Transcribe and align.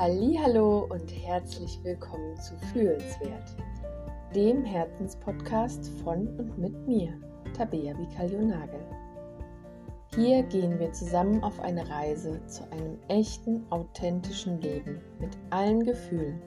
Hallo 0.00 0.86
und 0.88 1.10
herzlich 1.10 1.78
willkommen 1.82 2.34
zu 2.38 2.56
Fühlenswert, 2.72 3.54
dem 4.34 4.64
Herzenspodcast 4.64 5.90
von 6.02 6.26
und 6.38 6.56
mit 6.56 6.74
mir, 6.86 7.12
Tabea 7.54 7.92
Vikalionagel. 7.98 8.80
Hier 10.14 10.42
gehen 10.44 10.78
wir 10.78 10.90
zusammen 10.94 11.44
auf 11.44 11.60
eine 11.60 11.86
Reise 11.86 12.40
zu 12.46 12.62
einem 12.72 12.98
echten, 13.08 13.62
authentischen 13.68 14.62
Leben 14.62 15.02
mit 15.18 15.36
allen 15.50 15.84
Gefühlen. 15.84 16.40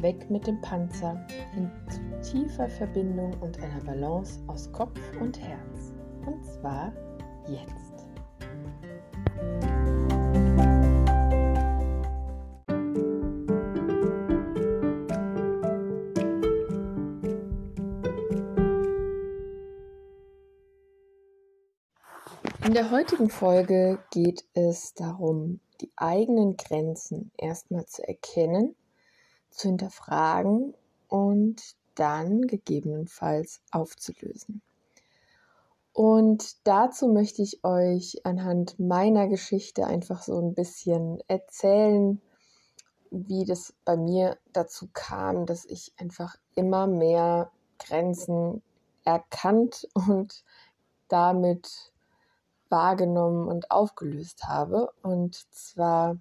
Weg 0.00 0.30
mit 0.30 0.46
dem 0.46 0.58
Panzer 0.62 1.22
hin 1.52 1.70
zu 1.90 2.32
tiefer 2.32 2.66
Verbindung 2.66 3.34
und 3.42 3.62
einer 3.62 3.84
Balance 3.84 4.40
aus 4.46 4.72
Kopf 4.72 4.98
und 5.20 5.38
Herz. 5.38 5.92
Und 6.24 6.42
zwar 6.46 6.94
jetzt. 7.46 8.06
In 22.70 22.74
der 22.74 22.92
heutigen 22.92 23.30
Folge 23.30 23.98
geht 24.12 24.44
es 24.54 24.94
darum, 24.94 25.58
die 25.80 25.90
eigenen 25.96 26.56
Grenzen 26.56 27.32
erstmal 27.36 27.84
zu 27.86 28.06
erkennen, 28.06 28.76
zu 29.50 29.70
hinterfragen 29.70 30.74
und 31.08 31.60
dann 31.96 32.42
gegebenenfalls 32.42 33.60
aufzulösen. 33.72 34.62
Und 35.92 36.64
dazu 36.64 37.08
möchte 37.08 37.42
ich 37.42 37.64
euch 37.64 38.24
anhand 38.24 38.78
meiner 38.78 39.26
Geschichte 39.26 39.84
einfach 39.84 40.22
so 40.22 40.38
ein 40.38 40.54
bisschen 40.54 41.18
erzählen, 41.26 42.22
wie 43.10 43.46
das 43.46 43.74
bei 43.84 43.96
mir 43.96 44.38
dazu 44.52 44.88
kam, 44.92 45.44
dass 45.44 45.64
ich 45.64 45.92
einfach 45.96 46.36
immer 46.54 46.86
mehr 46.86 47.50
Grenzen 47.80 48.62
erkannt 49.02 49.88
und 49.94 50.44
damit 51.08 51.89
wahrgenommen 52.70 53.48
und 53.48 53.70
aufgelöst 53.70 54.44
habe. 54.44 54.90
Und 55.02 55.34
zwar 55.52 56.16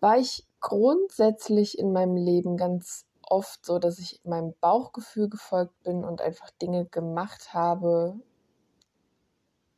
war 0.00 0.18
ich 0.18 0.46
grundsätzlich 0.60 1.78
in 1.78 1.92
meinem 1.92 2.16
Leben 2.16 2.56
ganz 2.56 3.06
oft 3.22 3.64
so, 3.64 3.78
dass 3.78 3.98
ich 3.98 4.20
meinem 4.24 4.54
Bauchgefühl 4.60 5.28
gefolgt 5.28 5.82
bin 5.82 6.04
und 6.04 6.20
einfach 6.20 6.50
Dinge 6.50 6.86
gemacht 6.86 7.52
habe, 7.52 8.18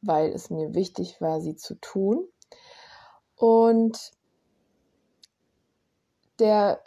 weil 0.02 0.30
es 0.30 0.50
mir 0.50 0.74
wichtig 0.74 1.20
war, 1.20 1.40
sie 1.40 1.56
zu 1.56 1.74
tun. 1.74 2.28
Und 3.36 4.12
der, 6.38 6.82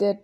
der 0.00 0.18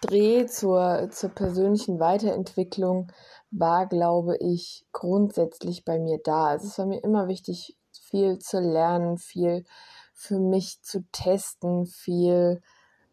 Dreh 0.00 0.46
zur, 0.46 1.10
zur 1.10 1.30
persönlichen 1.30 2.00
Weiterentwicklung 2.00 3.12
war, 3.52 3.86
glaube 3.86 4.36
ich, 4.38 4.84
grundsätzlich 4.92 5.84
bei 5.84 5.98
mir 5.98 6.18
da. 6.18 6.46
Also 6.46 6.66
es 6.66 6.78
war 6.78 6.86
mir 6.86 7.04
immer 7.04 7.28
wichtig, 7.28 7.76
viel 7.92 8.38
zu 8.38 8.58
lernen, 8.58 9.18
viel 9.18 9.64
für 10.14 10.38
mich 10.38 10.82
zu 10.82 11.04
testen, 11.12 11.86
viel 11.86 12.62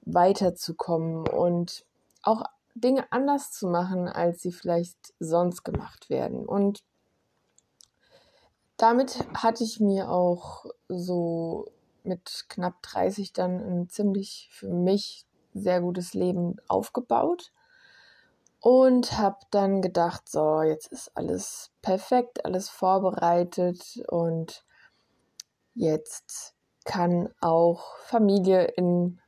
weiterzukommen 0.02 1.28
und 1.28 1.86
auch 2.23 2.44
Dinge 2.73 3.12
anders 3.12 3.52
zu 3.52 3.67
machen, 3.67 4.08
als 4.08 4.42
sie 4.42 4.54
vielleicht 4.54 5.14
sonst 5.20 5.64
gemacht 5.64 6.10
werden. 6.10 6.45
Und 6.45 6.84
damit 8.78 9.20
hatte 9.34 9.66
ich 9.66 9.82
mir 9.82 10.10
auch 10.10 10.66
so 10.88 11.66
mit 12.04 12.45
knapp 12.48 12.82
30 12.82 13.34
dann 13.34 13.60
ein 13.60 13.90
ziemlich 13.90 14.50
für 14.54 14.70
mich 14.70 15.26
sehr 15.54 15.82
gutes 15.82 16.14
Leben 16.14 16.55
aufgebaut 16.70 17.52
und 18.59 19.17
habe 19.17 19.37
dann 19.52 19.81
gedacht, 19.81 20.30
so, 20.30 20.61
jetzt 20.61 20.87
ist 20.87 21.15
alles 21.15 21.71
perfekt, 21.81 22.45
alles 22.45 22.70
vorbereitet 22.70 24.03
und 24.08 24.65
jetzt 25.75 26.55
kann 26.83 27.30
auch 27.39 27.98
Familie 27.99 28.65
in, 28.65 29.21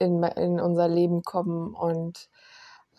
in, 0.00 0.22
in 0.22 0.60
unser 0.60 0.88
Leben 0.88 1.22
kommen. 1.22 1.74
Und 1.74 2.28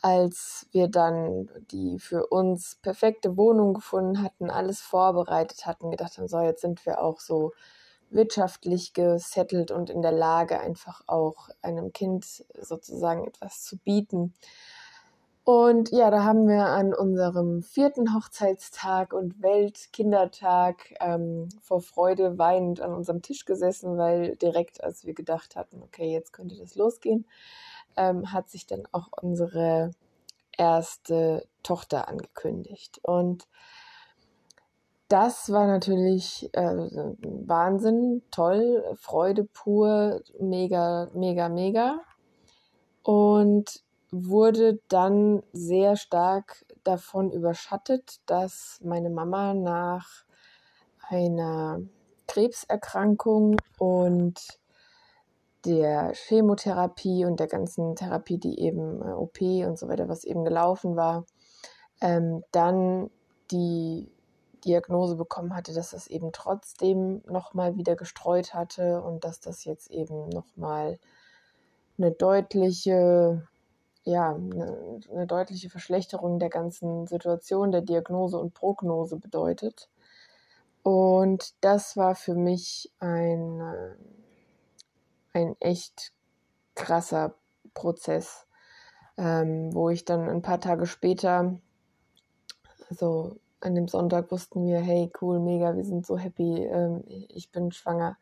als 0.02 0.68
wir 0.72 0.88
dann 0.88 1.50
die 1.72 2.00
für 2.00 2.28
uns 2.28 2.78
perfekte 2.82 3.36
Wohnung 3.36 3.74
gefunden 3.74 4.24
hatten, 4.24 4.50
alles 4.50 4.80
vorbereitet 4.80 5.66
hatten, 5.66 5.92
gedacht 5.92 6.18
haben, 6.18 6.28
so, 6.28 6.40
jetzt 6.40 6.62
sind 6.62 6.86
wir 6.86 7.02
auch 7.02 7.20
so 7.20 7.52
wirtschaftlich 8.10 8.94
gesettelt 8.94 9.72
und 9.72 9.90
in 9.90 10.02
der 10.02 10.12
Lage, 10.12 10.60
einfach 10.60 11.04
auch 11.08 11.50
einem 11.62 11.92
Kind 11.92 12.46
sozusagen 12.60 13.28
etwas 13.28 13.64
zu 13.64 13.78
bieten, 13.78 14.34
und 15.50 15.90
ja, 15.90 16.12
da 16.12 16.26
haben 16.26 16.48
wir 16.48 16.68
an 16.68 16.94
unserem 16.94 17.64
vierten 17.64 18.14
Hochzeitstag 18.14 19.14
und 19.14 19.42
Weltkindertag 19.42 20.94
ähm, 21.00 21.50
vor 21.60 21.82
Freude 21.82 22.38
weinend 22.38 22.82
an 22.82 22.94
unserem 22.94 23.24
Tisch 23.24 23.46
gesessen, 23.46 23.98
weil 23.98 24.36
direkt, 24.36 24.84
als 24.84 25.08
wir 25.08 25.16
gedacht 25.16 25.56
hatten, 25.56 25.82
okay, 25.82 26.14
jetzt 26.14 26.34
könnte 26.34 26.56
das 26.56 26.76
losgehen, 26.76 27.26
ähm, 27.98 28.32
hat 28.32 28.48
sich 28.52 28.68
dann 28.68 28.84
auch 28.92 29.08
unsere 29.24 29.90
erste 30.56 31.48
Tochter 31.64 32.08
angekündigt. 32.08 33.00
Und 33.02 33.48
das 35.08 35.52
war 35.52 35.66
natürlich 35.66 36.48
äh, 36.54 36.62
Wahnsinn, 36.62 38.22
toll, 38.30 38.84
Freude 39.00 39.46
pur, 39.46 40.22
mega, 40.40 41.10
mega, 41.16 41.50
mega. 41.50 42.02
Und 43.02 43.82
wurde 44.12 44.80
dann 44.88 45.44
sehr 45.54 45.96
stark 45.96 46.66
davon 46.84 47.32
überschattet, 47.32 48.20
dass 48.26 48.80
meine 48.84 49.10
Mama 49.10 49.54
nach 49.54 50.26
einer 51.08 51.82
Krebserkrankung 52.28 53.58
und 53.78 54.60
der 55.66 56.14
Chemotherapie 56.14 57.26
und 57.26 57.40
der 57.40 57.48
ganzen 57.48 57.96
Therapie, 57.96 58.38
die 58.38 58.60
eben 58.60 59.02
äh, 59.02 59.12
OP 59.12 59.42
und 59.42 59.78
so 59.78 59.88
weiter, 59.88 60.08
was 60.08 60.24
eben 60.24 60.46
gelaufen 60.46 60.96
war, 60.96 61.26
ähm, 62.02 62.44
dann 62.52 63.10
die 63.52 64.10
Diagnose 64.66 65.16
bekommen 65.16 65.56
hatte, 65.56 65.74
dass 65.74 65.92
das 65.92 66.08
eben 66.08 66.32
trotzdem 66.32 67.22
nochmal 67.28 67.76
wieder 67.78 67.96
gestreut 67.96 68.54
hatte 68.54 69.02
und 69.02 69.24
dass 69.24 69.40
das 69.40 69.66
jetzt 69.66 69.90
eben 69.92 70.30
nochmal 70.30 71.00
eine 71.98 72.12
deutliche 72.12 73.48
ja, 74.10 74.34
eine, 74.34 75.00
eine 75.12 75.28
deutliche 75.28 75.70
Verschlechterung 75.70 76.40
der 76.40 76.50
ganzen 76.50 77.08
Situation, 77.08 77.72
der 77.72 77.82
Diagnose 77.82 78.38
und 78.38 78.54
Prognose 78.54 79.18
bedeutet. 79.18 79.90
Und 80.84 81.54
das 81.62 81.98
war 81.98 82.16
für 82.16 82.36
mich 82.36 82.92
ein, 83.00 83.60
äh, 83.60 83.96
ein 85.34 85.56
echt 85.60 86.12
krasser 86.76 87.36
Prozess, 87.74 88.48
ähm, 89.18 89.74
wo 89.74 89.90
ich 89.90 90.06
dann 90.06 90.28
ein 90.28 90.42
paar 90.42 90.60
Tage 90.60 90.88
später, 90.88 91.60
also 92.90 93.38
an 93.60 93.76
dem 93.76 93.88
Sonntag 93.88 94.32
wussten 94.32 94.66
wir, 94.66 94.80
hey, 94.80 95.12
cool, 95.22 95.40
mega, 95.40 95.76
wir 95.76 95.84
sind 95.84 96.06
so 96.06 96.18
happy, 96.18 96.64
ähm, 96.64 97.04
ich 97.08 97.52
bin 97.52 97.72
schwanger. 97.72 98.18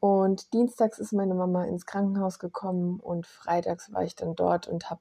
Und 0.00 0.52
dienstags 0.52 0.98
ist 0.98 1.12
meine 1.12 1.34
Mama 1.34 1.64
ins 1.64 1.86
Krankenhaus 1.86 2.38
gekommen 2.38 3.00
und 3.00 3.26
freitags 3.26 3.92
war 3.92 4.02
ich 4.02 4.14
dann 4.14 4.34
dort 4.34 4.68
und 4.68 4.90
habe 4.90 5.00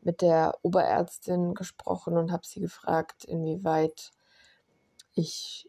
mit 0.00 0.20
der 0.22 0.58
Oberärztin 0.62 1.54
gesprochen 1.54 2.16
und 2.16 2.30
habe 2.30 2.46
sie 2.46 2.60
gefragt, 2.60 3.24
inwieweit 3.24 4.12
ich 5.14 5.68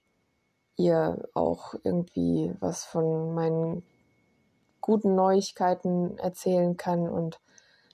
ihr 0.76 1.28
auch 1.34 1.74
irgendwie 1.84 2.54
was 2.60 2.86
von 2.86 3.34
meinen 3.34 3.84
guten 4.80 5.16
Neuigkeiten 5.16 6.18
erzählen 6.20 6.78
kann. 6.78 7.10
Und 7.10 7.42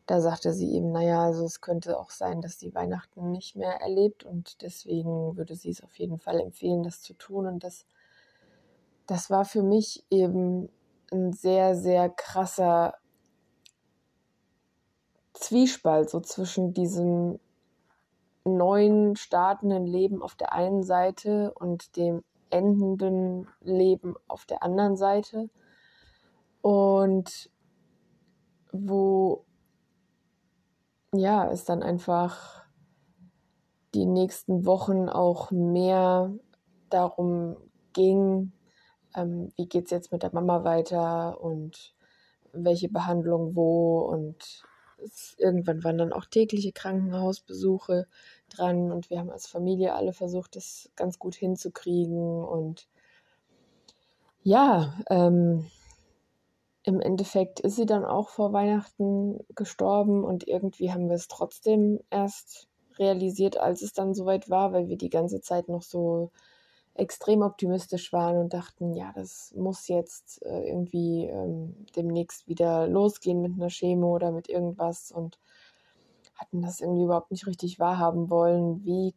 da 0.06 0.20
sagte 0.20 0.54
sie 0.54 0.74
eben, 0.76 0.92
naja, 0.92 1.24
also 1.24 1.46
es 1.46 1.62
könnte 1.62 1.98
auch 1.98 2.10
sein, 2.10 2.42
dass 2.42 2.60
sie 2.60 2.76
Weihnachten 2.76 3.32
nicht 3.32 3.56
mehr 3.56 3.80
erlebt 3.80 4.26
und 4.26 4.62
deswegen 4.62 5.38
würde 5.38 5.56
sie 5.56 5.70
es 5.70 5.82
auf 5.82 5.98
jeden 5.98 6.20
Fall 6.20 6.42
empfehlen, 6.42 6.84
das 6.84 7.02
zu 7.02 7.14
tun. 7.14 7.48
Und 7.48 7.64
das 7.64 7.86
das 9.08 9.30
war 9.30 9.46
für 9.46 9.64
mich 9.64 10.06
eben 10.10 10.70
ein 11.12 11.34
sehr, 11.34 11.76
sehr 11.76 12.10
krasser 12.10 12.96
Zwiespalt, 15.34 16.10
so 16.10 16.20
zwischen 16.20 16.74
diesem 16.74 17.40
neuen, 18.46 19.16
startenden 19.16 19.86
Leben 19.86 20.22
auf 20.22 20.36
der 20.36 20.54
einen 20.54 20.84
Seite 20.84 21.54
und 21.54 21.96
dem 21.98 22.24
endenden 22.50 23.48
Leben 23.62 24.16
auf 24.28 24.46
der 24.46 24.64
anderen 24.64 24.96
Seite. 24.96 25.50
Und 26.62 27.50
wo 28.72 29.46
ja, 31.14 31.50
es 31.50 31.64
dann 31.66 31.84
einfach 31.84 32.64
die 33.94 34.06
nächsten 34.06 34.66
Wochen 34.66 35.10
auch 35.10 35.52
mehr 35.52 36.34
darum 36.90 37.56
ging, 37.94 38.52
ähm, 39.16 39.52
wie 39.56 39.68
geht 39.68 39.86
es 39.86 39.92
jetzt 39.92 40.12
mit 40.12 40.24
der 40.24 40.34
Mama 40.34 40.64
weiter 40.64 41.42
und 41.42 41.94
welche 42.54 42.90
Behandlung 42.90 43.56
wo? 43.56 44.00
Und 44.00 44.64
irgendwann 45.38 45.84
waren 45.84 45.98
dann 45.98 46.14
auch 46.14 46.26
tägliche 46.26 46.72
Krankenhausbesuche 46.72 48.08
dran 48.50 48.92
und 48.92 49.10
wir 49.10 49.20
haben 49.20 49.32
als 49.32 49.48
Familie 49.48 49.94
alle 49.94 50.14
versucht, 50.14 50.56
das 50.56 50.90
ganz 50.96 51.20
gut 51.20 51.36
hinzukriegen. 51.36 52.44
Und 52.44 52.88
ja, 54.44 54.94
ähm, 55.10 55.68
im 56.84 57.00
Endeffekt 57.00 57.60
ist 57.60 57.78
sie 57.78 57.86
dann 57.86 58.06
auch 58.06 58.30
vor 58.30 58.54
Weihnachten 58.54 59.40
gestorben 59.56 60.24
und 60.24 60.48
irgendwie 60.48 60.92
haben 60.92 61.08
wir 61.08 61.16
es 61.16 61.28
trotzdem 61.28 62.00
erst 62.10 62.68
realisiert, 63.00 63.58
als 63.58 63.82
es 63.82 63.94
dann 63.94 64.14
soweit 64.14 64.50
war, 64.50 64.74
weil 64.74 64.88
wir 64.88 64.98
die 64.98 65.10
ganze 65.10 65.42
Zeit 65.42 65.68
noch 65.70 65.82
so 65.82 66.32
extrem 66.96 67.42
optimistisch 67.42 68.14
waren 68.14 68.38
und 68.38 68.54
dachten, 68.54 68.94
ja, 68.94 69.12
das 69.14 69.54
muss 69.56 69.88
jetzt 69.88 70.44
äh, 70.46 70.68
irgendwie 70.68 71.26
ähm, 71.26 71.86
demnächst 71.96 72.48
wieder 72.48 72.88
losgehen 72.88 73.42
mit 73.42 73.54
einer 73.54 73.70
Chemo 73.70 74.14
oder 74.14 74.32
mit 74.32 74.48
irgendwas 74.48 75.12
und 75.12 75.40
hatten 76.36 76.62
das 76.62 76.82
irgendwie 76.82 77.04
überhaupt 77.04 77.32
nicht 77.32 77.48
richtig 77.48 77.80
wahrhaben 77.80 78.30
wollen, 78.30 78.84
wie 78.86 79.16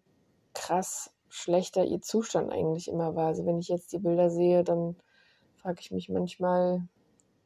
krass 0.55 1.13
schlechter 1.29 1.85
ihr 1.85 2.01
Zustand 2.01 2.51
eigentlich 2.51 2.89
immer 2.89 3.15
war. 3.15 3.29
Also 3.29 3.45
wenn 3.45 3.59
ich 3.59 3.69
jetzt 3.69 3.93
die 3.93 3.99
Bilder 3.99 4.31
sehe, 4.31 4.65
dann 4.65 4.97
frage 5.57 5.81
ich 5.81 5.91
mich 5.91 6.09
manchmal, 6.09 6.89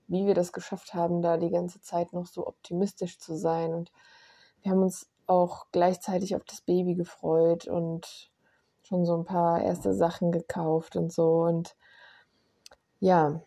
wie 0.06 0.26
wir 0.26 0.34
das 0.34 0.52
geschafft 0.52 0.94
haben, 0.94 1.22
da 1.22 1.36
die 1.38 1.50
ganze 1.50 1.80
Zeit 1.80 2.12
noch 2.12 2.26
so 2.26 2.46
optimistisch 2.46 3.18
zu 3.18 3.36
sein. 3.36 3.74
Und 3.74 3.90
wir 4.62 4.72
haben 4.72 4.82
uns 4.82 5.08
auch 5.26 5.66
gleichzeitig 5.72 6.36
auf 6.36 6.44
das 6.44 6.60
Baby 6.60 6.94
gefreut 6.94 7.66
und 7.66 8.29
schon 8.90 9.06
so 9.06 9.16
ein 9.16 9.24
paar 9.24 9.62
erste 9.62 9.94
Sachen 9.94 10.32
gekauft 10.32 10.96
und 10.96 11.12
so. 11.12 11.42
Und 11.42 11.76
ja, 12.98 13.40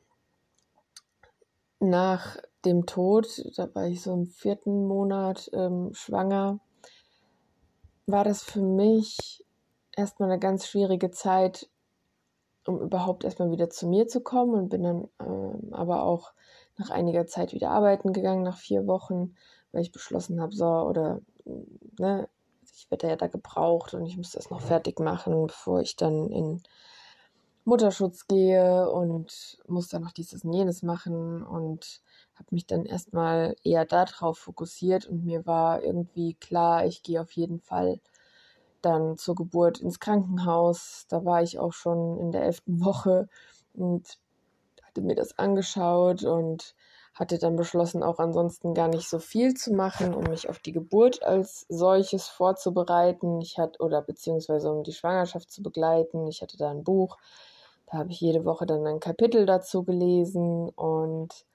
nach 1.79 2.37
dem 2.65 2.85
Tod, 2.85 3.27
da 3.57 3.67
war 3.75 3.85
ich 3.85 4.01
so 4.01 4.13
im 4.13 4.25
vierten 4.25 4.87
Monat 4.87 5.51
ähm, 5.53 5.93
schwanger, 5.93 6.59
war 8.05 8.23
das 8.23 8.41
für 8.41 8.61
mich 8.61 9.45
erstmal 9.95 10.31
eine 10.31 10.39
ganz 10.39 10.65
schwierige 10.65 11.11
Zeit, 11.11 11.69
um 12.65 12.79
überhaupt 12.79 13.25
erstmal 13.25 13.51
wieder 13.51 13.69
zu 13.69 13.87
mir 13.87 14.07
zu 14.07 14.21
kommen 14.21 14.53
und 14.53 14.69
bin 14.69 14.83
dann 14.83 15.09
ähm, 15.19 15.73
aber 15.73 16.03
auch 16.03 16.31
nach 16.77 16.89
einiger 16.89 17.27
Zeit 17.27 17.51
wieder 17.51 17.69
arbeiten 17.69 18.13
gegangen, 18.13 18.43
nach 18.43 18.57
vier 18.57 18.87
Wochen, 18.87 19.35
weil 19.73 19.81
ich 19.81 19.91
beschlossen 19.91 20.41
habe, 20.41 20.53
so, 20.55 20.65
oder 20.65 21.19
ne, 21.99 22.29
ich 22.83 22.91
werde 22.91 23.07
ja 23.07 23.15
da 23.15 23.27
gebraucht 23.27 23.93
und 23.93 24.05
ich 24.05 24.17
muss 24.17 24.31
das 24.31 24.49
noch 24.49 24.61
fertig 24.61 24.99
machen, 24.99 25.47
bevor 25.47 25.81
ich 25.81 25.95
dann 25.95 26.29
in 26.29 26.61
Mutterschutz 27.65 28.27
gehe 28.27 28.89
und 28.89 29.57
muss 29.67 29.87
dann 29.87 30.01
noch 30.01 30.11
dieses 30.11 30.43
und 30.43 30.51
jenes 30.51 30.83
machen 30.83 31.43
und 31.43 32.01
habe 32.35 32.47
mich 32.51 32.67
dann 32.67 32.85
erstmal 32.85 33.55
eher 33.63 33.85
darauf 33.85 34.37
fokussiert 34.37 35.05
und 35.05 35.23
mir 35.23 35.45
war 35.45 35.81
irgendwie 35.81 36.33
klar, 36.33 36.85
ich 36.85 37.03
gehe 37.03 37.21
auf 37.21 37.31
jeden 37.31 37.61
Fall 37.61 38.01
dann 38.81 39.17
zur 39.17 39.35
Geburt 39.35 39.79
ins 39.79 40.01
Krankenhaus. 40.01 41.05
Da 41.07 41.23
war 41.23 41.41
ich 41.41 41.57
auch 41.59 41.71
schon 41.71 42.19
in 42.19 42.31
der 42.33 42.43
elften 42.43 42.83
Woche 42.83 43.29
und 43.73 44.17
hatte 44.83 45.01
mir 45.01 45.15
das 45.15 45.39
angeschaut 45.39 46.23
und 46.23 46.75
hatte 47.13 47.37
dann 47.37 47.55
beschlossen, 47.55 48.01
auch 48.01 48.19
ansonsten 48.19 48.73
gar 48.73 48.87
nicht 48.87 49.07
so 49.07 49.19
viel 49.19 49.53
zu 49.53 49.73
machen, 49.73 50.13
um 50.13 50.23
mich 50.23 50.49
auf 50.49 50.59
die 50.59 50.71
Geburt 50.71 51.23
als 51.23 51.65
solches 51.69 52.27
vorzubereiten. 52.27 53.39
Ich 53.41 53.59
hatte, 53.59 53.81
oder 53.83 54.01
beziehungsweise 54.01 54.71
um 54.71 54.83
die 54.83 54.93
Schwangerschaft 54.93 55.51
zu 55.51 55.61
begleiten. 55.61 56.27
Ich 56.27 56.41
hatte 56.41 56.57
da 56.57 56.71
ein 56.71 56.83
Buch. 56.83 57.17
Da 57.85 57.99
habe 57.99 58.11
ich 58.11 58.19
jede 58.19 58.45
Woche 58.45 58.65
dann 58.65 58.85
ein 58.87 58.99
Kapitel 58.99 59.45
dazu 59.45 59.83
gelesen 59.83 60.69
und 60.69 61.45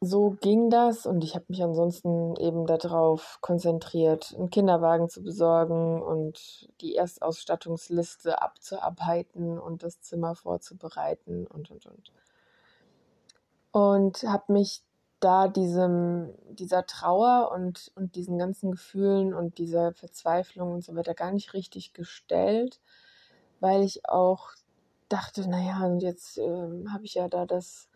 so 0.00 0.36
ging 0.40 0.68
das 0.68 1.06
und 1.06 1.24
ich 1.24 1.34
habe 1.34 1.46
mich 1.48 1.62
ansonsten 1.62 2.36
eben 2.36 2.66
darauf 2.66 3.38
konzentriert, 3.40 4.34
einen 4.36 4.50
Kinderwagen 4.50 5.08
zu 5.08 5.22
besorgen 5.22 6.02
und 6.02 6.68
die 6.80 6.96
Erstausstattungsliste 6.96 8.42
abzuarbeiten 8.42 9.58
und 9.58 9.82
das 9.82 10.02
Zimmer 10.02 10.34
vorzubereiten 10.34 11.46
und 11.46 11.70
und 11.70 11.86
und 11.86 12.12
und 13.74 14.22
habe 14.22 14.52
mich 14.52 14.84
da 15.18 15.48
diesem, 15.48 16.32
dieser 16.48 16.86
Trauer 16.86 17.50
und, 17.52 17.90
und 17.96 18.14
diesen 18.14 18.38
ganzen 18.38 18.70
Gefühlen 18.70 19.34
und 19.34 19.58
dieser 19.58 19.92
Verzweiflung 19.94 20.74
und 20.74 20.84
so 20.84 20.94
weiter 20.94 21.12
gar 21.12 21.32
nicht 21.32 21.54
richtig 21.54 21.92
gestellt, 21.92 22.80
weil 23.58 23.82
ich 23.82 24.08
auch 24.08 24.50
dachte, 25.08 25.50
naja, 25.50 25.84
und 25.84 26.04
jetzt 26.04 26.38
äh, 26.38 26.84
habe 26.88 27.04
ich 27.04 27.14
ja 27.14 27.26
da 27.28 27.46
das, 27.46 27.88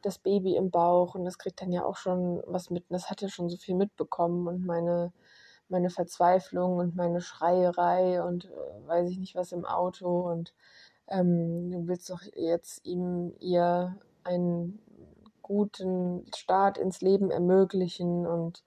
das 0.00 0.18
Baby 0.18 0.56
im 0.56 0.70
Bauch 0.70 1.14
und 1.14 1.26
das 1.26 1.36
kriegt 1.36 1.60
dann 1.60 1.72
ja 1.72 1.84
auch 1.84 1.98
schon 1.98 2.42
was 2.46 2.70
mit. 2.70 2.84
Und 2.88 2.94
das 2.94 3.10
hat 3.10 3.20
ja 3.20 3.28
schon 3.28 3.50
so 3.50 3.58
viel 3.58 3.74
mitbekommen 3.74 4.48
und 4.48 4.64
meine, 4.64 5.12
meine 5.68 5.90
Verzweiflung 5.90 6.78
und 6.78 6.96
meine 6.96 7.20
Schreierei 7.20 8.22
und 8.22 8.46
äh, 8.46 8.86
weiß 8.86 9.10
ich 9.10 9.18
nicht 9.18 9.34
was 9.34 9.52
im 9.52 9.66
Auto 9.66 10.20
und 10.30 10.54
ähm, 11.06 11.70
du 11.70 11.86
willst 11.86 12.08
doch 12.08 12.22
jetzt 12.34 12.86
ihm 12.86 13.34
ihr 13.40 13.94
einen 14.24 14.80
guten 15.48 16.24
Start 16.36 16.78
ins 16.78 17.00
Leben 17.00 17.30
ermöglichen. 17.30 18.26
Und 18.26 18.62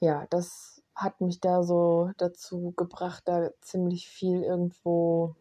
ja, 0.00 0.26
das 0.30 0.82
hat 0.94 1.20
mich 1.20 1.40
da 1.40 1.62
so 1.62 2.10
dazu 2.16 2.72
gebracht, 2.76 3.22
da 3.26 3.50
ziemlich 3.60 4.08
viel 4.08 4.42
irgendwo 4.42 5.36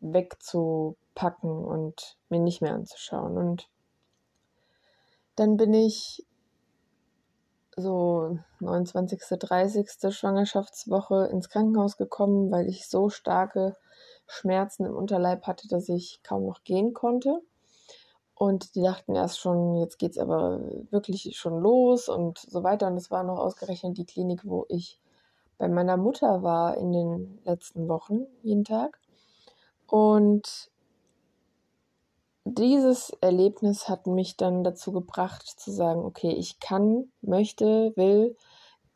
wegzupacken 0.00 1.50
und 1.50 2.16
mir 2.28 2.40
nicht 2.40 2.62
mehr 2.62 2.74
anzuschauen. 2.74 3.36
Und 3.36 3.68
dann 5.36 5.56
bin 5.56 5.72
ich 5.74 6.26
so 7.76 8.38
29., 8.60 9.20
30. 9.38 9.88
Schwangerschaftswoche 10.12 11.26
ins 11.26 11.48
Krankenhaus 11.48 11.96
gekommen, 11.96 12.50
weil 12.50 12.68
ich 12.68 12.88
so 12.88 13.08
starke 13.08 13.76
Schmerzen 14.26 14.84
im 14.84 14.96
Unterleib 14.96 15.46
hatte, 15.46 15.68
dass 15.68 15.88
ich 15.88 16.20
kaum 16.22 16.46
noch 16.46 16.64
gehen 16.64 16.92
konnte. 16.92 17.40
Und 18.38 18.76
die 18.76 18.82
dachten 18.82 19.16
erst 19.16 19.40
schon, 19.40 19.74
jetzt 19.74 19.98
geht's 19.98 20.16
aber 20.16 20.60
wirklich 20.90 21.36
schon 21.36 21.58
los 21.60 22.08
und 22.08 22.38
so 22.38 22.62
weiter. 22.62 22.86
Und 22.86 22.96
es 22.96 23.10
war 23.10 23.24
noch 23.24 23.38
ausgerechnet 23.38 23.98
die 23.98 24.06
Klinik, 24.06 24.42
wo 24.44 24.64
ich 24.68 25.00
bei 25.58 25.66
meiner 25.66 25.96
Mutter 25.96 26.44
war 26.44 26.76
in 26.76 26.92
den 26.92 27.40
letzten 27.44 27.88
Wochen, 27.88 28.26
jeden 28.44 28.62
Tag. 28.62 29.00
Und 29.88 30.70
dieses 32.44 33.10
Erlebnis 33.20 33.88
hat 33.88 34.06
mich 34.06 34.36
dann 34.36 34.62
dazu 34.62 34.92
gebracht 34.92 35.44
zu 35.44 35.72
sagen, 35.72 36.04
okay, 36.04 36.30
ich 36.30 36.60
kann, 36.60 37.10
möchte, 37.20 37.92
will 37.96 38.36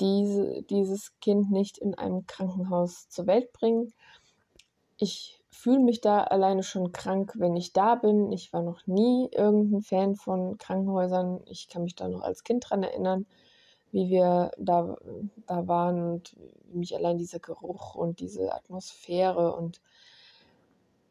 diese, 0.00 0.62
dieses 0.62 1.18
Kind 1.20 1.50
nicht 1.50 1.78
in 1.78 1.96
einem 1.96 2.26
Krankenhaus 2.26 3.08
zur 3.08 3.26
Welt 3.26 3.52
bringen. 3.52 3.92
Ich 4.98 5.41
fühle 5.52 5.80
mich 5.80 6.00
da 6.00 6.24
alleine 6.24 6.62
schon 6.62 6.92
krank, 6.92 7.34
wenn 7.36 7.54
ich 7.56 7.72
da 7.72 7.94
bin. 7.94 8.32
Ich 8.32 8.52
war 8.52 8.62
noch 8.62 8.86
nie 8.86 9.28
irgendein 9.30 9.82
Fan 9.82 10.16
von 10.16 10.58
Krankenhäusern. 10.58 11.42
Ich 11.46 11.68
kann 11.68 11.84
mich 11.84 11.94
da 11.94 12.08
noch 12.08 12.22
als 12.22 12.42
Kind 12.42 12.68
dran 12.68 12.82
erinnern, 12.82 13.26
wie 13.92 14.08
wir 14.08 14.50
da, 14.58 14.96
da 15.46 15.68
waren 15.68 16.12
und 16.12 16.34
wie 16.70 16.78
mich 16.78 16.96
allein 16.96 17.18
dieser 17.18 17.38
Geruch 17.38 17.94
und 17.94 18.20
diese 18.20 18.52
Atmosphäre 18.54 19.54
und 19.54 19.80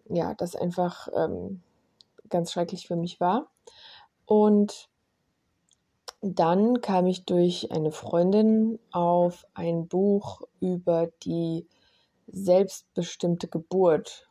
ja, 0.10 0.34
das 0.34 0.56
einfach 0.56 1.08
ähm, 1.16 1.62
ganz 2.28 2.52
schrecklich 2.52 2.88
für 2.88 2.96
mich 2.96 3.20
war. 3.20 3.48
Und 4.26 4.90
dann 6.22 6.82
kam 6.82 7.06
ich 7.06 7.26
durch 7.26 7.72
eine 7.72 7.92
Freundin 7.92 8.80
auf 8.92 9.46
ein 9.54 9.88
Buch 9.88 10.42
über 10.60 11.10
die 11.24 11.68
selbstbestimmte 12.28 13.48
Geburt 13.48 14.28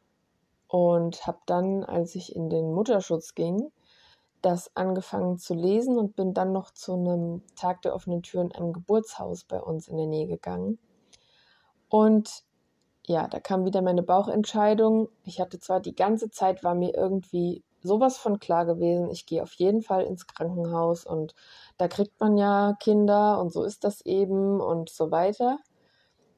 und 0.70 1.26
habe 1.26 1.40
dann, 1.46 1.82
als 1.82 2.14
ich 2.14 2.36
in 2.36 2.48
den 2.48 2.72
Mutterschutz 2.72 3.34
ging, 3.34 3.72
das 4.40 4.74
angefangen 4.76 5.36
zu 5.36 5.52
lesen 5.52 5.98
und 5.98 6.14
bin 6.14 6.32
dann 6.32 6.52
noch 6.52 6.70
zu 6.70 6.94
einem 6.94 7.42
Tag 7.56 7.82
der 7.82 7.92
offenen 7.92 8.22
Tür 8.22 8.42
in 8.42 8.52
einem 8.52 8.72
Geburtshaus 8.72 9.42
bei 9.42 9.60
uns 9.60 9.88
in 9.88 9.96
der 9.96 10.06
Nähe 10.06 10.28
gegangen. 10.28 10.78
Und 11.88 12.44
ja, 13.04 13.26
da 13.26 13.40
kam 13.40 13.64
wieder 13.64 13.82
meine 13.82 14.04
Bauchentscheidung. 14.04 15.08
Ich 15.24 15.40
hatte 15.40 15.58
zwar 15.58 15.80
die 15.80 15.96
ganze 15.96 16.30
Zeit, 16.30 16.62
war 16.62 16.76
mir 16.76 16.94
irgendwie 16.94 17.64
sowas 17.82 18.16
von 18.16 18.38
klar 18.38 18.64
gewesen, 18.64 19.10
ich 19.10 19.26
gehe 19.26 19.42
auf 19.42 19.54
jeden 19.54 19.82
Fall 19.82 20.04
ins 20.04 20.28
Krankenhaus 20.28 21.04
und 21.04 21.34
da 21.78 21.88
kriegt 21.88 22.20
man 22.20 22.36
ja 22.36 22.76
Kinder 22.78 23.40
und 23.40 23.52
so 23.52 23.64
ist 23.64 23.82
das 23.82 24.02
eben 24.02 24.60
und 24.60 24.88
so 24.88 25.10
weiter. 25.10 25.58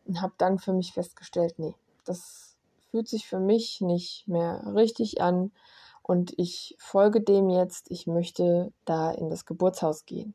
Und 0.07 0.23
habe 0.23 0.33
dann 0.39 0.59
für 0.59 0.73
mich 0.73 0.95
festgestellt, 0.95 1.59
nee, 1.59 1.75
das 2.05 2.52
fühlt 2.93 3.09
sich 3.09 3.27
für 3.27 3.41
mich 3.41 3.81
nicht 3.81 4.29
mehr 4.29 4.63
richtig 4.75 5.23
an 5.23 5.51
und 6.03 6.35
ich 6.37 6.77
folge 6.79 7.23
dem 7.23 7.49
jetzt, 7.49 7.91
ich 7.91 8.07
möchte 8.07 8.71
da 8.85 9.11
in 9.11 9.31
das 9.31 9.47
Geburtshaus 9.47 10.05
gehen. 10.05 10.35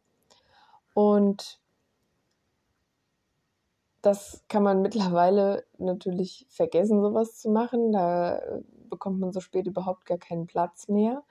Und 0.96 1.60
das 4.02 4.44
kann 4.48 4.64
man 4.64 4.82
mittlerweile 4.82 5.66
natürlich 5.78 6.48
vergessen, 6.50 7.02
sowas 7.02 7.38
zu 7.38 7.52
machen. 7.52 7.92
Da 7.92 8.42
bekommt 8.90 9.20
man 9.20 9.32
so 9.32 9.40
spät 9.40 9.68
überhaupt 9.68 10.06
gar 10.06 10.18
keinen 10.18 10.48
Platz 10.48 10.88
mehr. 10.88 11.24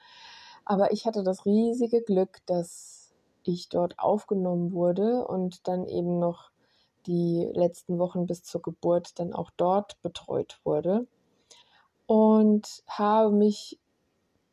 Aber 0.65 0.93
ich 0.93 1.07
hatte 1.07 1.25
das 1.25 1.45
riesige 1.45 2.03
Glück, 2.03 2.39
dass 2.47 3.15
ich 3.43 3.69
dort 3.69 3.99
aufgenommen 3.99 4.73
wurde 4.73 5.27
und 5.27 5.67
dann 5.67 5.87
eben 5.87 6.21
noch 6.21 6.51
die 7.07 7.51
letzten 7.53 7.99
Wochen 7.99 8.27
bis 8.27 8.45
zur 8.45 8.63
Geburt 8.63 9.19
dann 9.19 9.33
auch 9.33 9.51
dort 9.57 10.01
betreut 10.03 10.61
wurde 10.65 11.07
und 12.07 12.83
habe 12.87 13.31
mich 13.31 13.79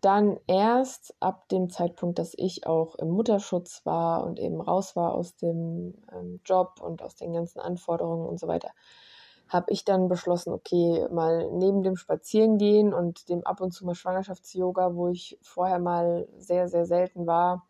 dann 0.01 0.37
erst 0.47 1.15
ab 1.21 1.47
dem 1.47 1.69
Zeitpunkt, 1.69 2.19
dass 2.19 2.33
ich 2.35 2.67
auch 2.67 2.95
im 2.95 3.09
Mutterschutz 3.09 3.85
war 3.85 4.25
und 4.25 4.37
eben 4.37 4.59
raus 4.59 4.95
war 4.97 5.13
aus 5.13 5.37
dem 5.37 5.93
ähm, 6.11 6.41
Job 6.43 6.81
und 6.81 7.01
aus 7.01 7.15
den 7.15 7.31
ganzen 7.31 7.59
Anforderungen 7.59 8.27
und 8.27 8.37
so 8.37 8.47
weiter, 8.47 8.71
habe 9.47 9.71
ich 9.71 9.85
dann 9.85 10.09
beschlossen, 10.09 10.51
okay, 10.51 11.07
mal 11.09 11.49
neben 11.51 11.83
dem 11.83 11.95
Spazierengehen 11.95 12.93
und 12.93 13.29
dem 13.29 13.45
ab 13.45 13.61
und 13.61 13.71
zu 13.71 13.85
mal 13.85 13.95
Schwangerschafts-Yoga, 13.95 14.95
wo 14.95 15.07
ich 15.07 15.37
vorher 15.41 15.79
mal 15.79 16.27
sehr, 16.37 16.67
sehr 16.67 16.85
selten 16.85 17.25
war, 17.25 17.65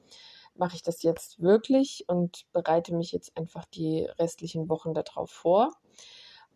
mache 0.56 0.76
ich 0.76 0.82
das 0.82 1.04
jetzt 1.04 1.42
wirklich 1.42 2.06
und 2.08 2.46
bereite 2.52 2.96
mich 2.96 3.12
jetzt 3.12 3.38
einfach 3.38 3.66
die 3.66 4.06
restlichen 4.18 4.70
Wochen 4.70 4.94
darauf 4.94 5.30
vor 5.30 5.72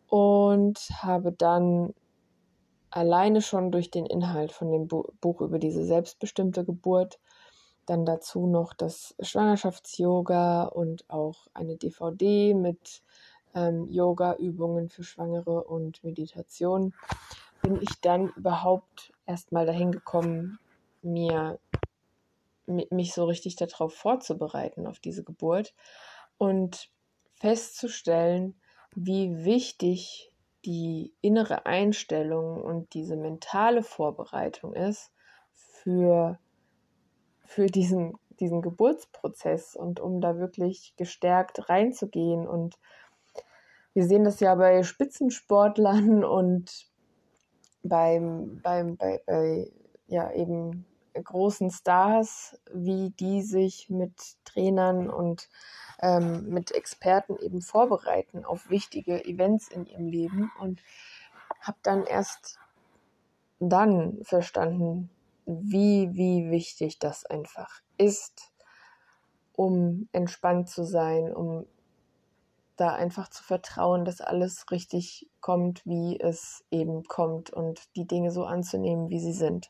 und 0.08 0.78
habe 1.02 1.32
dann 1.32 1.94
alleine 2.90 3.42
schon 3.42 3.70
durch 3.70 3.90
den 3.90 4.06
Inhalt 4.06 4.52
von 4.52 4.70
dem 4.70 4.88
Buch 4.88 5.40
über 5.40 5.58
diese 5.58 5.84
selbstbestimmte 5.84 6.64
Geburt, 6.64 7.18
dann 7.86 8.04
dazu 8.04 8.46
noch 8.46 8.74
das 8.74 9.14
Schwangerschafts-Yoga 9.20 10.64
und 10.64 11.08
auch 11.08 11.46
eine 11.54 11.76
DVD 11.76 12.54
mit 12.54 13.02
ähm, 13.54 13.88
Yoga-Übungen 13.90 14.90
für 14.90 15.04
Schwangere 15.04 15.64
und 15.64 16.04
Meditation, 16.04 16.94
bin 17.62 17.80
ich 17.80 18.00
dann 18.00 18.28
überhaupt 18.36 19.12
erstmal 19.26 19.66
dahin 19.66 19.92
gekommen, 19.92 20.58
mir 21.02 21.58
mich 22.66 23.14
so 23.14 23.24
richtig 23.24 23.56
darauf 23.56 23.94
vorzubereiten, 23.94 24.86
auf 24.86 24.98
diese 24.98 25.24
Geburt 25.24 25.74
und 26.36 26.90
festzustellen, 27.36 28.54
wie 28.94 29.44
wichtig 29.44 30.27
die 30.64 31.14
innere 31.20 31.66
Einstellung 31.66 32.62
und 32.62 32.94
diese 32.94 33.16
mentale 33.16 33.82
Vorbereitung 33.82 34.74
ist 34.74 35.12
für, 35.52 36.38
für 37.44 37.66
diesen, 37.66 38.14
diesen 38.40 38.62
Geburtsprozess 38.62 39.76
und 39.76 40.00
um 40.00 40.20
da 40.20 40.38
wirklich 40.38 40.94
gestärkt 40.96 41.68
reinzugehen. 41.68 42.46
Und 42.46 42.78
wir 43.94 44.06
sehen 44.06 44.24
das 44.24 44.40
ja 44.40 44.54
bei 44.54 44.82
Spitzensportlern 44.82 46.24
und 46.24 46.88
beim, 47.82 48.60
beim, 48.62 48.96
bei, 48.96 49.22
bei 49.26 49.70
ja, 50.06 50.32
eben 50.32 50.86
großen 51.22 51.70
Stars, 51.70 52.60
wie 52.72 53.10
die 53.10 53.42
sich 53.42 53.90
mit 53.90 54.14
Trainern 54.44 55.10
und 55.10 55.48
ähm, 56.00 56.48
mit 56.48 56.72
Experten 56.72 57.36
eben 57.38 57.60
vorbereiten 57.60 58.44
auf 58.44 58.70
wichtige 58.70 59.24
Events 59.24 59.68
in 59.68 59.86
ihrem 59.86 60.06
Leben 60.06 60.52
und 60.60 60.80
habe 61.60 61.78
dann 61.82 62.04
erst 62.04 62.58
dann 63.60 64.18
verstanden, 64.22 65.10
wie, 65.46 66.10
wie 66.12 66.50
wichtig 66.50 66.98
das 66.98 67.24
einfach 67.24 67.80
ist, 67.96 68.52
um 69.54 70.08
entspannt 70.12 70.68
zu 70.68 70.84
sein, 70.84 71.34
um 71.34 71.66
da 72.76 72.94
einfach 72.94 73.28
zu 73.28 73.42
vertrauen, 73.42 74.04
dass 74.04 74.20
alles 74.20 74.70
richtig 74.70 75.28
kommt, 75.40 75.84
wie 75.84 76.20
es 76.20 76.64
eben 76.70 77.02
kommt 77.04 77.50
und 77.50 77.88
die 77.96 78.06
Dinge 78.06 78.30
so 78.30 78.44
anzunehmen, 78.44 79.08
wie 79.08 79.18
sie 79.18 79.32
sind. 79.32 79.68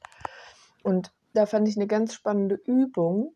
Und 0.83 1.13
da 1.33 1.47
fand 1.47 1.69
ich 1.69 1.77
eine 1.77 1.87
ganz 1.87 2.13
spannende 2.13 2.57
Übung 2.57 3.33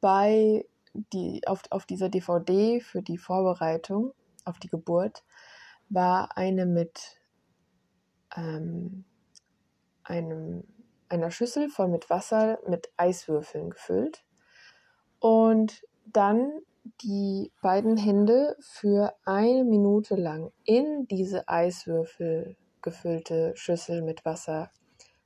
bei 0.00 0.64
die, 0.94 1.46
auf, 1.46 1.62
auf 1.70 1.86
dieser 1.86 2.08
DVD 2.08 2.80
für 2.80 3.02
die 3.02 3.18
Vorbereitung 3.18 4.12
auf 4.44 4.58
die 4.58 4.68
Geburt 4.68 5.24
war 5.88 6.36
eine 6.36 6.66
mit 6.66 7.20
ähm, 8.36 9.04
einem, 10.04 10.64
einer 11.08 11.30
Schüssel 11.30 11.68
voll 11.68 11.88
mit 11.88 12.10
Wasser 12.10 12.58
mit 12.68 12.90
Eiswürfeln 12.96 13.70
gefüllt 13.70 14.24
und 15.20 15.82
dann 16.06 16.60
die 17.02 17.52
beiden 17.62 17.96
Hände 17.96 18.56
für 18.60 19.14
eine 19.24 19.64
Minute 19.64 20.16
lang 20.16 20.52
in 20.64 21.06
diese 21.06 21.48
Eiswürfel 21.48 22.56
gefüllte 22.80 23.52
Schüssel 23.54 24.02
mit 24.02 24.24
Wasser 24.24 24.70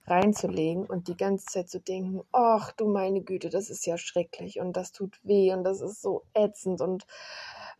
reinzulegen 0.07 0.87
und 0.87 1.09
die 1.09 1.17
ganze 1.17 1.47
Zeit 1.47 1.69
zu 1.69 1.81
denken, 1.81 2.23
ach 2.33 2.73
du 2.73 2.87
meine 2.87 3.23
Güte, 3.23 3.51
das 3.51 3.71
ist 3.71 3.87
ja 3.87 3.99
schrecklich 3.99 4.61
und 4.61 4.77
das 4.77 4.93
tut 4.93 5.19
weh 5.23 5.53
und 5.53 5.65
das 5.65 5.81
ist 5.81 6.01
so 6.01 6.23
ätzend 6.35 6.81
und 6.81 7.07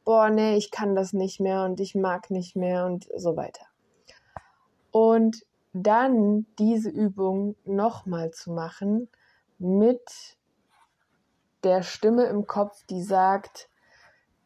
boah, 0.05 0.31
nee, 0.31 0.57
ich 0.57 0.71
kann 0.71 0.95
das 0.95 1.13
nicht 1.13 1.41
mehr 1.41 1.65
und 1.65 1.81
ich 1.81 1.95
mag 1.95 2.31
nicht 2.31 2.57
mehr 2.57 2.87
und 2.87 3.09
so 3.17 3.37
weiter. 3.37 3.67
Und 4.91 5.45
dann 5.73 6.47
diese 6.59 6.89
Übung 6.89 7.57
nochmal 7.65 8.31
zu 8.31 8.51
machen 8.51 9.09
mit 9.59 10.37
der 11.65 11.83
Stimme 11.83 12.25
im 12.27 12.47
Kopf, 12.47 12.85
die 12.89 13.03
sagt, 13.03 13.69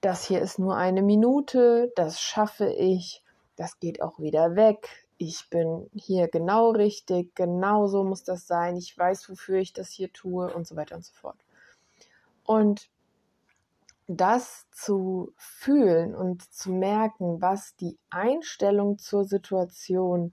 das 0.00 0.24
hier 0.24 0.40
ist 0.40 0.58
nur 0.58 0.76
eine 0.76 1.02
Minute, 1.02 1.92
das 1.94 2.20
schaffe 2.20 2.68
ich, 2.72 3.22
das 3.56 3.78
geht 3.78 4.00
auch 4.00 4.18
wieder 4.18 4.56
weg, 4.56 5.06
ich 5.22 5.50
bin 5.50 5.90
hier 5.94 6.28
genau 6.28 6.70
richtig, 6.70 7.34
genau 7.34 7.88
so 7.88 8.04
muss 8.04 8.24
das 8.24 8.46
sein, 8.46 8.78
ich 8.78 8.96
weiß, 8.96 9.28
wofür 9.28 9.58
ich 9.58 9.74
das 9.74 9.90
hier 9.90 10.10
tue 10.10 10.50
und 10.50 10.66
so 10.66 10.76
weiter 10.76 10.96
und 10.96 11.04
so 11.04 11.12
fort. 11.12 11.36
Und 12.42 12.88
das 14.06 14.64
zu 14.70 15.34
fühlen 15.36 16.14
und 16.14 16.50
zu 16.50 16.72
merken, 16.72 17.42
was 17.42 17.76
die 17.76 17.98
Einstellung 18.08 18.96
zur 18.96 19.26
Situation 19.26 20.32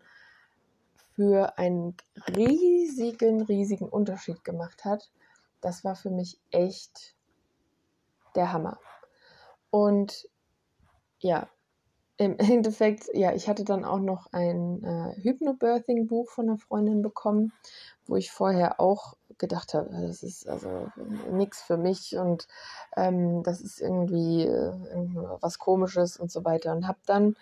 für 1.15 1.57
einen 1.57 1.97
riesigen, 2.37 3.41
riesigen 3.41 3.89
Unterschied 3.89 4.45
gemacht 4.45 4.85
hat, 4.85 5.11
das 5.59 5.83
war 5.83 5.97
für 5.97 6.11
mich 6.11 6.39
echt 6.51 7.13
der 8.35 8.53
Hammer. 8.53 8.79
Und 9.69 10.29
ja, 11.19 11.49
im 12.17 12.37
Endeffekt, 12.39 13.09
ja, 13.13 13.33
ich 13.33 13.47
hatte 13.47 13.63
dann 13.63 13.85
auch 13.85 13.99
noch 13.99 14.27
ein 14.33 14.83
äh, 14.83 15.21
Hypnobirthing-Buch 15.21 16.29
von 16.29 16.49
einer 16.49 16.57
Freundin 16.57 17.01
bekommen, 17.01 17.53
wo 18.05 18.15
ich 18.15 18.31
vorher 18.31 18.79
auch 18.79 19.15
gedacht 19.37 19.73
habe, 19.73 19.89
das 19.91 20.23
ist 20.23 20.47
also 20.47 20.87
nichts 21.31 21.61
für 21.61 21.77
mich 21.77 22.17
und 22.17 22.47
ähm, 22.95 23.43
das 23.43 23.61
ist 23.61 23.79
irgendwie 23.79 24.43
äh, 24.43 24.73
was 25.41 25.59
Komisches 25.59 26.17
und 26.17 26.31
so 26.31 26.43
weiter. 26.43 26.73
Und 26.73 26.87
habe 26.87 26.99
dann 27.05 27.35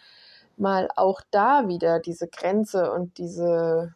mal 0.58 0.90
auch 0.96 1.22
da 1.32 1.68
wieder 1.68 2.00
diese 2.00 2.28
Grenze 2.28 2.92
und 2.92 3.18
diese 3.18 3.94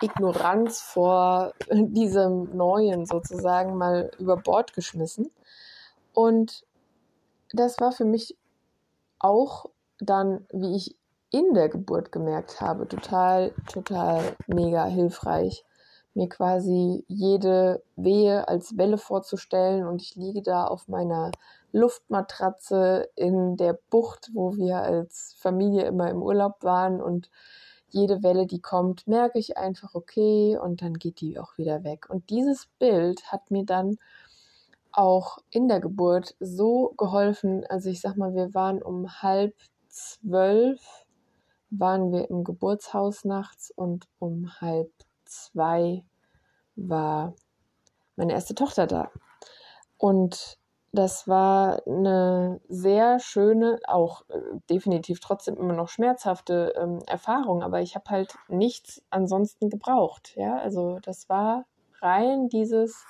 Ignoranz 0.00 0.80
vor 0.80 1.52
diesem 1.70 2.56
Neuen 2.56 3.06
sozusagen 3.06 3.76
mal 3.76 4.10
über 4.18 4.36
Bord 4.36 4.72
geschmissen. 4.72 5.30
Und 6.12 6.64
das 7.52 7.78
war 7.78 7.92
für 7.92 8.04
mich 8.04 8.36
auch 9.18 9.66
dann, 9.98 10.46
wie 10.52 10.76
ich 10.76 10.96
in 11.30 11.54
der 11.54 11.68
Geburt 11.68 12.12
gemerkt 12.12 12.60
habe, 12.60 12.88
total, 12.88 13.52
total 13.72 14.36
mega 14.46 14.84
hilfreich, 14.86 15.64
mir 16.14 16.28
quasi 16.28 17.04
jede 17.08 17.82
Wehe 17.96 18.48
als 18.48 18.76
Welle 18.76 18.98
vorzustellen 18.98 19.86
und 19.86 20.00
ich 20.00 20.16
liege 20.16 20.42
da 20.42 20.64
auf 20.64 20.88
meiner 20.88 21.30
Luftmatratze 21.72 23.10
in 23.16 23.56
der 23.56 23.78
Bucht, 23.90 24.30
wo 24.32 24.56
wir 24.56 24.78
als 24.78 25.34
Familie 25.38 25.84
immer 25.84 26.08
im 26.08 26.22
Urlaub 26.22 26.62
waren 26.62 27.02
und 27.02 27.30
jede 27.88 28.22
Welle, 28.22 28.46
die 28.46 28.60
kommt, 28.60 29.06
merke 29.06 29.38
ich 29.38 29.56
einfach 29.56 29.94
okay 29.94 30.58
und 30.60 30.82
dann 30.82 30.94
geht 30.94 31.20
die 31.20 31.38
auch 31.38 31.56
wieder 31.56 31.84
weg. 31.84 32.08
Und 32.08 32.30
dieses 32.30 32.66
Bild 32.78 33.30
hat 33.30 33.50
mir 33.50 33.64
dann 33.64 33.98
auch 34.96 35.38
in 35.50 35.68
der 35.68 35.80
Geburt 35.80 36.34
so 36.40 36.94
geholfen. 36.96 37.64
Also 37.68 37.90
ich 37.90 38.00
sag 38.00 38.16
mal, 38.16 38.34
wir 38.34 38.54
waren 38.54 38.82
um 38.82 39.22
halb 39.22 39.54
zwölf, 39.88 40.80
waren 41.70 42.12
wir 42.12 42.30
im 42.30 42.44
Geburtshaus 42.44 43.24
nachts 43.24 43.70
und 43.70 44.06
um 44.18 44.50
halb 44.60 44.90
zwei 45.24 46.04
war 46.76 47.34
meine 48.16 48.32
erste 48.32 48.54
Tochter 48.54 48.86
da. 48.86 49.10
Und 49.98 50.58
das 50.92 51.28
war 51.28 51.82
eine 51.86 52.60
sehr 52.68 53.18
schöne, 53.18 53.78
auch 53.86 54.22
äh, 54.30 54.40
definitiv 54.70 55.20
trotzdem 55.20 55.56
immer 55.56 55.74
noch 55.74 55.88
schmerzhafte 55.88 56.72
ähm, 56.76 57.00
Erfahrung, 57.06 57.62
aber 57.62 57.82
ich 57.82 57.94
habe 57.96 58.08
halt 58.08 58.34
nichts 58.48 59.02
ansonsten 59.10 59.68
gebraucht. 59.68 60.34
Ja, 60.36 60.56
also 60.58 60.98
das 61.02 61.28
war 61.28 61.66
rein 62.00 62.48
dieses 62.48 63.04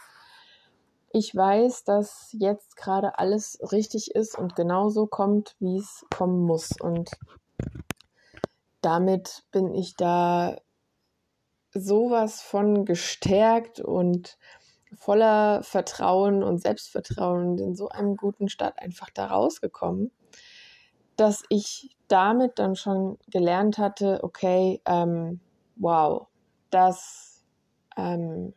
ich 1.13 1.35
weiß, 1.35 1.85
dass 1.85 2.35
jetzt 2.39 2.77
gerade 2.77 3.19
alles 3.19 3.59
richtig 3.73 4.15
ist 4.15 4.37
und 4.39 4.57
genauso 4.57 5.07
kommt, 5.07 5.57
wie 5.59 5.79
es 5.79 6.05
kommen 6.15 6.45
muss. 6.45 6.73
Und 6.81 7.11
damit 8.81 9.45
bin 9.51 9.75
ich 9.75 9.97
da 9.97 10.57
sowas 11.73 12.43
von 12.43 12.85
gestärkt 12.85 13.81
und 13.81 14.39
voller 14.95 15.63
Vertrauen 15.63 16.43
und 16.43 16.61
Selbstvertrauen 16.61 17.49
und 17.51 17.61
in 17.61 17.75
so 17.75 17.89
einem 17.89 18.17
guten 18.17 18.49
Start 18.49 18.79
einfach 18.79 19.11
da 19.11 19.27
rausgekommen, 19.27 20.11
dass 21.17 21.43
ich 21.49 21.97
damit 22.09 22.59
dann 22.59 22.77
schon 22.77 23.19
gelernt 23.29 23.79
hatte, 23.79 24.21
okay, 24.23 24.81
ähm, 24.87 25.41
wow, 25.77 26.29
das 26.71 27.45
ähm, 27.97 28.55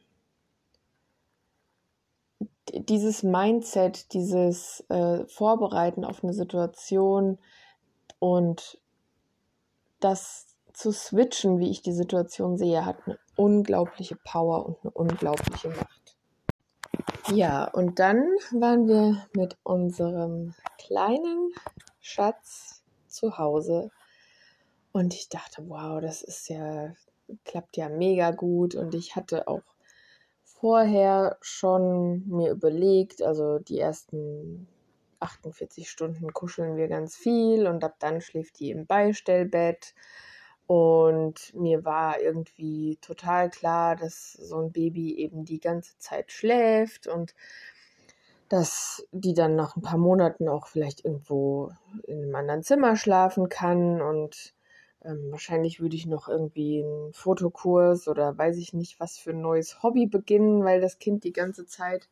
dieses 2.74 3.24
Mindset, 3.24 4.14
dieses 4.14 4.84
äh, 4.90 5.26
Vorbereiten 5.28 6.06
auf 6.06 6.24
eine 6.24 6.34
Situation 6.34 7.38
und 8.20 8.80
das 10.00 10.46
zu 10.74 10.92
switchen, 10.92 11.60
wie 11.60 11.70
ich 11.70 11.82
die 11.82 11.94
Situation 11.94 12.58
sehe, 12.58 12.86
hat 12.86 12.98
eine 13.06 13.20
unglaubliche 13.36 14.16
Power 14.16 14.66
und 14.66 14.78
eine 14.82 14.92
unglaubliche 14.92 15.70
Macht. 15.70 16.18
Ja, 17.32 17.66
und 17.66 18.00
dann 18.00 18.24
waren 18.52 18.88
wir 18.88 19.28
mit 19.34 19.58
unserem 19.64 20.56
kleinen 20.78 21.52
Schatz 22.00 22.84
zu 23.08 23.38
Hause 23.38 23.92
und 24.92 25.14
ich 25.14 25.30
dachte, 25.30 25.64
wow, 25.68 26.02
das 26.02 26.22
ist 26.22 26.50
ja, 26.50 26.94
klappt 27.46 27.78
ja 27.78 27.90
mega 27.90 28.32
gut 28.32 28.76
und 28.76 28.96
ich 28.96 29.16
hatte 29.16 29.48
auch 29.48 29.62
vorher 30.60 31.38
schon 31.42 32.28
mir 32.28 32.52
überlegt, 32.52 33.22
also 33.22 33.60
die 33.60 33.80
ersten 33.80 34.68
48 35.20 35.90
Stunden 35.90 36.34
kuscheln 36.34 36.78
wir 36.78 36.88
ganz 36.88 37.16
viel 37.16 37.68
und 37.68 37.84
ab 37.84 37.96
dann 38.00 38.22
schläft 38.22 38.60
die 38.60 38.72
im 38.72 38.86
Beistellbett. 38.86 39.94
Und 40.68 41.54
mir 41.56 41.84
war 41.84 42.20
irgendwie 42.20 42.98
total 43.02 43.50
klar, 43.50 43.96
dass 43.96 44.34
so 44.34 44.60
ein 44.60 44.72
Baby 44.72 45.18
eben 45.18 45.44
die 45.44 45.60
ganze 45.60 45.98
Zeit 45.98 46.32
schläft 46.32 47.08
und 47.08 47.34
dass 48.50 49.08
die 49.12 49.34
dann 49.34 49.56
nach 49.56 49.76
ein 49.76 49.82
paar 49.82 49.98
Monaten 49.98 50.48
auch 50.48 50.68
vielleicht 50.68 51.06
irgendwo 51.06 51.72
in 52.04 52.24
einem 52.24 52.36
anderen 52.36 52.64
Zimmer 52.64 52.96
schlafen 52.96 53.50
kann 53.50 54.02
und 54.02 54.54
ähm, 55.04 55.32
wahrscheinlich 55.32 55.80
würde 55.80 55.96
ich 55.96 56.06
noch 56.06 56.28
irgendwie 56.28 56.84
einen 56.84 57.14
Fotokurs 57.14 58.08
oder 58.08 58.38
weiß 58.38 58.58
ich 58.58 58.74
nicht 58.74 59.00
was 59.00 59.18
für 59.18 59.32
ein 59.32 59.42
neues 59.42 59.82
Hobby 59.82 60.08
beginnen, 60.08 60.64
weil 60.64 60.82
das 60.82 61.00
Kind 61.00 61.24
die 61.24 61.34
ganze 61.34 61.66
Zeit 61.66 62.10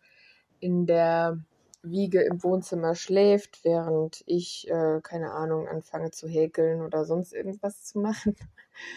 in 0.59 0.85
der 0.85 1.39
Wiege 1.83 2.21
im 2.21 2.43
Wohnzimmer 2.43 2.95
schläft, 2.95 3.63
während 3.63 4.23
ich, 4.25 4.67
äh, 4.69 4.99
keine 5.01 5.31
Ahnung, 5.31 5.67
anfange 5.67 6.11
zu 6.11 6.27
häkeln 6.27 6.81
oder 6.81 7.05
sonst 7.05 7.33
irgendwas 7.33 7.83
zu 7.83 7.99
machen, 7.99 8.35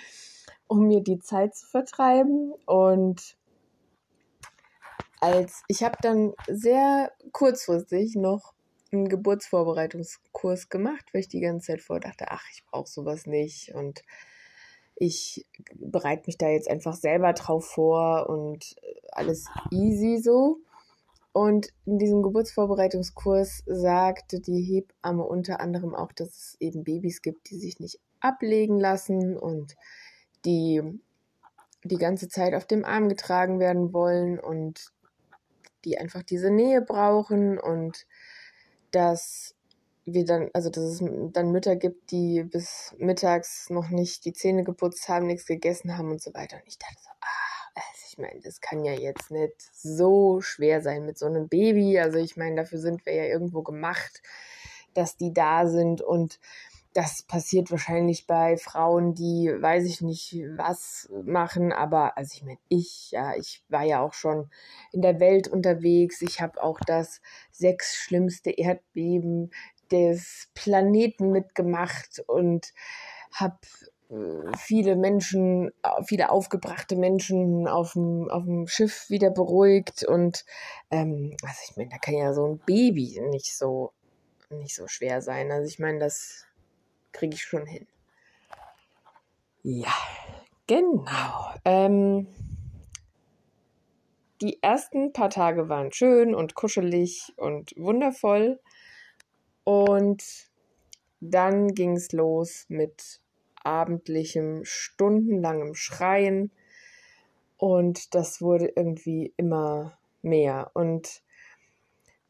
um 0.66 0.86
mir 0.86 1.02
die 1.02 1.18
Zeit 1.18 1.54
zu 1.54 1.66
vertreiben. 1.66 2.52
Und 2.66 3.36
als 5.20 5.62
ich 5.68 5.82
habe 5.82 5.96
dann 6.00 6.32
sehr 6.48 7.12
kurzfristig 7.32 8.16
noch 8.16 8.54
einen 8.92 9.08
Geburtsvorbereitungskurs 9.08 10.68
gemacht, 10.68 11.06
weil 11.12 11.20
ich 11.20 11.28
die 11.28 11.40
ganze 11.40 11.68
Zeit 11.68 11.82
vordachte, 11.82 12.26
ach, 12.28 12.44
ich 12.52 12.64
brauche 12.66 12.88
sowas 12.88 13.26
nicht 13.26 13.74
und 13.74 14.02
ich 14.96 15.46
bereite 15.74 16.24
mich 16.26 16.36
da 16.36 16.48
jetzt 16.48 16.68
einfach 16.68 16.94
selber 16.94 17.32
drauf 17.32 17.64
vor 17.66 18.28
und 18.28 18.76
alles 19.12 19.46
easy 19.70 20.20
so. 20.22 20.58
Und 21.32 21.68
in 21.86 21.98
diesem 21.98 22.22
Geburtsvorbereitungskurs 22.22 23.62
sagte 23.66 24.40
die 24.40 24.62
Hebamme 24.62 25.24
unter 25.24 25.60
anderem 25.60 25.94
auch, 25.94 26.12
dass 26.12 26.28
es 26.28 26.56
eben 26.60 26.84
Babys 26.84 27.22
gibt, 27.22 27.50
die 27.50 27.56
sich 27.56 27.78
nicht 27.78 28.00
ablegen 28.20 28.78
lassen 28.78 29.36
und 29.36 29.76
die 30.44 30.82
die 31.84 31.96
ganze 31.96 32.28
Zeit 32.28 32.54
auf 32.54 32.66
dem 32.66 32.84
Arm 32.84 33.08
getragen 33.08 33.58
werden 33.58 33.92
wollen 33.92 34.38
und 34.38 34.92
die 35.84 35.98
einfach 35.98 36.22
diese 36.22 36.50
Nähe 36.50 36.82
brauchen 36.82 37.58
und 37.58 38.06
dass 38.90 39.54
wir 40.04 40.24
dann, 40.24 40.50
also 40.52 40.70
dass 40.70 40.84
es 40.84 41.04
dann 41.32 41.52
Mütter 41.52 41.76
gibt, 41.76 42.10
die 42.10 42.42
bis 42.42 42.94
mittags 42.98 43.70
noch 43.70 43.90
nicht 43.90 44.24
die 44.24 44.32
Zähne 44.32 44.64
geputzt 44.64 45.08
haben, 45.08 45.26
nichts 45.26 45.46
gegessen 45.46 45.96
haben 45.96 46.10
und 46.10 46.22
so 46.22 46.32
weiter. 46.34 46.56
Und 46.56 46.66
ich 46.66 46.78
dachte 46.78 46.96
so, 47.02 47.10
ah, 47.20 47.50
also 47.74 48.06
ich 48.08 48.18
meine, 48.18 48.40
das 48.40 48.60
kann 48.60 48.84
ja 48.84 48.92
jetzt 48.92 49.30
nicht 49.30 49.54
so 49.60 50.40
schwer 50.40 50.82
sein 50.82 51.04
mit 51.06 51.18
so 51.18 51.26
einem 51.26 51.48
Baby. 51.48 51.98
Also 51.98 52.18
ich 52.18 52.36
meine, 52.36 52.56
dafür 52.56 52.78
sind 52.78 53.04
wir 53.06 53.14
ja 53.14 53.24
irgendwo 53.24 53.62
gemacht, 53.62 54.22
dass 54.94 55.16
die 55.16 55.32
da 55.32 55.66
sind 55.66 56.02
und 56.02 56.40
das 56.92 57.22
passiert 57.22 57.70
wahrscheinlich 57.70 58.26
bei 58.26 58.56
Frauen, 58.56 59.14
die 59.14 59.48
weiß 59.48 59.84
ich 59.84 60.00
nicht 60.00 60.34
was 60.56 61.08
machen, 61.24 61.72
aber 61.72 62.16
also 62.16 62.34
ich 62.34 62.42
meine, 62.42 62.58
ich, 62.68 63.12
ja, 63.12 63.34
ich 63.36 63.62
war 63.68 63.84
ja 63.84 64.00
auch 64.00 64.12
schon 64.12 64.50
in 64.92 65.00
der 65.02 65.20
Welt 65.20 65.46
unterwegs. 65.46 66.20
Ich 66.20 66.40
habe 66.40 66.62
auch 66.62 66.80
das 66.80 67.20
sechs 67.52 67.94
schlimmste 67.94 68.50
Erdbeben 68.50 69.50
des 69.92 70.50
Planeten 70.54 71.30
mitgemacht 71.30 72.24
und 72.26 72.72
habe 73.32 73.58
äh, 74.10 74.56
viele 74.58 74.96
Menschen, 74.96 75.70
viele 76.04 76.30
aufgebrachte 76.30 76.96
Menschen 76.96 77.68
auf 77.68 77.92
dem, 77.92 78.28
auf 78.30 78.44
dem 78.44 78.66
Schiff 78.66 79.08
wieder 79.10 79.30
beruhigt 79.30 80.04
und 80.04 80.44
ähm, 80.90 81.36
also 81.42 81.58
ich 81.68 81.76
meine, 81.76 81.90
da 81.90 81.98
kann 81.98 82.14
ja 82.14 82.32
so 82.32 82.46
ein 82.46 82.58
Baby 82.58 83.20
nicht 83.30 83.56
so 83.56 83.92
nicht 84.50 84.74
so 84.74 84.88
schwer 84.88 85.22
sein. 85.22 85.52
Also 85.52 85.68
ich 85.68 85.78
meine, 85.78 86.00
das 86.00 86.46
kriege 87.12 87.34
ich 87.34 87.42
schon 87.42 87.66
hin. 87.66 87.86
Ja, 89.62 89.94
genau. 90.66 91.52
Ähm, 91.64 92.26
die 94.40 94.62
ersten 94.62 95.12
paar 95.12 95.28
Tage 95.28 95.68
waren 95.68 95.92
schön 95.92 96.34
und 96.34 96.54
kuschelig 96.54 97.32
und 97.36 97.74
wundervoll. 97.76 98.58
Und 99.64 100.24
dann 101.20 101.74
ging 101.74 101.96
es 101.96 102.12
los 102.12 102.64
mit 102.68 103.20
abendlichem, 103.62 104.64
stundenlangem 104.64 105.74
Schreien. 105.74 106.50
Und 107.58 108.14
das 108.14 108.40
wurde 108.40 108.72
irgendwie 108.74 109.34
immer 109.36 109.98
mehr. 110.22 110.70
Und 110.72 111.22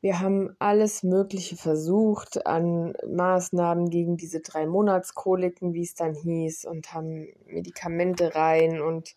wir 0.01 0.21
haben 0.21 0.57
alles 0.59 1.03
Mögliche 1.03 1.57
versucht 1.57 2.47
an 2.47 2.95
Maßnahmen 3.07 3.91
gegen 3.91 4.17
diese 4.17 4.41
drei 4.41 4.67
Monatskoliken, 4.67 5.75
wie 5.75 5.83
es 5.83 5.95
dann 5.95 6.15
hieß, 6.15 6.65
und 6.65 6.95
haben 6.95 7.29
Medikamente 7.47 8.35
rein 8.35 8.81
und 8.81 9.15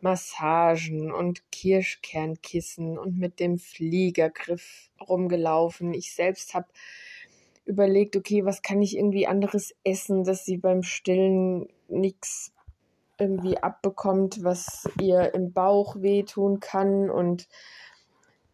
Massagen 0.00 1.10
und 1.10 1.50
Kirschkernkissen 1.50 2.98
und 2.98 3.18
mit 3.18 3.40
dem 3.40 3.58
Fliegergriff 3.58 4.90
rumgelaufen. 5.00 5.94
Ich 5.94 6.14
selbst 6.14 6.54
habe 6.54 6.68
überlegt, 7.64 8.16
okay, 8.16 8.44
was 8.44 8.62
kann 8.62 8.82
ich 8.82 8.96
irgendwie 8.96 9.26
anderes 9.26 9.74
essen, 9.82 10.24
dass 10.24 10.44
sie 10.44 10.58
beim 10.58 10.82
Stillen 10.82 11.68
nichts 11.88 12.52
irgendwie 13.18 13.58
abbekommt, 13.58 14.44
was 14.44 14.88
ihr 15.00 15.34
im 15.34 15.52
Bauch 15.52 15.96
wehtun 16.00 16.60
kann 16.60 17.10
und 17.10 17.48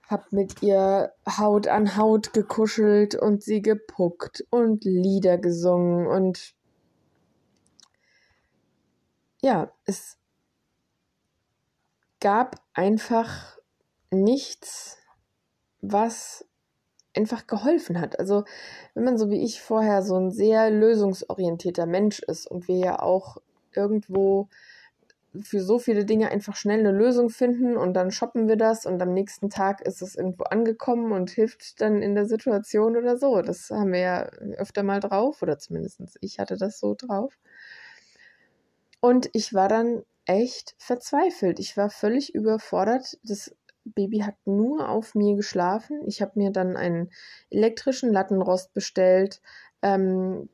hab 0.09 0.33
mit 0.33 0.63
ihr 0.63 1.13
Haut 1.27 1.67
an 1.69 1.97
Haut 1.97 2.33
gekuschelt 2.33 3.15
und 3.15 3.43
sie 3.43 3.63
gepuckt 3.63 4.45
und 4.51 4.85
Lieder 4.85 5.39
gesungen 5.39 6.07
und 6.07 6.55
ja, 9.43 9.71
es 9.85 10.17
gab 12.21 12.63
einfach 12.73 13.59
nichts, 14.11 14.97
was 15.83 16.47
einfach 17.15 17.47
geholfen 17.47 18.01
hat. 18.01 18.19
Also 18.19 18.45
wenn 18.95 19.05
man 19.05 19.19
so 19.19 19.31
wie 19.31 19.45
ich 19.45 19.61
vorher 19.61 20.03
so 20.03 20.17
ein 20.17 20.31
sehr 20.31 20.71
lösungsorientierter 20.71 21.87
Mensch 21.87 22.21
ist 22.21 22.47
und 22.47 22.69
wir 22.69 22.79
ja 22.79 23.03
auch 23.03 23.37
irgendwo 23.73 24.49
für 25.41 25.61
so 25.61 25.79
viele 25.79 26.05
Dinge 26.05 26.31
einfach 26.31 26.57
schnell 26.57 26.81
eine 26.81 26.93
Lösung 26.93 27.31
finden 27.31 27.77
und 27.77 27.95
dann 27.95 28.11
shoppen 28.11 28.49
wir 28.49 28.57
das 28.57 28.87
und 28.87 29.01
am 29.03 29.13
nächsten 29.13 29.51
Tag 29.51 29.81
ist 29.81 30.03
es 30.03 30.15
irgendwo 30.15 30.45
angekommen 30.45 31.13
und 31.13 31.31
hilft 31.31 31.81
dann 31.81 32.03
in 32.03 32.15
der 32.15 32.27
Situation 32.27 32.97
oder 32.97 33.17
so. 33.17 33.43
Das 33.43 33.71
haben 33.71 33.93
wir 33.93 34.01
ja 34.01 34.23
öfter 34.57 34.83
mal 34.83 35.01
drauf 35.01 35.43
oder 35.43 35.59
zumindest 35.59 36.01
ich 36.21 36.39
hatte 36.39 36.57
das 36.57 36.79
so 36.79 36.95
drauf. 36.95 37.39
Und 39.01 39.29
ich 39.33 39.53
war 39.53 39.69
dann 39.69 40.03
echt 40.25 40.75
verzweifelt. 40.79 41.59
Ich 41.59 41.77
war 41.77 41.91
völlig 41.91 42.35
überfordert. 42.35 43.19
Das 43.23 43.55
Baby 43.85 44.21
hat 44.21 44.37
nur 44.47 44.89
auf 44.89 45.15
mir 45.15 45.37
geschlafen. 45.37 46.01
Ich 46.07 46.23
habe 46.23 46.33
mir 46.37 46.51
dann 46.51 46.77
einen 46.77 47.11
elektrischen 47.51 48.13
Lattenrost 48.13 48.73
bestellt, 48.73 49.43
ähm, 49.85 50.49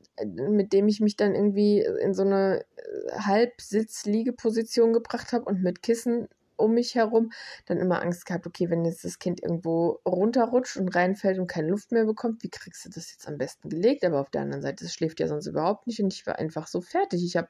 mit 0.49 0.73
dem 0.73 0.89
ich 0.89 0.99
mich 0.99 1.15
dann 1.15 1.33
irgendwie 1.33 1.79
in 1.79 2.13
so 2.13 2.23
eine 2.23 2.65
Halbsitz-Liegeposition 3.13 4.91
gebracht 4.91 5.31
habe 5.31 5.45
und 5.45 5.63
mit 5.63 5.81
Kissen 5.81 6.27
um 6.57 6.73
mich 6.73 6.95
herum 6.95 7.31
dann 7.65 7.79
immer 7.79 8.01
Angst 8.01 8.25
gehabt, 8.25 8.45
okay, 8.45 8.69
wenn 8.69 8.83
jetzt 8.83 9.05
das 9.05 9.19
Kind 9.19 9.41
irgendwo 9.41 9.99
runterrutscht 10.05 10.75
und 10.77 10.93
reinfällt 10.93 11.39
und 11.39 11.47
keine 11.47 11.69
Luft 11.69 11.93
mehr 11.93 12.05
bekommt, 12.05 12.43
wie 12.43 12.49
kriegst 12.49 12.85
du 12.85 12.89
das 12.89 13.09
jetzt 13.09 13.27
am 13.27 13.37
besten 13.37 13.69
gelegt? 13.69 14.03
Aber 14.03 14.19
auf 14.19 14.29
der 14.29 14.41
anderen 14.41 14.61
Seite, 14.61 14.83
es 14.83 14.93
schläft 14.93 15.21
ja 15.21 15.27
sonst 15.27 15.47
überhaupt 15.47 15.87
nicht 15.87 16.01
und 16.01 16.13
ich 16.13 16.27
war 16.27 16.37
einfach 16.37 16.67
so 16.67 16.81
fertig. 16.81 17.23
Ich 17.23 17.37
habe 17.37 17.47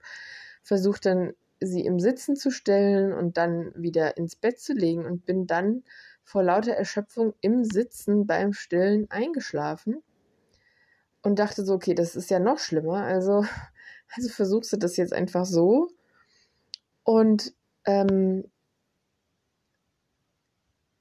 versucht 0.62 1.08
dann 1.08 1.34
sie 1.60 1.84
im 1.84 2.00
Sitzen 2.00 2.36
zu 2.36 2.52
stellen 2.52 3.12
und 3.12 3.38
dann 3.38 3.74
wieder 3.76 4.18
ins 4.18 4.36
Bett 4.36 4.60
zu 4.60 4.74
legen 4.74 5.06
und 5.06 5.26
bin 5.26 5.48
dann 5.48 5.84
vor 6.24 6.44
lauter 6.44 6.74
Erschöpfung 6.74 7.34
im 7.42 7.66
Sitzen 7.66 8.28
beim 8.28 8.54
Stillen 8.54 9.10
eingeschlafen 9.10 10.04
und 11.24 11.40
dachte 11.40 11.64
so, 11.64 11.74
okay, 11.76 11.94
das 11.96 12.16
ist 12.16 12.30
ja 12.30 12.40
noch 12.40 12.60
schlimmer. 12.60 13.04
Also, 13.04 13.46
also 14.16 14.30
versuchst 14.30 14.74
du 14.74 14.78
das 14.78 14.98
jetzt 14.98 15.14
einfach 15.14 15.46
so. 15.46 15.90
Und 17.04 17.54
ähm, 17.86 18.46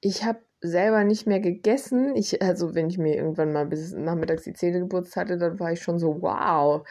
ich 0.01 0.23
habe 0.23 0.39
selber 0.61 1.03
nicht 1.03 1.27
mehr 1.27 1.39
gegessen. 1.39 2.15
Ich, 2.15 2.41
also 2.41 2.75
wenn 2.75 2.89
ich 2.89 2.97
mir 2.97 3.15
irgendwann 3.15 3.53
mal 3.53 3.65
bis 3.65 3.93
nachmittags 3.93 4.43
die 4.43 4.53
Zähne 4.53 4.79
geputzt 4.79 5.15
hatte, 5.15 5.37
dann 5.37 5.59
war 5.59 5.71
ich 5.71 5.81
schon 5.81 5.99
so, 5.99 6.21
wow, 6.21 6.87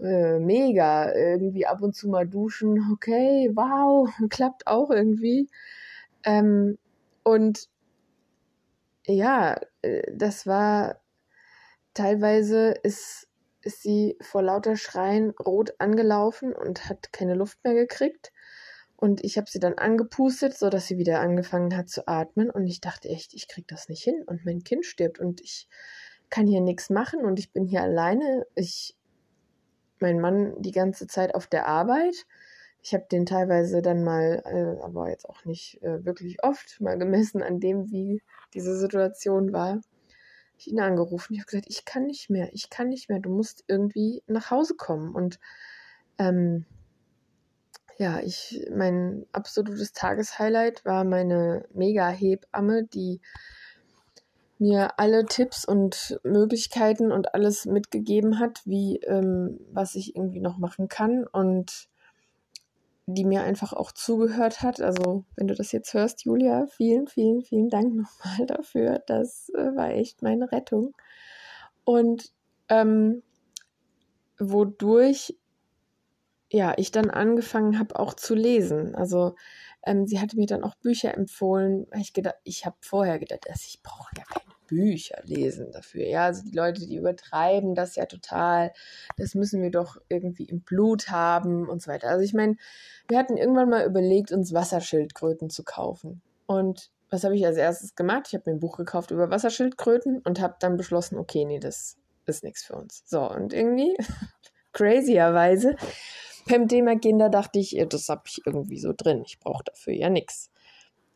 äh, 0.00 0.38
mega. 0.38 1.12
Irgendwie 1.12 1.66
ab 1.66 1.82
und 1.82 1.94
zu 1.94 2.08
mal 2.08 2.26
duschen, 2.26 2.90
okay, 2.92 3.50
wow, 3.54 4.08
klappt 4.30 4.66
auch 4.66 4.90
irgendwie. 4.90 5.48
Ähm, 6.24 6.78
und 7.24 7.68
ja, 9.06 9.56
äh, 9.82 10.02
das 10.12 10.46
war 10.46 11.00
teilweise 11.96 12.74
ist, 12.82 13.28
ist 13.62 13.82
sie 13.82 14.16
vor 14.20 14.42
lauter 14.42 14.76
Schreien 14.76 15.30
rot 15.30 15.74
angelaufen 15.78 16.52
und 16.52 16.88
hat 16.88 17.12
keine 17.12 17.34
Luft 17.34 17.58
mehr 17.64 17.74
gekriegt. 17.74 18.32
Und 18.96 19.22
ich 19.24 19.36
habe 19.36 19.50
sie 19.50 19.60
dann 19.60 19.74
angepustet, 19.74 20.56
sodass 20.56 20.86
sie 20.86 20.96
wieder 20.96 21.20
angefangen 21.20 21.76
hat 21.76 21.90
zu 21.90 22.06
atmen. 22.06 22.50
Und 22.50 22.66
ich 22.66 22.80
dachte 22.80 23.08
echt, 23.08 23.34
ich 23.34 23.48
krieg 23.48 23.66
das 23.68 23.88
nicht 23.88 24.02
hin. 24.02 24.22
Und 24.26 24.44
mein 24.44 24.64
Kind 24.64 24.86
stirbt 24.86 25.18
und 25.18 25.40
ich 25.40 25.68
kann 26.30 26.46
hier 26.46 26.60
nichts 26.60 26.90
machen 26.90 27.24
und 27.24 27.38
ich 27.38 27.52
bin 27.52 27.66
hier 27.66 27.82
alleine. 27.82 28.46
Ich, 28.54 28.96
mein 30.00 30.20
Mann 30.20 30.54
die 30.60 30.72
ganze 30.72 31.06
Zeit 31.06 31.34
auf 31.34 31.46
der 31.46 31.66
Arbeit. 31.66 32.26
Ich 32.82 32.94
habe 32.94 33.06
den 33.10 33.26
teilweise 33.26 33.82
dann 33.82 34.04
mal, 34.04 34.42
äh, 34.46 34.82
aber 34.82 35.10
jetzt 35.10 35.28
auch 35.28 35.44
nicht 35.44 35.82
äh, 35.82 36.04
wirklich 36.04 36.42
oft, 36.42 36.80
mal 36.80 36.98
gemessen 36.98 37.42
an 37.42 37.60
dem, 37.60 37.90
wie 37.90 38.22
diese 38.54 38.76
Situation 38.78 39.52
war. 39.52 39.80
Ich 40.58 40.68
ihn 40.68 40.80
angerufen. 40.80 41.34
Ich 41.34 41.40
habe 41.40 41.50
gesagt, 41.50 41.66
ich 41.68 41.84
kann 41.84 42.06
nicht 42.06 42.30
mehr, 42.30 42.50
ich 42.52 42.70
kann 42.70 42.88
nicht 42.88 43.08
mehr. 43.08 43.20
Du 43.20 43.30
musst 43.30 43.64
irgendwie 43.68 44.22
nach 44.26 44.50
Hause 44.50 44.74
kommen. 44.74 45.14
Und 45.14 45.38
ähm, 46.18 46.64
ja, 47.98 48.20
ich, 48.20 48.66
mein 48.74 49.26
absolutes 49.32 49.92
Tageshighlight 49.92 50.84
war 50.84 51.04
meine 51.04 51.66
Mega-Hebamme, 51.72 52.84
die 52.84 53.20
mir 54.58 54.98
alle 54.98 55.26
Tipps 55.26 55.64
und 55.64 56.18
Möglichkeiten 56.22 57.12
und 57.12 57.34
alles 57.34 57.66
mitgegeben 57.66 58.38
hat, 58.38 58.62
wie 58.64 58.96
ähm, 58.98 59.60
was 59.70 59.94
ich 59.94 60.16
irgendwie 60.16 60.40
noch 60.40 60.58
machen 60.58 60.88
kann 60.88 61.26
und 61.26 61.88
die 63.06 63.24
mir 63.24 63.42
einfach 63.42 63.72
auch 63.72 63.92
zugehört 63.92 64.62
hat. 64.62 64.80
Also 64.80 65.24
wenn 65.36 65.46
du 65.46 65.54
das 65.54 65.72
jetzt 65.72 65.94
hörst, 65.94 66.24
Julia, 66.24 66.66
vielen, 66.66 67.06
vielen, 67.06 67.42
vielen 67.42 67.68
Dank 67.68 67.94
nochmal 67.94 68.46
dafür. 68.46 69.02
Das 69.06 69.48
äh, 69.50 69.76
war 69.76 69.90
echt 69.90 70.22
meine 70.22 70.50
Rettung. 70.52 70.94
Und 71.84 72.32
ähm, 72.68 73.22
wodurch 74.38 75.36
ja, 76.50 76.74
ich 76.76 76.92
dann 76.92 77.10
angefangen 77.10 77.78
habe 77.78 77.98
auch 77.98 78.14
zu 78.14 78.34
lesen. 78.34 78.94
Also 78.94 79.34
ähm, 79.84 80.06
sie 80.06 80.20
hatte 80.20 80.36
mir 80.36 80.46
dann 80.46 80.64
auch 80.64 80.76
Bücher 80.76 81.14
empfohlen. 81.14 81.86
Ich 81.98 82.12
gedacht, 82.12 82.36
ich 82.44 82.66
habe 82.66 82.76
vorher 82.80 83.18
gedacht, 83.18 83.46
dass 83.48 83.66
ich 83.66 83.82
brauche 83.82 84.10
ja 84.16 84.24
keine 84.24 84.45
Bücher 84.66 85.20
lesen 85.24 85.70
dafür. 85.72 86.06
Ja, 86.06 86.24
also 86.24 86.42
die 86.44 86.56
Leute, 86.56 86.86
die 86.86 86.96
übertreiben 86.96 87.74
das 87.74 87.96
ja 87.96 88.06
total. 88.06 88.72
Das 89.16 89.34
müssen 89.34 89.62
wir 89.62 89.70
doch 89.70 89.96
irgendwie 90.08 90.44
im 90.44 90.60
Blut 90.60 91.08
haben 91.10 91.68
und 91.68 91.82
so 91.82 91.90
weiter. 91.90 92.08
Also 92.08 92.22
ich 92.22 92.34
meine, 92.34 92.56
wir 93.08 93.18
hatten 93.18 93.36
irgendwann 93.36 93.70
mal 93.70 93.86
überlegt, 93.86 94.32
uns 94.32 94.52
Wasserschildkröten 94.52 95.50
zu 95.50 95.64
kaufen. 95.64 96.22
Und 96.46 96.90
was 97.10 97.24
habe 97.24 97.36
ich 97.36 97.46
als 97.46 97.56
erstes 97.56 97.94
gemacht? 97.94 98.24
Ich 98.28 98.34
habe 98.34 98.50
mir 98.50 98.56
ein 98.56 98.60
Buch 98.60 98.76
gekauft 98.76 99.10
über 99.10 99.30
Wasserschildkröten 99.30 100.20
und 100.24 100.40
habe 100.40 100.56
dann 100.60 100.76
beschlossen, 100.76 101.18
okay, 101.18 101.44
nee, 101.44 101.60
das 101.60 101.96
ist 102.26 102.44
nichts 102.44 102.64
für 102.64 102.74
uns. 102.74 103.02
So, 103.06 103.30
und 103.30 103.52
irgendwie, 103.52 103.96
crazierweise, 104.72 105.76
beim 106.48 106.68
Thema 106.68 106.98
Kinder 106.98 107.28
dachte 107.28 107.58
ich, 107.58 107.76
das 107.88 108.08
habe 108.08 108.22
ich 108.26 108.42
irgendwie 108.44 108.78
so 108.78 108.92
drin. 108.96 109.22
Ich 109.26 109.38
brauche 109.38 109.64
dafür 109.64 109.94
ja 109.94 110.10
nichts. 110.10 110.50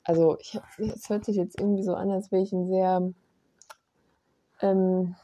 Also, 0.02 0.38
es 0.78 1.08
hört 1.08 1.24
sich 1.24 1.36
jetzt 1.36 1.58
irgendwie 1.60 1.82
so 1.82 1.94
an, 1.94 2.10
als 2.10 2.32
wäre 2.32 2.42
ich 2.42 2.52
ein 2.52 2.66
sehr, 2.66 3.12
ähm, 4.62 5.16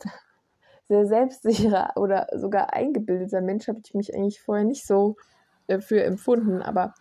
sehr 0.88 1.06
selbstsicherer 1.06 1.92
oder 1.96 2.28
sogar 2.34 2.72
eingebildeter 2.72 3.40
Mensch. 3.40 3.68
Habe 3.68 3.80
ich 3.84 3.94
mich 3.94 4.14
eigentlich 4.14 4.40
vorher 4.40 4.64
nicht 4.64 4.86
so 4.86 5.16
dafür 5.66 6.04
empfunden. 6.04 6.62
Aber 6.62 6.94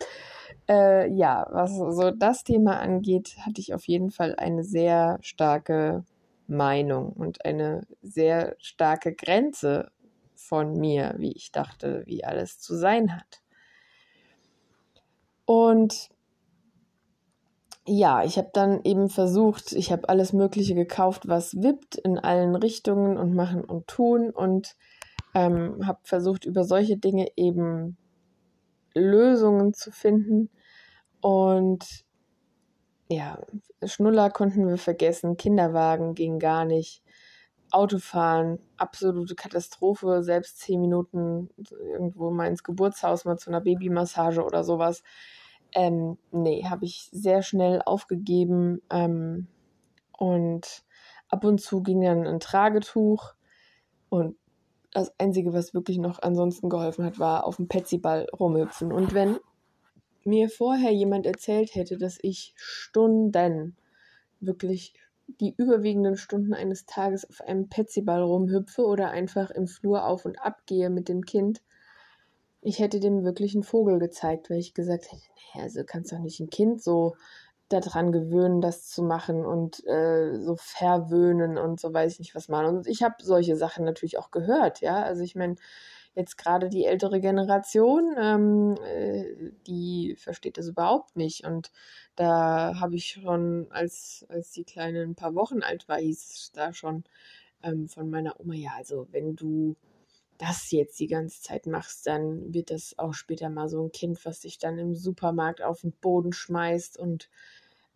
äh, 0.69 1.09
ja, 1.11 1.47
was 1.51 1.75
so 1.75 2.11
das 2.11 2.43
Thema 2.43 2.79
angeht, 2.79 3.35
hatte 3.45 3.61
ich 3.61 3.73
auf 3.73 3.87
jeden 3.87 4.11
Fall 4.11 4.35
eine 4.35 4.63
sehr 4.63 5.17
starke 5.21 6.03
Meinung 6.47 7.11
und 7.13 7.45
eine 7.45 7.87
sehr 8.01 8.55
starke 8.59 9.13
Grenze 9.13 9.91
von 10.35 10.77
mir, 10.77 11.15
wie 11.17 11.31
ich 11.31 11.51
dachte, 11.51 12.03
wie 12.05 12.23
alles 12.23 12.59
zu 12.59 12.75
sein 12.75 13.15
hat. 13.15 13.41
Und 15.45 16.09
ja, 17.87 18.23
ich 18.23 18.37
habe 18.37 18.49
dann 18.53 18.81
eben 18.83 19.09
versucht, 19.09 19.71
ich 19.71 19.91
habe 19.91 20.09
alles 20.09 20.33
Mögliche 20.33 20.73
gekauft, 20.73 21.27
was 21.27 21.53
wippt 21.61 21.95
in 21.95 22.17
allen 22.17 22.55
Richtungen 22.55 23.17
und 23.17 23.35
machen 23.35 23.63
und 23.63 23.87
tun 23.87 24.31
und 24.31 24.75
ähm, 25.35 25.85
habe 25.85 25.99
versucht, 26.03 26.45
über 26.45 26.63
solche 26.63 26.97
Dinge 26.97 27.27
eben 27.35 27.97
Lösungen 28.95 29.73
zu 29.73 29.91
finden. 29.91 30.49
Und 31.21 32.05
ja, 33.07 33.39
Schnuller 33.83 34.31
konnten 34.31 34.67
wir 34.67 34.77
vergessen, 34.77 35.37
Kinderwagen 35.37 36.15
ging 36.15 36.39
gar 36.39 36.65
nicht. 36.65 37.03
Autofahren, 37.71 38.59
absolute 38.77 39.35
Katastrophe, 39.35 40.23
selbst 40.23 40.59
zehn 40.59 40.79
Minuten 40.81 41.49
irgendwo 41.79 42.31
mal 42.31 42.47
ins 42.47 42.63
Geburtshaus, 42.63 43.25
mal 43.25 43.37
zu 43.37 43.49
einer 43.49 43.61
Babymassage 43.61 44.43
oder 44.43 44.63
sowas. 44.63 45.03
Ähm, 45.75 46.17
nee, 46.31 46.63
habe 46.65 46.85
ich 46.85 47.09
sehr 47.11 47.43
schnell 47.43 47.81
aufgegeben. 47.85 48.81
Ähm, 48.89 49.47
und 50.17 50.83
ab 51.29 51.43
und 51.43 51.59
zu 51.61 51.83
ging 51.83 52.01
dann 52.01 52.25
ein 52.25 52.39
Tragetuch. 52.39 53.33
Und 54.09 54.37
das 54.91 55.13
Einzige, 55.19 55.53
was 55.53 55.73
wirklich 55.73 55.97
noch 55.97 56.21
ansonsten 56.21 56.69
geholfen 56.69 57.03
hat, 57.05 57.19
war 57.19 57.45
auf 57.45 57.57
dem 57.57 57.67
Petsyball 57.67 58.27
rumhüpfen. 58.31 58.93
Und 58.93 59.13
wenn 59.13 59.37
mir 60.23 60.49
vorher 60.49 60.91
jemand 60.91 61.25
erzählt 61.25 61.75
hätte, 61.75 61.97
dass 61.97 62.17
ich 62.21 62.53
Stunden, 62.55 63.75
wirklich 64.39 64.93
die 65.27 65.53
überwiegenden 65.57 66.17
Stunden 66.17 66.53
eines 66.53 66.85
Tages 66.85 67.27
auf 67.29 67.41
einem 67.41 67.67
Petsyball 67.67 68.21
rumhüpfe 68.21 68.83
oder 68.83 69.09
einfach 69.09 69.49
im 69.49 69.67
Flur 69.67 70.05
auf 70.05 70.25
und 70.25 70.39
ab 70.39 70.61
gehe 70.65 70.89
mit 70.89 71.09
dem 71.09 71.23
Kind, 71.23 71.61
ich 72.65 72.79
hätte 72.79 72.99
dem 72.99 73.23
wirklich 73.23 73.53
einen 73.53 73.63
Vogel 73.63 73.99
gezeigt, 73.99 74.49
weil 74.49 74.57
ich 74.57 74.73
gesagt 74.73 75.11
hätte, 75.11 75.21
nee, 75.55 75.61
also 75.61 75.83
kannst 75.85 76.11
doch 76.11 76.17
nicht 76.19 76.39
ein 76.39 76.49
Kind 76.49 76.81
so 76.81 77.15
daran 77.69 78.11
gewöhnen, 78.11 78.59
das 78.59 78.87
zu 78.89 79.03
machen 79.03 79.45
und 79.45 79.85
äh, 79.85 80.39
so 80.41 80.55
verwöhnen 80.57 81.59
und 81.59 81.79
so 81.79 81.93
weiß 81.93 82.13
ich 82.13 82.19
nicht 82.19 82.35
was 82.35 82.47
machen. 82.49 82.77
Und 82.77 82.87
ich 82.87 83.03
habe 83.03 83.15
solche 83.21 83.55
Sachen 83.55 83.85
natürlich 83.85 84.17
auch 84.17 84.31
gehört, 84.31 84.81
ja. 84.81 85.03
Also 85.03 85.21
ich 85.23 85.35
meine, 85.35 85.57
jetzt 86.15 86.37
gerade 86.37 86.69
die 86.69 86.85
ältere 86.85 87.19
Generation, 87.19 88.15
ähm, 88.19 88.75
äh, 88.83 89.51
die 89.67 90.15
versteht 90.17 90.57
das 90.57 90.67
überhaupt 90.67 91.15
nicht. 91.15 91.45
Und 91.45 91.71
da 92.15 92.79
habe 92.79 92.95
ich 92.95 93.05
schon, 93.05 93.67
als, 93.69 94.25
als 94.29 94.51
die 94.51 94.63
Kleine 94.63 95.03
ein 95.03 95.15
paar 95.15 95.35
Wochen 95.35 95.61
alt 95.61 95.87
war, 95.87 95.97
hieß 95.97 96.23
es 96.23 96.51
da 96.51 96.73
schon 96.73 97.03
ähm, 97.61 97.87
von 97.87 98.09
meiner 98.09 98.39
Oma, 98.39 98.55
ja, 98.55 98.71
also 98.75 99.07
wenn 99.11 99.35
du 99.35 99.75
das 100.37 100.71
jetzt 100.71 100.99
die 100.99 101.07
ganze 101.07 101.41
Zeit 101.41 101.65
machst, 101.65 102.07
dann 102.07 102.53
wird 102.53 102.71
das 102.71 102.97
auch 102.97 103.13
später 103.13 103.49
mal 103.49 103.69
so 103.69 103.83
ein 103.83 103.91
Kind, 103.91 104.25
was 104.25 104.41
sich 104.41 104.57
dann 104.57 104.77
im 104.77 104.95
Supermarkt 104.95 105.61
auf 105.61 105.81
den 105.81 105.93
Boden 105.93 106.33
schmeißt 106.33 106.97
und 106.97 107.29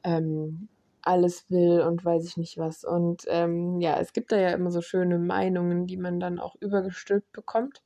ähm, 0.04 0.69
alles 1.02 1.49
will 1.49 1.82
und 1.82 2.04
weiß 2.04 2.25
ich 2.25 2.38
nicht 2.38 2.58
was. 2.58 2.84
Und 2.84 3.25
ähm, 3.28 3.82
ja, 3.82 3.99
es 3.99 4.13
gibt 4.13 4.32
da 4.32 4.38
ja 4.38 4.52
immer 4.52 4.71
so 4.71 4.82
schöne 4.82 5.17
Meinungen, 5.17 5.88
die 5.88 5.97
man 5.97 6.19
dann 6.19 6.39
auch 6.39 6.56
übergestülpt 6.60 7.32
bekommt. 7.32 7.82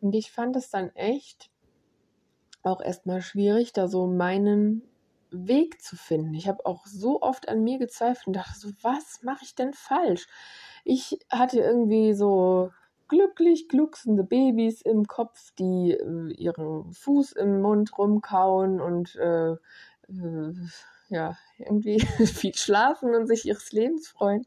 Und 0.00 0.14
ich 0.14 0.32
fand 0.32 0.56
es 0.56 0.70
dann 0.70 0.94
echt 0.94 1.50
auch 2.62 2.80
erstmal 2.80 3.22
schwierig, 3.22 3.72
da 3.72 3.88
so 3.88 4.06
meinen 4.06 4.82
Weg 5.30 5.82
zu 5.82 5.96
finden. 5.96 6.34
Ich 6.34 6.48
habe 6.48 6.64
auch 6.66 6.86
so 6.86 7.22
oft 7.22 7.48
an 7.48 7.62
mir 7.62 7.78
gezweifelt 7.78 8.26
und 8.26 8.32
dachte 8.34 8.58
so, 8.58 8.68
was 8.82 9.22
mache 9.22 9.44
ich 9.44 9.54
denn 9.54 9.72
falsch? 9.72 10.26
Ich 10.84 11.18
hatte 11.30 11.60
irgendwie 11.60 12.12
so 12.12 12.70
glücklich 13.12 13.68
glucksende 13.68 14.24
Babys 14.24 14.80
im 14.80 15.06
Kopf, 15.06 15.52
die 15.58 15.92
äh, 15.92 16.32
ihren 16.32 16.90
Fuß 16.94 17.32
im 17.32 17.60
Mund 17.60 17.96
rumkauen 17.98 18.80
und 18.80 19.14
äh, 19.16 19.52
äh, 19.52 20.54
ja, 21.10 21.36
irgendwie 21.58 22.00
viel 22.26 22.54
schlafen 22.54 23.14
und 23.14 23.26
sich 23.26 23.44
ihres 23.44 23.70
Lebens 23.70 24.08
freuen. 24.08 24.46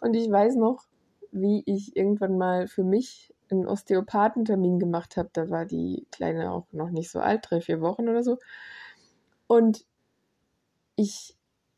Und 0.00 0.14
ich 0.14 0.30
weiß 0.30 0.56
noch, 0.56 0.84
wie 1.32 1.62
ich 1.66 1.94
irgendwann 1.94 2.38
mal 2.38 2.66
für 2.66 2.82
mich 2.82 3.34
einen 3.50 3.68
Osteopathentermin 3.68 4.78
gemacht 4.78 5.18
habe. 5.18 5.28
Da 5.34 5.50
war 5.50 5.66
die 5.66 6.06
Kleine 6.10 6.52
auch 6.52 6.66
noch 6.72 6.88
nicht 6.88 7.10
so 7.10 7.20
alt, 7.20 7.46
drei, 7.46 7.60
vier 7.60 7.82
Wochen 7.82 8.08
oder 8.08 8.22
so. 8.22 8.38
Und 9.48 9.84
ich 10.96 11.35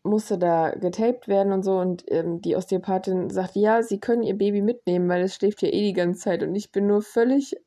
musste 0.09 0.39
da 0.39 0.71
getaped 0.71 1.29
werden 1.29 1.53
und 1.53 1.63
so 1.63 1.79
und 1.79 2.05
ähm, 2.09 2.41
die 2.41 2.57
Osteopathin 2.57 3.31
sagt, 3.31 3.57
ja, 3.57 3.83
sie 3.83 4.01
können 4.01 4.23
ihr 4.23 4.37
Baby 4.37 4.63
mitnehmen, 4.63 5.09
weil 5.09 5.23
es 5.23 5.35
schläft 5.35 5.63
ja 5.63 5.69
eh 5.69 5.83
die 5.83 5.93
ganze 5.93 6.21
Zeit 6.21 6.43
und 6.43 6.55
ich 6.55 6.73
bin 6.73 6.87
nur 6.87 7.03
völlig 7.03 7.57
äh, 7.57 7.61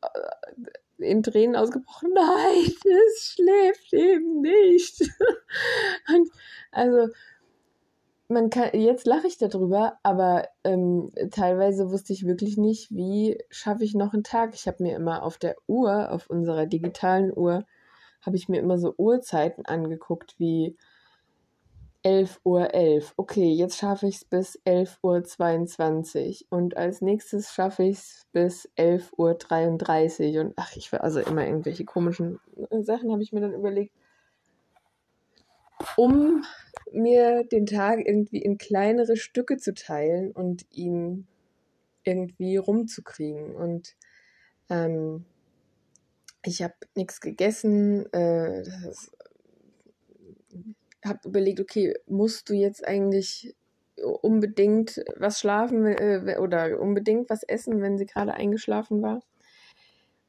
in 0.97 1.23
Tränen 1.23 1.55
ausgebrochen, 1.55 2.09
nein, 2.15 2.73
es 3.07 3.35
schläft 3.35 3.93
eben 3.93 4.41
nicht. 4.41 5.01
und 6.15 6.29
also 6.71 7.11
man 8.31 8.49
kann, 8.49 8.69
jetzt 8.73 9.05
lache 9.05 9.27
ich 9.27 9.37
darüber, 9.37 9.99
aber 10.03 10.47
ähm, 10.63 11.11
teilweise 11.31 11.91
wusste 11.91 12.13
ich 12.13 12.25
wirklich 12.25 12.57
nicht, 12.57 12.89
wie 12.91 13.43
schaffe 13.49 13.83
ich 13.83 13.93
noch 13.93 14.13
einen 14.13 14.23
Tag. 14.23 14.53
Ich 14.53 14.67
habe 14.67 14.83
mir 14.83 14.95
immer 14.95 15.23
auf 15.23 15.37
der 15.37 15.55
Uhr, 15.67 16.11
auf 16.11 16.29
unserer 16.29 16.65
digitalen 16.65 17.35
Uhr, 17.35 17.65
habe 18.21 18.37
ich 18.37 18.47
mir 18.47 18.59
immer 18.59 18.77
so 18.77 18.93
Uhrzeiten 18.97 19.65
angeguckt, 19.65 20.35
wie 20.37 20.77
11.11 22.03 22.37
Uhr. 22.43 22.73
11. 22.73 23.13
Okay, 23.17 23.53
jetzt 23.53 23.77
schaffe 23.77 24.07
ich 24.07 24.15
es 24.15 24.25
bis 24.25 24.59
11.22 24.65 26.45
Uhr 26.49 26.57
und 26.57 26.75
als 26.77 27.01
nächstes 27.01 27.53
schaffe 27.53 27.83
ich 27.83 27.97
es 27.97 28.27
bis 28.31 28.69
11.33 28.77 30.35
Uhr 30.35 30.41
und 30.45 30.53
ach, 30.55 30.75
ich 30.75 30.91
war 30.91 31.03
also 31.03 31.19
immer 31.19 31.45
irgendwelche 31.45 31.85
komischen 31.85 32.39
Sachen 32.81 33.11
habe 33.11 33.21
ich 33.21 33.33
mir 33.33 33.41
dann 33.41 33.53
überlegt, 33.53 33.93
um 35.95 36.43
mir 36.91 37.43
den 37.43 37.65
Tag 37.65 37.99
irgendwie 38.05 38.41
in 38.41 38.57
kleinere 38.57 39.15
Stücke 39.15 39.57
zu 39.57 39.73
teilen 39.73 40.31
und 40.31 40.65
ihn 40.71 41.27
irgendwie 42.03 42.57
rumzukriegen 42.57 43.55
und 43.55 43.95
ähm, 44.69 45.25
ich 46.43 46.63
habe 46.63 46.73
nichts 46.95 47.21
gegessen, 47.21 48.11
äh, 48.13 48.63
habe 51.05 51.19
überlegt, 51.27 51.59
okay, 51.59 51.95
musst 52.07 52.49
du 52.49 52.53
jetzt 52.53 52.85
eigentlich 52.87 53.55
unbedingt 54.21 55.03
was 55.17 55.39
schlafen 55.39 55.85
äh, 55.85 56.37
oder 56.39 56.79
unbedingt 56.79 57.29
was 57.29 57.43
essen, 57.43 57.81
wenn 57.81 57.97
sie 57.97 58.05
gerade 58.05 58.33
eingeschlafen 58.33 59.01
war. 59.01 59.21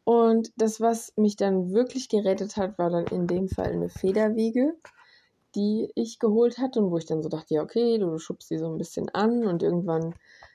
Und 0.05 0.53
das, 0.57 0.81
was 0.81 1.13
mich 1.17 1.37
dann 1.37 1.73
wirklich 1.73 2.09
gerettet 2.09 2.57
hat, 2.57 2.79
war 2.79 2.91
dann 2.91 3.07
in 3.07 3.27
dem 3.27 3.49
Fall 3.49 3.73
eine 3.73 3.89
Federwiege, 3.89 4.75
die 5.55 5.91
ich 5.95 6.19
geholt 6.19 6.59
hatte 6.59 6.81
und 6.81 6.91
wo 6.91 6.99
ich 6.99 7.07
dann 7.07 7.23
so 7.23 7.29
dachte, 7.29 7.55
ja, 7.55 7.63
okay, 7.63 7.99
du 7.99 8.19
schubst 8.19 8.49
sie 8.49 8.59
so 8.59 8.67
ein 8.67 8.79
bisschen 8.79 9.09
an 9.11 9.47
und 9.47 9.63
irgendwann 9.63 10.15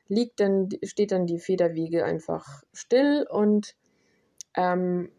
liegt 0.09 0.39
dann, 0.39 0.69
steht 0.83 1.11
dann 1.11 1.27
die 1.27 1.39
Federwiege 1.39 2.03
einfach 2.03 2.63
still 2.73 3.25
und 3.29 3.75
ähm, 4.55 5.09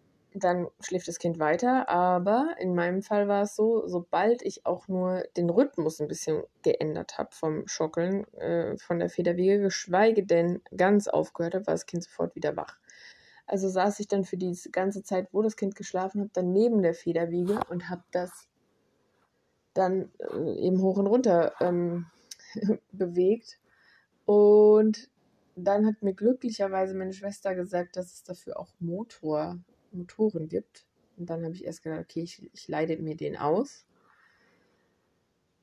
dann 0.44 0.68
schläft 0.80 1.08
das 1.08 1.18
Kind 1.18 1.38
weiter. 1.38 1.88
Aber 1.88 2.54
in 2.58 2.74
meinem 2.74 3.02
Fall 3.02 3.28
war 3.28 3.42
es 3.42 3.56
so, 3.56 3.86
sobald 3.86 4.42
ich 4.42 4.66
auch 4.66 4.88
nur 4.88 5.24
den 5.36 5.50
Rhythmus 5.50 6.00
ein 6.00 6.08
bisschen 6.08 6.42
geändert 6.62 7.18
habe 7.18 7.30
vom 7.32 7.66
Schockeln 7.66 8.26
äh, 8.34 8.76
von 8.78 8.98
der 8.98 9.10
Federwiege, 9.10 9.60
geschweige 9.60 10.24
denn 10.24 10.60
ganz 10.76 11.08
aufgehört 11.08 11.54
habe, 11.54 11.66
war 11.66 11.74
das 11.74 11.86
Kind 11.86 12.04
sofort 12.04 12.34
wieder 12.34 12.56
wach. 12.56 12.78
Also 13.46 13.68
saß 13.68 13.98
ich 14.00 14.08
dann 14.08 14.24
für 14.24 14.36
die 14.36 14.56
ganze 14.72 15.02
Zeit, 15.02 15.28
wo 15.32 15.42
das 15.42 15.56
Kind 15.56 15.74
geschlafen 15.74 16.20
hat, 16.22 16.30
dann 16.34 16.52
neben 16.52 16.82
der 16.82 16.94
Federwiege 16.94 17.60
und 17.70 17.88
habe 17.88 18.04
das 18.10 18.46
dann 19.74 20.10
äh, 20.18 20.54
eben 20.54 20.82
hoch 20.82 20.98
und 20.98 21.06
runter 21.06 21.54
ähm, 21.60 22.06
bewegt. 22.92 23.58
Und 24.26 25.08
dann 25.56 25.86
hat 25.86 26.02
mir 26.02 26.14
glücklicherweise 26.14 26.94
meine 26.94 27.12
Schwester 27.12 27.54
gesagt, 27.54 27.96
dass 27.96 28.12
es 28.12 28.22
dafür 28.22 28.58
auch 28.58 28.68
Motor 28.80 29.58
Motoren 29.92 30.48
gibt. 30.48 30.86
Und 31.16 31.30
dann 31.30 31.44
habe 31.44 31.54
ich 31.54 31.64
erst 31.64 31.82
gedacht, 31.82 32.00
okay, 32.00 32.22
ich, 32.22 32.48
ich 32.52 32.68
leide 32.68 32.96
mir 32.98 33.16
den 33.16 33.36
aus. 33.36 33.84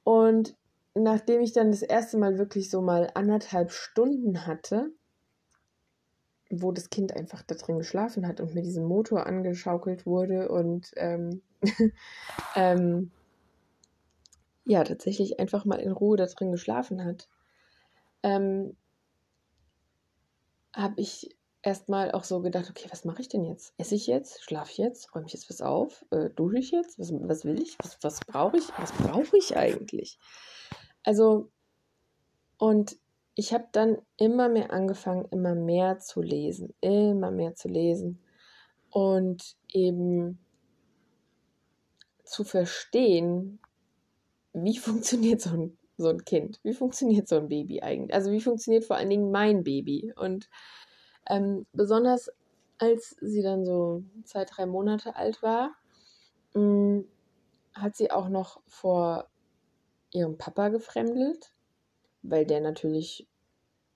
Und 0.04 0.56
nachdem 0.94 1.42
ich 1.42 1.54
dann 1.54 1.72
das 1.72 1.82
erste 1.82 2.18
Mal 2.18 2.38
wirklich 2.38 2.70
so 2.70 2.82
mal 2.82 3.10
anderthalb 3.14 3.72
Stunden 3.72 4.46
hatte, 4.46 4.92
wo 6.50 6.72
das 6.72 6.90
Kind 6.90 7.16
einfach 7.16 7.42
da 7.42 7.56
drin 7.56 7.78
geschlafen 7.78 8.28
hat 8.28 8.40
und 8.40 8.54
mit 8.54 8.66
diesem 8.66 8.86
Motor 8.86 9.26
angeschaukelt 9.26 10.06
wurde 10.06 10.50
und 10.50 10.92
ähm, 10.96 11.42
ähm, 12.56 13.12
ja, 14.66 14.84
tatsächlich 14.84 15.40
einfach 15.40 15.66
mal 15.66 15.80
in 15.80 15.92
Ruhe 15.92 16.18
da 16.18 16.26
drin 16.26 16.52
geschlafen 16.52 17.04
hat, 17.04 17.28
ähm, 18.24 18.76
habe 20.74 21.02
ich 21.02 21.36
erstmal 21.66 22.12
auch 22.12 22.24
so 22.24 22.42
gedacht, 22.42 22.70
okay, 22.70 22.88
was 22.92 23.06
mache 23.06 23.22
ich 23.22 23.30
denn 23.30 23.44
jetzt? 23.44 23.74
Esse 23.78 23.96
ich 23.96 24.08
jetzt? 24.08 24.44
Schlafe 24.44 24.72
ich 24.72 24.78
jetzt? 24.78 25.14
Räume 25.16 25.26
ich 25.26 25.34
jetzt 25.34 25.50
was 25.50 25.62
auf? 25.62 26.06
Äh, 26.12 26.30
dusche 26.30 26.60
ich 26.60 26.72
jetzt? 26.72 27.00
Was, 27.00 27.12
was 27.12 27.46
will 27.46 27.62
ich? 27.62 27.78
Was, 27.80 27.98
was 28.02 28.20
brauche 28.20 28.58
ich? 28.58 28.66
Was 28.78 28.92
brauche 28.92 29.38
ich 29.38 29.58
eigentlich? 29.58 30.20
Also, 31.04 31.50
und 32.58 32.98
ich 33.36 33.54
habe 33.54 33.68
dann 33.72 33.98
immer 34.18 34.48
mehr 34.48 34.72
angefangen, 34.72 35.26
immer 35.32 35.56
mehr 35.56 36.00
zu 36.00 36.22
lesen, 36.22 36.74
immer 36.82 37.32
mehr 37.32 37.56
zu 37.56 37.68
lesen 37.68 38.22
und 38.90 39.56
eben 39.74 40.40
zu 42.24 42.44
verstehen, 42.44 43.60
wie 44.54 44.78
funktioniert 44.78 45.42
so 45.42 45.50
ein, 45.50 45.78
so 45.98 46.10
ein 46.10 46.24
Kind, 46.26 46.60
wie 46.64 46.74
funktioniert 46.74 47.28
so 47.28 47.38
ein 47.38 47.50
Baby 47.50 47.82
eigentlich, 47.82 48.14
also 48.14 48.32
wie 48.32 48.42
funktioniert 48.42 48.86
vor 48.86 48.96
allen 48.96 49.10
Dingen 49.10 49.32
mein 49.32 49.64
Baby 49.64 50.14
und 50.16 50.50
ähm, 51.30 51.66
besonders 51.74 52.32
als 52.78 53.16
sie 53.22 53.42
dann 53.42 53.66
so 53.66 54.04
zwei, 54.26 54.46
drei 54.46 54.66
Monate 54.66 55.16
alt 55.16 55.42
war, 55.42 55.76
mh, 56.54 56.62
mm, 56.62 57.08
hat 57.74 57.96
sie 57.96 58.12
auch 58.12 58.30
noch 58.30 58.62
vor 58.68 59.30
ihrem 60.12 60.38
Papa 60.38 60.70
gefremdelt, 60.70 61.54
weil 62.22 62.46
der 62.46 62.62
natürlich 62.62 63.28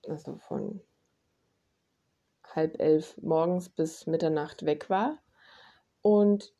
also 0.06 0.36
von 0.36 0.80
halb 2.44 2.80
elf 2.80 3.16
morgens 3.22 3.68
bis 3.68 4.06
Mitternacht 4.06 4.64
weg 4.66 4.90
war. 4.90 5.18
Und 6.02 6.52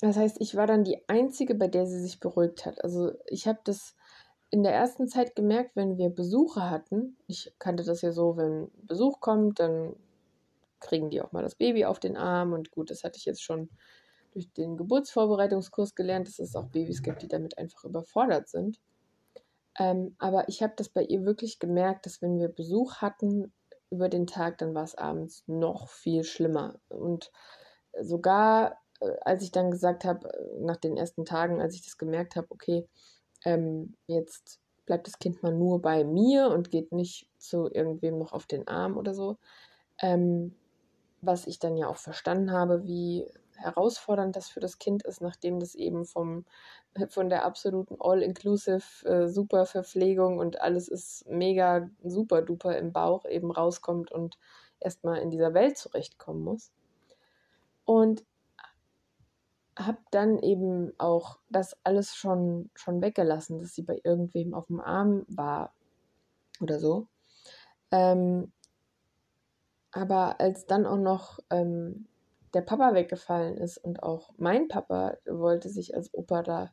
das 0.00 0.16
heißt, 0.16 0.40
ich 0.40 0.54
war 0.54 0.66
dann 0.66 0.84
die 0.84 1.08
Einzige, 1.08 1.54
bei 1.54 1.68
der 1.68 1.86
sie 1.86 2.00
sich 2.00 2.20
beruhigt 2.20 2.66
hat. 2.66 2.82
Also 2.84 3.12
ich 3.26 3.48
habe 3.48 3.58
das 3.64 3.96
in 4.50 4.62
der 4.62 4.72
ersten 4.72 5.08
Zeit 5.08 5.36
gemerkt, 5.36 5.76
wenn 5.76 5.98
wir 5.98 6.10
Besuche 6.10 6.70
hatten, 6.70 7.16
ich 7.26 7.52
kannte 7.58 7.84
das 7.84 8.02
ja 8.02 8.12
so, 8.12 8.36
wenn 8.36 8.70
Besuch 8.86 9.20
kommt, 9.20 9.60
dann 9.60 9.94
kriegen 10.80 11.10
die 11.10 11.20
auch 11.20 11.32
mal 11.32 11.42
das 11.42 11.54
Baby 11.54 11.84
auf 11.84 12.00
den 12.00 12.16
Arm 12.16 12.52
und 12.52 12.70
gut, 12.70 12.90
das 12.90 13.04
hatte 13.04 13.18
ich 13.18 13.24
jetzt 13.24 13.42
schon 13.42 13.68
durch 14.32 14.52
den 14.52 14.76
Geburtsvorbereitungskurs 14.76 15.94
gelernt, 15.94 16.28
dass 16.28 16.38
es 16.38 16.54
auch 16.54 16.68
Babys 16.68 17.02
gibt, 17.02 17.22
die 17.22 17.28
damit 17.28 17.58
einfach 17.58 17.84
überfordert 17.84 18.48
sind. 18.48 18.78
Ähm, 19.78 20.14
aber 20.18 20.48
ich 20.48 20.62
habe 20.62 20.74
das 20.76 20.88
bei 20.88 21.02
ihr 21.02 21.24
wirklich 21.24 21.58
gemerkt, 21.58 22.06
dass 22.06 22.22
wenn 22.22 22.38
wir 22.38 22.48
Besuch 22.48 22.96
hatten 22.96 23.52
über 23.90 24.08
den 24.08 24.26
Tag, 24.26 24.58
dann 24.58 24.74
war 24.74 24.84
es 24.84 24.94
abends 24.94 25.44
noch 25.46 25.88
viel 25.88 26.24
schlimmer. 26.24 26.78
Und 26.88 27.32
sogar 28.00 28.78
äh, 29.00 29.16
als 29.22 29.42
ich 29.42 29.52
dann 29.52 29.70
gesagt 29.70 30.04
habe, 30.04 30.28
äh, 30.28 30.60
nach 30.60 30.76
den 30.76 30.96
ersten 30.96 31.24
Tagen, 31.24 31.60
als 31.60 31.74
ich 31.74 31.84
das 31.84 31.98
gemerkt 31.98 32.36
habe, 32.36 32.48
okay, 32.50 32.88
ähm, 33.48 33.94
jetzt 34.06 34.60
bleibt 34.84 35.06
das 35.06 35.18
Kind 35.18 35.42
mal 35.42 35.54
nur 35.54 35.80
bei 35.80 36.04
mir 36.04 36.50
und 36.50 36.70
geht 36.70 36.92
nicht 36.92 37.28
zu 37.38 37.70
irgendwem 37.72 38.18
noch 38.18 38.32
auf 38.32 38.46
den 38.46 38.68
Arm 38.68 38.96
oder 38.96 39.14
so. 39.14 39.38
Ähm, 40.00 40.54
was 41.20 41.46
ich 41.46 41.58
dann 41.58 41.76
ja 41.76 41.88
auch 41.88 41.96
verstanden 41.96 42.52
habe, 42.52 42.84
wie 42.84 43.26
herausfordernd 43.56 44.36
das 44.36 44.48
für 44.48 44.60
das 44.60 44.78
Kind 44.78 45.02
ist, 45.04 45.20
nachdem 45.20 45.58
das 45.60 45.74
eben 45.74 46.04
vom, 46.04 46.44
von 47.08 47.28
der 47.28 47.44
absoluten 47.44 47.96
All-Inclusive 47.98 49.06
äh, 49.06 49.28
super 49.28 49.66
Verpflegung 49.66 50.38
und 50.38 50.60
alles 50.60 50.88
ist 50.88 51.26
mega 51.26 51.88
super 52.04 52.42
duper 52.42 52.76
im 52.76 52.92
Bauch 52.92 53.24
eben 53.24 53.50
rauskommt 53.50 54.12
und 54.12 54.38
erstmal 54.78 55.18
in 55.18 55.30
dieser 55.30 55.54
Welt 55.54 55.76
zurechtkommen 55.76 56.42
muss. 56.44 56.70
Und 57.84 58.24
habe 59.78 59.98
dann 60.10 60.38
eben 60.38 60.92
auch 60.98 61.38
das 61.50 61.76
alles 61.84 62.14
schon, 62.14 62.70
schon 62.74 63.00
weggelassen, 63.00 63.58
dass 63.58 63.74
sie 63.74 63.82
bei 63.82 64.00
irgendwem 64.02 64.54
auf 64.54 64.66
dem 64.66 64.80
Arm 64.80 65.24
war 65.28 65.72
oder 66.60 66.80
so. 66.80 67.06
Ähm, 67.90 68.52
aber 69.92 70.40
als 70.40 70.66
dann 70.66 70.84
auch 70.84 70.98
noch 70.98 71.38
ähm, 71.50 72.06
der 72.54 72.62
Papa 72.62 72.94
weggefallen 72.94 73.56
ist 73.56 73.78
und 73.78 74.02
auch 74.02 74.32
mein 74.36 74.68
Papa 74.68 75.16
wollte 75.26 75.68
sich 75.68 75.94
als 75.94 76.12
Opa 76.12 76.42
da 76.42 76.72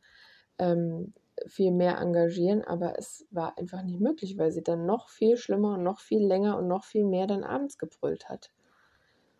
ähm, 0.57 1.13
viel 1.47 1.71
mehr 1.71 1.97
engagieren, 1.99 2.63
aber 2.63 2.97
es 2.97 3.27
war 3.29 3.57
einfach 3.57 3.83
nicht 3.83 3.99
möglich, 3.99 4.37
weil 4.37 4.51
sie 4.51 4.63
dann 4.63 4.85
noch 4.85 5.09
viel 5.09 5.37
schlimmer 5.37 5.75
und 5.75 5.83
noch 5.83 5.99
viel 5.99 6.25
länger 6.25 6.57
und 6.57 6.67
noch 6.67 6.85
viel 6.85 7.05
mehr 7.05 7.27
dann 7.27 7.43
abends 7.43 7.77
gebrüllt 7.77 8.29
hat. 8.29 8.51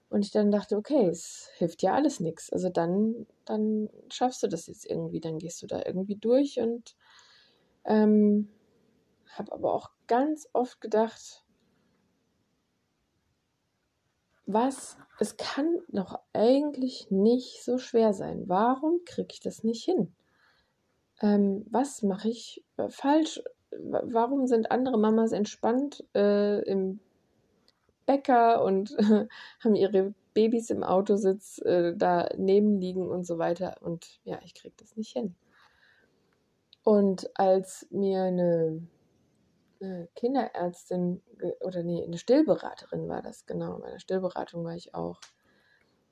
Und 0.09 0.23
ich 0.23 0.31
dann 0.31 0.51
dachte, 0.51 0.77
okay, 0.77 1.07
es 1.07 1.49
hilft 1.55 1.81
ja 1.81 1.93
alles 1.93 2.19
nichts. 2.19 2.51
Also 2.51 2.69
dann, 2.69 3.25
dann 3.45 3.89
schaffst 4.09 4.43
du 4.43 4.47
das 4.47 4.67
jetzt 4.67 4.85
irgendwie, 4.85 5.19
dann 5.19 5.39
gehst 5.39 5.61
du 5.61 5.67
da 5.67 5.81
irgendwie 5.85 6.15
durch 6.15 6.59
und 6.59 6.95
ähm, 7.85 8.49
habe 9.29 9.51
aber 9.51 9.73
auch 9.73 9.89
ganz 10.07 10.47
oft 10.53 10.79
gedacht, 10.79 11.43
was, 14.45 14.97
es 15.19 15.37
kann 15.37 15.79
doch 15.89 16.19
eigentlich 16.33 17.09
nicht 17.09 17.63
so 17.63 17.77
schwer 17.77 18.13
sein. 18.13 18.43
Warum 18.47 19.03
kriege 19.05 19.29
ich 19.31 19.39
das 19.39 19.63
nicht 19.63 19.83
hin? 19.83 20.13
Ähm, 21.21 21.65
was 21.69 22.03
mache 22.03 22.29
ich 22.29 22.63
äh, 22.77 22.89
falsch? 22.89 23.41
Warum 23.71 24.47
sind 24.47 24.71
andere 24.71 24.97
Mamas 24.99 25.31
entspannt 25.31 26.05
äh, 26.13 26.61
im 26.69 26.99
Bäcker 28.05 28.63
und 28.63 28.91
äh, 28.97 29.27
haben 29.63 29.75
ihre 29.75 30.13
Babys 30.33 30.69
im 30.69 30.83
Autositz 30.83 31.59
äh, 31.59 31.93
daneben 31.95 32.79
liegen 32.79 33.09
und 33.09 33.25
so 33.25 33.37
weiter? 33.37 33.75
Und 33.81 34.19
ja, 34.23 34.39
ich 34.43 34.53
kriege 34.53 34.75
das 34.77 34.95
nicht 34.95 35.11
hin. 35.11 35.35
Und 36.83 37.31
als 37.33 37.87
mir 37.89 38.23
eine, 38.23 38.87
eine 39.81 40.07
Kinderärztin 40.15 41.21
oder 41.61 41.81
nee, 41.81 42.03
eine 42.03 42.19
Stillberaterin 42.19 43.09
war 43.09 43.23
das, 43.23 43.47
genau, 43.47 43.75
in 43.75 43.81
meiner 43.81 43.99
Stillberatung 43.99 44.63
war 44.63 44.75
ich 44.75 44.93
auch, 44.93 45.19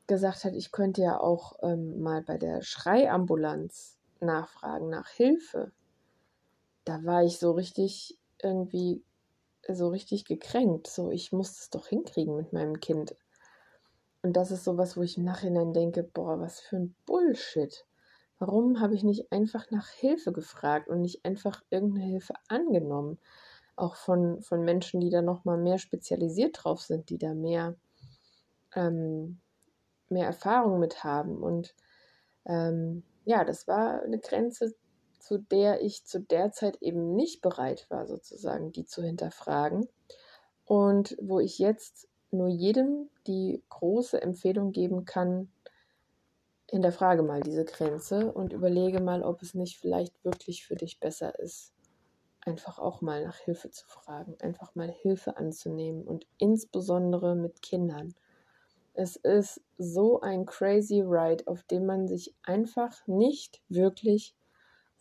gesagt 0.07 0.43
hat, 0.43 0.53
ich 0.53 0.71
könnte 0.71 1.01
ja 1.01 1.19
auch 1.19 1.57
ähm, 1.61 2.01
mal 2.01 2.21
bei 2.23 2.37
der 2.37 2.61
Schreiambulanz 2.61 3.97
nachfragen 4.19 4.89
nach 4.89 5.09
Hilfe. 5.09 5.71
Da 6.85 7.03
war 7.05 7.23
ich 7.23 7.39
so 7.39 7.51
richtig 7.51 8.17
irgendwie 8.41 9.03
so 9.69 9.89
richtig 9.89 10.25
gekränkt. 10.25 10.87
So, 10.87 11.11
ich 11.11 11.31
muss 11.31 11.59
es 11.59 11.69
doch 11.69 11.87
hinkriegen 11.87 12.35
mit 12.35 12.53
meinem 12.53 12.79
Kind. 12.79 13.15
Und 14.21 14.33
das 14.37 14.51
ist 14.51 14.63
sowas, 14.63 14.95
wo 14.95 15.01
ich 15.01 15.17
im 15.17 15.25
Nachhinein 15.25 15.73
denke, 15.73 16.03
boah, 16.03 16.39
was 16.39 16.59
für 16.59 16.77
ein 16.77 16.95
Bullshit. 17.05 17.85
Warum 18.39 18.79
habe 18.79 18.95
ich 18.95 19.03
nicht 19.03 19.31
einfach 19.31 19.69
nach 19.71 19.89
Hilfe 19.89 20.31
gefragt 20.31 20.89
und 20.89 21.01
nicht 21.01 21.25
einfach 21.25 21.61
irgendeine 21.69 22.05
Hilfe 22.05 22.33
angenommen? 22.47 23.19
Auch 23.75 23.95
von, 23.95 24.41
von 24.41 24.63
Menschen, 24.63 25.01
die 25.01 25.09
da 25.09 25.21
nochmal 25.21 25.57
mehr 25.57 25.77
spezialisiert 25.77 26.63
drauf 26.63 26.81
sind, 26.81 27.09
die 27.09 27.17
da 27.17 27.33
mehr, 27.33 27.75
ähm, 28.75 29.39
mehr 30.09 30.25
Erfahrung 30.25 30.79
mit 30.79 31.03
haben. 31.03 31.41
Und 31.41 31.75
ähm, 32.45 33.03
ja, 33.25 33.43
das 33.43 33.67
war 33.67 34.01
eine 34.03 34.19
Grenze, 34.19 34.75
zu 35.23 35.37
der 35.37 35.81
ich 35.81 36.03
zu 36.03 36.19
der 36.19 36.51
Zeit 36.51 36.81
eben 36.81 37.15
nicht 37.15 37.41
bereit 37.41 37.85
war, 37.89 38.05
sozusagen, 38.07 38.73
die 38.73 38.85
zu 38.85 39.01
hinterfragen. 39.01 39.87
Und 40.65 41.15
wo 41.21 41.39
ich 41.39 41.59
jetzt 41.59 42.09
nur 42.31 42.49
jedem 42.49 43.09
die 43.25 43.63
große 43.69 44.21
Empfehlung 44.21 44.73
geben 44.73 45.05
kann, 45.05 45.49
hinterfrage 46.69 47.23
mal 47.23 47.39
diese 47.39 47.63
Grenze 47.63 48.33
und 48.33 48.51
überlege 48.51 48.99
mal, 48.99 49.23
ob 49.23 49.41
es 49.41 49.53
nicht 49.53 49.77
vielleicht 49.77 50.25
wirklich 50.25 50.65
für 50.65 50.75
dich 50.75 50.99
besser 50.99 51.39
ist, 51.39 51.71
einfach 52.41 52.77
auch 52.77 52.99
mal 52.99 53.23
nach 53.23 53.37
Hilfe 53.37 53.69
zu 53.69 53.87
fragen, 53.87 54.35
einfach 54.41 54.75
mal 54.75 54.91
Hilfe 54.91 55.37
anzunehmen 55.37 56.03
und 56.03 56.27
insbesondere 56.37 57.35
mit 57.35 57.61
Kindern. 57.61 58.13
Es 58.93 59.15
ist 59.15 59.61
so 59.77 60.19
ein 60.19 60.45
crazy 60.45 60.99
ride, 60.99 61.47
auf 61.47 61.63
dem 61.63 61.85
man 61.85 62.09
sich 62.09 62.35
einfach 62.43 63.07
nicht 63.07 63.61
wirklich 63.69 64.35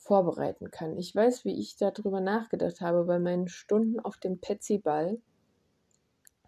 vorbereiten 0.02 0.70
kann. 0.70 0.96
Ich 0.98 1.14
weiß, 1.14 1.44
wie 1.44 1.58
ich 1.58 1.76
darüber 1.76 2.20
nachgedacht 2.20 2.80
habe 2.80 3.04
bei 3.04 3.18
meinen 3.18 3.48
Stunden 3.48 4.00
auf 4.00 4.18
dem 4.18 4.38
Petsy-Ball, 4.38 5.18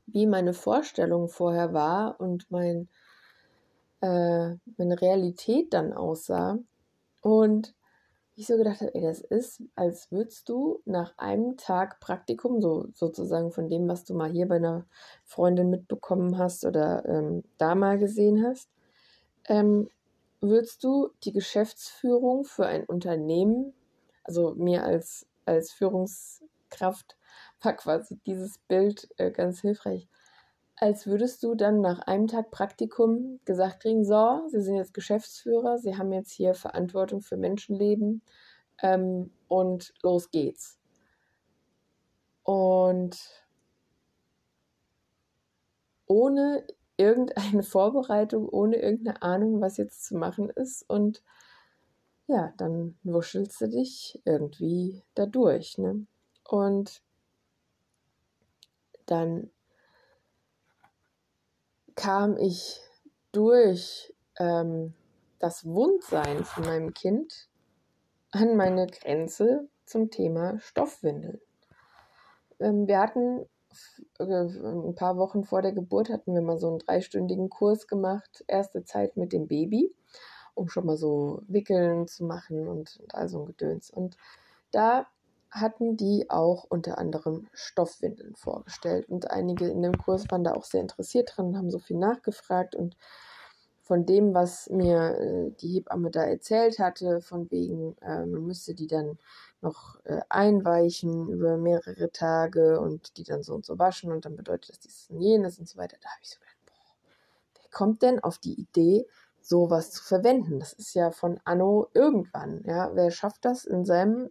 wie 0.07 0.27
meine 0.27 0.53
Vorstellung 0.53 1.29
vorher 1.29 1.73
war 1.73 2.21
und 2.21 2.51
mein 2.51 2.89
äh, 4.01 4.57
meine 4.77 5.01
Realität 5.01 5.73
dann 5.73 5.93
aussah. 5.93 6.59
Und 7.23 7.75
ich 8.37 8.47
so 8.47 8.57
gedacht 8.57 8.81
habe, 8.81 8.95
ey, 8.95 9.03
das 9.03 9.21
ist, 9.21 9.63
als 9.77 10.11
würdest 10.11 10.49
du 10.49 10.81
nach 10.85 11.17
einem 11.17 11.57
Tag 11.57 12.01
Praktikum, 12.01 12.61
so 12.61 12.89
sozusagen 12.93 13.53
von 13.53 13.69
dem, 13.69 13.89
was 13.89 14.05
du 14.05 14.15
mal 14.15 14.31
hier 14.31 14.49
bei 14.49 14.57
einer 14.57 14.87
Freundin 15.25 15.71
mitbekommen 15.71 16.37
hast 16.37 16.65
oder 16.65 17.05
ähm, 17.07 17.45
da 17.59 17.75
mal 17.75 17.99
gesehen 17.99 18.45
hast, 18.45 18.69
ähm, 19.49 19.89
würdest 20.49 20.85
du 20.85 21.11
die 21.25 21.33
Geschäftsführung 21.33 22.45
für 22.45 22.67
ein 22.67 22.85
Unternehmen, 22.85 23.75
also 24.25 24.55
mir 24.55 24.85
als, 24.85 25.27
als 25.45 25.73
Führungskraft 25.73 27.17
war 27.63 27.75
quasi 27.75 28.19
dieses 28.27 28.59
Bild 28.59 29.09
äh, 29.17 29.31
ganz 29.31 29.61
hilfreich, 29.61 30.09
als 30.77 31.07
würdest 31.07 31.43
du 31.43 31.55
dann 31.55 31.81
nach 31.81 32.01
einem 32.01 32.27
Tag 32.27 32.51
Praktikum 32.51 33.41
gesagt 33.45 33.83
kriegen, 33.83 34.05
so, 34.05 34.43
Sie 34.49 34.61
sind 34.61 34.77
jetzt 34.77 34.93
Geschäftsführer, 34.93 35.79
Sie 35.79 35.97
haben 35.97 36.13
jetzt 36.13 36.33
hier 36.33 36.55
Verantwortung 36.55 37.21
für 37.21 37.37
Menschenleben 37.37 38.23
ähm, 38.83 39.31
und 39.49 39.95
los 40.03 40.31
geht's. 40.31 40.79
Und 42.43 43.19
ohne 46.07 46.67
irgendeine 46.97 47.63
Vorbereitung, 47.65 48.49
ohne 48.49 48.77
irgendeine 48.77 49.23
Ahnung, 49.23 49.61
was 49.61 49.77
jetzt 49.77 50.05
zu 50.05 50.17
machen 50.17 50.51
ist. 50.51 50.89
Und 50.89 51.23
ja, 52.27 52.53
dann 52.57 52.97
wuschelst 53.03 53.61
du 53.61 53.69
dich 53.69 54.21
irgendwie 54.25 55.03
dadurch. 55.15 55.79
Ne? 55.79 56.07
Und 56.49 57.03
dann 59.07 59.51
kam 61.95 62.37
ich 62.37 62.81
durch 63.33 64.15
ähm, 64.39 64.95
das 65.39 65.65
Wundsein 65.65 66.45
von 66.45 66.65
meinem 66.65 66.95
Kind 66.95 67.49
an 68.31 68.57
meine 68.57 68.87
Grenze 68.87 69.69
zum 69.85 70.11
Thema 70.11 70.59
Stoffwindeln. 70.61 71.41
Ähm, 72.59 72.87
wir 72.87 72.99
hatten 72.99 73.47
ein 74.19 74.95
paar 74.95 75.17
Wochen 75.17 75.45
vor 75.45 75.63
der 75.63 75.73
Geburt 75.73 76.11
hatten 76.11 76.35
wir 76.35 76.43
mal 76.43 76.59
so 76.59 76.69
einen 76.69 76.79
dreistündigen 76.79 77.51
Kurs 77.51 77.87
gemacht, 77.87 78.45
erste 78.47 78.85
Zeit 78.85 79.17
mit 79.17 79.33
dem 79.33 79.49
Baby, 79.49 79.95
um 80.55 80.69
schon 80.69 80.87
mal 80.87 80.97
so 80.97 81.43
Wickeln 81.49 82.07
zu 82.07 82.25
machen 82.25 82.69
und, 82.69 82.99
und 83.01 83.15
all 83.15 83.29
so 83.29 83.41
ein 83.41 83.47
Gedöns. 83.47 83.91
Und 83.91 84.17
da 84.71 85.07
hatten 85.55 85.97
die 85.97 86.31
auch 86.31 86.65
unter 86.69 86.99
anderem 86.99 87.47
Stoffwindeln 87.53 88.35
vorgestellt. 88.35 89.09
Und 89.09 89.31
einige 89.31 89.69
in 89.69 89.83
dem 89.83 89.97
Kurs 89.97 90.25
waren 90.31 90.43
da 90.43 90.55
auch 90.55 90.65
sehr 90.65 90.81
interessiert 90.81 91.33
dran 91.35 91.47
und 91.47 91.57
haben 91.57 91.71
so 91.71 91.79
viel 91.79 91.97
nachgefragt. 91.97 92.75
Und 92.75 92.97
von 93.81 94.05
dem, 94.05 94.35
was 94.35 94.69
mir 94.71 95.17
äh, 95.19 95.51
die 95.61 95.75
Hebamme 95.75 96.11
da 96.11 96.25
erzählt 96.25 96.81
hatte, 96.81 97.21
von 97.21 97.51
wegen, 97.53 97.97
äh, 98.01 98.27
man 98.27 98.47
müsste 98.47 98.75
die 98.75 98.89
dann 98.89 99.19
noch 99.65 99.99
äh, 100.05 100.21
einweichen 100.29 101.29
über 101.29 101.57
mehrere 101.57 102.13
Tage 102.13 102.81
und 102.81 103.17
die 103.17 103.25
dann 103.25 103.43
so 103.43 103.55
und 103.55 103.67
so 103.67 103.79
waschen 103.79 104.13
und 104.13 104.25
dann 104.25 104.37
bedeutet 104.37 104.71
das 104.71 104.79
dieses 104.79 105.11
und 105.11 105.21
jenes 105.21 105.59
und 105.59 105.69
so 105.69 105.79
weiter. 105.79 105.97
Da 106.01 106.09
habe 106.09 106.21
ich 106.23 106.31
so 106.31 106.39
gedacht, 106.39 106.57
boah, 106.67 107.61
wer 107.61 107.71
kommt 107.71 108.03
denn 108.03 108.21
auf 108.21 108.39
die 108.39 108.55
Idee, 108.55 109.07
sowas 109.45 109.91
zu 109.91 110.03
verwenden. 110.03 110.59
Das 110.59 110.73
ist 110.73 110.95
ja 110.95 111.11
von 111.11 111.39
Anno 111.45 111.89
irgendwann. 111.93 112.63
Ja, 112.65 112.91
wer 112.95 113.11
schafft 113.11 113.45
das 113.45 113.65
in 113.65 113.85
seinem 113.85 114.31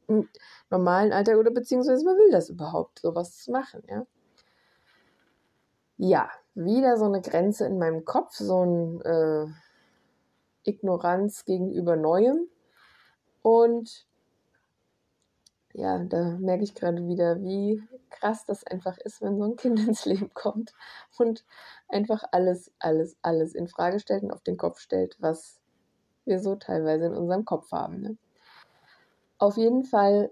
normalen 0.70 1.14
Alter 1.14 1.38
oder 1.38 1.52
beziehungsweise 1.52 2.04
wer 2.06 2.18
will 2.18 2.32
das 2.32 2.50
überhaupt, 2.50 3.00
sowas 3.00 3.38
zu 3.38 3.52
machen? 3.52 3.84
Ja, 3.88 4.06
ja 5.98 6.30
wieder 6.56 6.98
so 6.98 7.06
eine 7.06 7.22
Grenze 7.22 7.66
in 7.66 7.78
meinem 7.78 8.06
Kopf, 8.06 8.36
so 8.36 8.64
ein 8.64 9.02
äh, 9.02 9.46
Ignoranz 10.64 11.46
gegenüber 11.46 11.96
Neuem 11.96 12.48
und 13.44 14.08
ja, 15.74 15.98
da 15.98 16.38
merke 16.40 16.64
ich 16.64 16.76
gerade 16.76 17.08
wieder, 17.08 17.42
wie 17.42 17.82
krass 18.12 18.46
das 18.46 18.64
einfach 18.64 18.98
ist, 19.00 19.22
wenn 19.22 19.38
so 19.38 19.44
ein 19.44 19.56
Kind 19.56 19.80
ins 19.88 20.06
Leben 20.06 20.32
kommt 20.34 20.74
und 21.18 21.44
einfach 21.88 22.24
alles, 22.32 22.72
alles, 22.80 23.18
alles 23.22 23.56
in 23.56 23.68
Frage 23.68 24.00
stellt 24.00 24.24
und 24.24 24.32
auf 24.32 24.44
den 24.44 24.58
Kopf 24.58 24.80
stellt, 24.80 25.18
was 25.20 25.60
wir 26.26 26.40
so 26.40 26.56
teilweise 26.56 27.08
in 27.08 27.16
unserem 27.16 27.44
Kopf 27.44 27.72
haben. 27.72 28.02
Ne? 28.02 28.18
Auf 29.40 29.58
jeden 29.58 29.84
Fall 29.84 30.32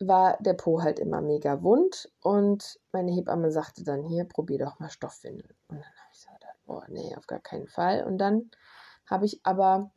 war 0.00 0.36
der 0.40 0.54
Po 0.54 0.80
halt 0.82 0.98
immer 0.98 1.20
mega 1.20 1.62
wund 1.62 2.10
und 2.22 2.80
meine 2.92 3.12
Hebamme 3.12 3.50
sagte 3.50 3.84
dann, 3.84 4.04
hier, 4.04 4.24
probier 4.24 4.58
doch 4.58 4.78
mal 4.78 4.90
Stoffwindeln. 4.90 5.54
Und 5.68 5.78
dann 5.78 5.84
habe 5.84 6.12
ich 6.12 6.26
gedacht, 6.26 6.56
boah, 6.66 6.84
nee, 6.88 7.14
auf 7.16 7.26
gar 7.26 7.40
keinen 7.40 7.68
Fall. 7.68 8.04
Und 8.04 8.18
dann 8.18 8.50
habe 9.06 9.26
ich 9.26 9.40
aber 9.42 9.90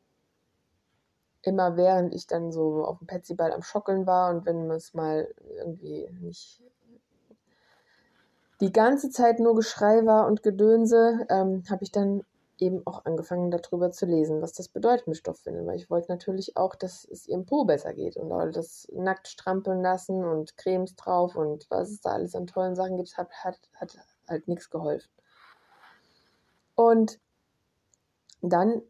immer 1.43 1.77
während 1.77 2.13
ich 2.13 2.27
dann 2.27 2.51
so 2.51 2.85
auf 2.85 2.99
dem 2.99 3.07
Petsyball 3.07 3.51
am 3.51 3.63
Schockeln 3.63 4.05
war 4.05 4.33
und 4.33 4.45
wenn 4.45 4.69
es 4.71 4.93
mal 4.93 5.33
irgendwie 5.57 6.09
nicht 6.21 6.61
die 8.59 8.71
ganze 8.71 9.09
Zeit 9.09 9.39
nur 9.39 9.55
Geschrei 9.55 10.05
war 10.05 10.27
und 10.27 10.43
Gedönse, 10.43 11.25
ähm, 11.29 11.63
habe 11.69 11.83
ich 11.83 11.91
dann 11.91 12.23
eben 12.59 12.85
auch 12.85 13.05
angefangen 13.05 13.49
darüber 13.49 13.91
zu 13.91 14.05
lesen, 14.05 14.41
was 14.41 14.53
das 14.53 14.69
bedeutet 14.69 15.07
mit 15.07 15.17
Stoffwindeln, 15.17 15.65
weil 15.65 15.77
ich 15.77 15.89
wollte 15.89 16.11
natürlich 16.11 16.55
auch, 16.57 16.75
dass 16.75 17.05
es 17.05 17.27
ihrem 17.27 17.45
Po 17.45 17.65
besser 17.65 17.93
geht 17.93 18.17
und 18.17 18.31
all 18.31 18.51
das 18.51 18.87
nackt 18.93 19.27
strampeln 19.27 19.81
lassen 19.81 20.23
und 20.23 20.55
Cremes 20.57 20.95
drauf 20.95 21.35
und 21.35 21.65
was 21.69 21.89
es 21.89 22.01
da 22.01 22.11
alles 22.11 22.35
an 22.35 22.45
tollen 22.45 22.75
Sachen 22.75 22.97
gibt, 22.97 23.17
hat, 23.17 23.31
hat, 23.43 23.57
hat 23.75 23.97
halt 24.27 24.47
nichts 24.47 24.69
geholfen. 24.69 25.09
Und 26.75 27.19
dann 28.41 28.83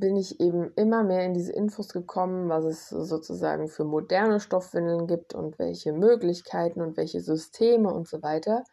bin 0.00 0.16
ich 0.16 0.40
eben 0.40 0.72
immer 0.74 1.04
mehr 1.04 1.24
in 1.24 1.34
diese 1.34 1.52
Infos 1.52 1.88
gekommen, 1.92 2.48
was 2.48 2.64
es 2.64 2.88
sozusagen 2.88 3.68
für 3.68 3.84
moderne 3.84 4.40
Stoffwindeln 4.40 5.06
gibt 5.06 5.34
und 5.34 5.58
welche 5.58 5.92
Möglichkeiten 5.92 6.82
und 6.82 6.96
welche 6.96 7.20
Systeme 7.20 7.92
und 7.92 8.08
so 8.08 8.22
weiter. 8.22 8.64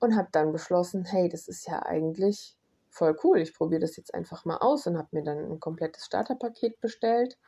Und 0.00 0.16
habe 0.16 0.28
dann 0.32 0.50
beschlossen, 0.50 1.04
hey, 1.04 1.28
das 1.28 1.46
ist 1.46 1.68
ja 1.68 1.82
eigentlich 1.84 2.56
voll 2.88 3.16
cool, 3.22 3.38
ich 3.38 3.54
probiere 3.54 3.82
das 3.82 3.96
jetzt 3.96 4.12
einfach 4.14 4.44
mal 4.44 4.56
aus 4.56 4.86
und 4.86 4.98
habe 4.98 5.08
mir 5.12 5.22
dann 5.22 5.38
ein 5.38 5.60
komplettes 5.60 6.06
Starterpaket 6.06 6.80
bestellt 6.80 7.38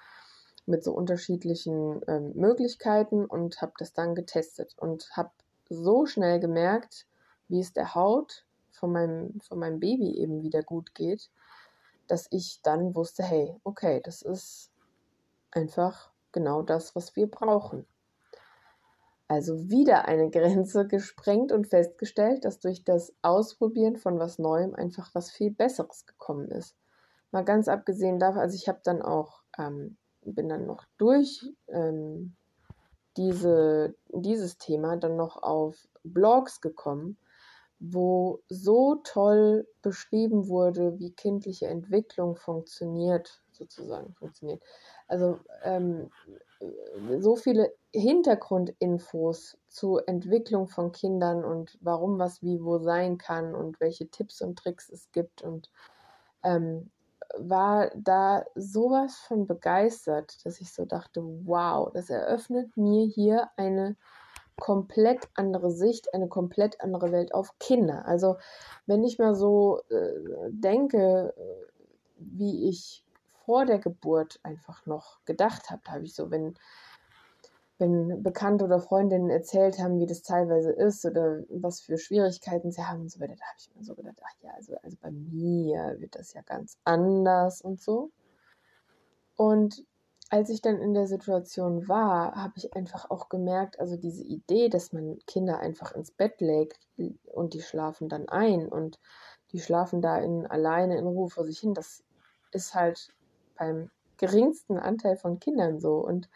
mit 0.67 0.85
so 0.85 0.93
unterschiedlichen 0.93 2.01
ähm, 2.07 2.33
Möglichkeiten 2.35 3.25
und 3.25 3.61
habe 3.61 3.73
das 3.79 3.93
dann 3.93 4.15
getestet 4.15 4.75
und 4.79 5.11
habe 5.17 5.31
so 5.69 6.07
schnell 6.07 6.39
gemerkt, 6.39 7.07
wie 7.49 7.61
es 7.61 7.73
der 7.73 7.97
Haut 7.97 8.47
von 8.71 8.93
meinem, 8.93 9.41
von 9.41 9.59
meinem 9.59 9.81
Baby 9.81 10.17
eben 10.19 10.43
wieder 10.43 10.63
gut 10.63 10.95
geht, 10.95 11.31
dass 12.13 12.27
ich 12.31 12.61
dann 12.61 12.95
wusste, 12.95 13.23
hey, 13.23 13.57
okay, 13.65 14.03
das 14.05 14.21
ist 14.21 14.71
einfach 15.51 16.13
genau 16.31 16.61
das, 16.61 16.95
was 16.95 17.17
wir 17.17 17.27
brauchen. 17.27 17.87
Also 19.29 19.71
wieder 19.71 20.05
eine 20.05 20.29
Grenze 20.31 20.87
gesprengt 20.87 21.53
und 21.53 21.69
festgestellt, 21.69 22.45
dass 22.45 22.59
durch 22.59 22.85
das 22.85 23.15
Ausprobieren 23.23 23.97
von 23.97 24.19
was 24.19 24.39
Neuem 24.39 24.75
einfach 24.75 25.15
was 25.15 25.31
viel 25.31 25.53
Besseres 25.53 26.05
gekommen 26.05 26.51
ist. 26.51 26.77
Mal 27.31 27.47
ganz 27.47 27.67
abgesehen 27.67 28.19
davon, 28.19 28.43
also 28.43 28.57
ich 28.57 28.69
habe 28.69 28.81
dann 28.85 29.01
auch, 29.01 29.43
ähm, 29.57 29.97
bin 30.21 30.51
dann 30.51 30.67
noch 30.67 30.85
durch 30.99 31.51
ähm, 31.69 32.37
diese, 33.17 33.95
dieses 34.11 34.59
Thema 34.59 34.99
dann 34.99 35.17
noch 35.17 35.43
auf 35.43 35.89
Blogs 36.05 36.61
gekommen, 36.61 37.17
wo 37.85 38.41
so 38.49 39.01
toll 39.03 39.67
beschrieben 39.83 40.47
wurde, 40.47 41.01
wie 41.01 41.11
kindliche 41.11 41.67
Entwicklung 41.67 42.37
funktioniert, 42.37 43.43
sozusagen 43.51 44.15
funktioniert. 44.15 44.63
Also 45.09 45.41
ähm, 45.65 46.11
so 47.19 47.35
viele 47.35 47.75
Hintergrundinfos 47.93 49.59
zur 49.67 50.09
Entwicklung 50.09 50.69
von 50.69 50.93
Kindern 50.93 51.45
und 51.45 51.77
warum 51.81 52.21
was 52.21 52.41
wie 52.41 52.63
wo 52.63 52.79
sein 52.79 53.19
kann 53.19 53.53
und 53.57 53.81
welche 53.81 54.09
Tipps 54.09 54.43
und 54.43 54.61
Tricks 54.61 54.89
es 54.89 55.11
gibt 55.11 55.43
und 55.43 55.69
ähm, 56.45 56.93
war 57.37 57.91
da 57.97 58.45
sowas 58.55 59.17
von 59.27 59.49
begeistert, 59.49 60.45
dass 60.45 60.61
ich 60.61 60.73
so 60.73 60.85
dachte, 60.85 61.23
wow, 61.23 61.91
das 61.93 62.11
eröffnet 62.11 62.77
mir 62.77 63.07
hier 63.07 63.49
eine 63.57 63.97
komplett 64.57 65.29
andere 65.35 65.71
Sicht, 65.71 66.15
eine 66.15 66.29
komplett 66.29 66.81
andere 66.81 67.13
Welt 67.13 67.35
auf 67.35 67.59
Kinder. 67.59 68.07
Also 68.07 68.37
wenn 68.87 69.05
ich 69.05 69.19
mal 69.19 69.35
so 69.35 69.81
äh, 69.91 70.51
denke, 70.51 71.35
äh, 71.37 71.83
wie 72.17 72.69
ich 72.69 73.05
vor 73.45 73.67
der 73.67 73.79
Geburt 73.79 74.39
einfach 74.43 74.87
noch 74.87 75.25
gedacht 75.25 75.71
habe, 75.71 75.83
habe 75.89 76.05
ich 76.05 76.15
so, 76.15 76.31
wenn 76.31 76.55
wenn 77.83 78.23
Bekannte 78.23 78.65
oder 78.65 78.79
Freundinnen 78.79 79.29
erzählt 79.29 79.81
haben, 79.81 79.99
wie 79.99 80.07
das 80.07 80.23
teilweise 80.23 80.71
ist 80.71 81.05
oder 81.05 81.43
was 81.49 81.81
für 81.81 81.99
Schwierigkeiten 81.99 82.71
sie 82.71 82.85
haben 82.85 83.01
und 83.01 83.11
so 83.11 83.19
weiter, 83.19 83.35
da 83.35 83.45
habe 83.45 83.57
ich 83.59 83.75
mir 83.75 83.83
so 83.83 83.95
gedacht, 83.97 84.21
ach 84.23 84.35
ja, 84.41 84.53
also, 84.55 84.77
also 84.85 84.97
bei 85.01 85.11
mir 85.11 85.97
wird 85.99 86.15
das 86.15 86.33
ja 86.33 86.43
ganz 86.43 86.79
anders 86.85 87.61
und 87.61 87.81
so. 87.81 88.13
Und 89.35 89.85
als 90.33 90.49
ich 90.49 90.63
dann 90.63 90.81
in 90.81 90.95
der 90.95 91.07
Situation 91.07 91.89
war, 91.89 92.35
habe 92.35 92.55
ich 92.57 92.75
einfach 92.75 93.11
auch 93.11 93.29
gemerkt, 93.29 93.79
also 93.79 93.99
diese 93.99 94.25
Idee, 94.25 94.71
dass 94.71 94.95
man 94.95 95.19
Kinder 95.27 95.59
einfach 95.59 95.93
ins 95.93 96.11
Bett 96.11 96.41
legt 96.41 96.81
und 97.27 97.53
die 97.53 97.61
schlafen 97.61 98.09
dann 98.09 98.31
ein 98.31 98.67
und 98.67 98.99
die 99.53 99.61
schlafen 99.61 100.01
da 100.01 100.17
in, 100.17 100.47
alleine 100.47 100.97
in 100.97 101.07
Ruhe 101.07 101.29
vor 101.29 101.45
sich 101.45 101.59
hin, 101.59 101.75
das 101.75 102.03
ist 102.51 102.75
halt 102.75 103.09
beim 103.59 103.91
geringsten 104.17 104.79
Anteil 104.79 105.17
von 105.17 105.39
Kindern 105.39 105.81
so. 105.81 105.97
Und 105.97 106.31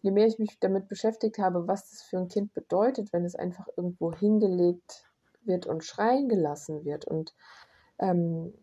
je 0.00 0.12
mehr 0.12 0.28
ich 0.28 0.38
mich 0.38 0.60
damit 0.60 0.86
beschäftigt 0.86 1.38
habe, 1.40 1.66
was 1.66 1.90
das 1.90 2.02
für 2.02 2.18
ein 2.18 2.28
Kind 2.28 2.54
bedeutet, 2.54 3.12
wenn 3.12 3.24
es 3.24 3.34
einfach 3.34 3.66
irgendwo 3.76 4.14
hingelegt 4.14 5.10
wird 5.42 5.66
und 5.66 5.82
schreien 5.82 6.28
gelassen 6.28 6.84
wird 6.84 7.04
und 7.04 7.34
ähm, 7.98 8.54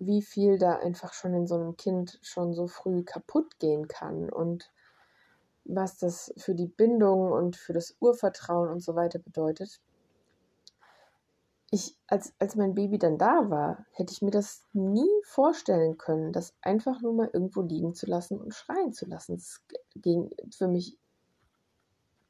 wie 0.00 0.22
viel 0.22 0.58
da 0.58 0.76
einfach 0.76 1.12
schon 1.12 1.34
in 1.34 1.46
so 1.46 1.54
einem 1.54 1.76
Kind 1.76 2.18
schon 2.22 2.54
so 2.54 2.66
früh 2.66 3.04
kaputt 3.04 3.58
gehen 3.58 3.86
kann 3.86 4.30
und 4.30 4.72
was 5.64 5.98
das 5.98 6.32
für 6.38 6.54
die 6.54 6.66
Bindung 6.66 7.30
und 7.30 7.54
für 7.54 7.74
das 7.74 7.96
Urvertrauen 8.00 8.70
und 8.70 8.80
so 8.80 8.94
weiter 8.96 9.18
bedeutet. 9.18 9.80
Ich, 11.70 11.96
als, 12.08 12.32
als 12.40 12.56
mein 12.56 12.74
Baby 12.74 12.98
dann 12.98 13.18
da 13.18 13.50
war, 13.50 13.86
hätte 13.92 14.12
ich 14.12 14.22
mir 14.22 14.32
das 14.32 14.64
nie 14.72 15.10
vorstellen 15.22 15.98
können, 15.98 16.32
das 16.32 16.54
einfach 16.62 17.00
nur 17.02 17.12
mal 17.12 17.30
irgendwo 17.32 17.60
liegen 17.60 17.94
zu 17.94 18.06
lassen 18.06 18.40
und 18.40 18.54
schreien 18.54 18.92
zu 18.92 19.06
lassen. 19.06 19.36
Das 19.36 19.62
ging 19.94 20.30
für 20.50 20.66
mich 20.66 20.98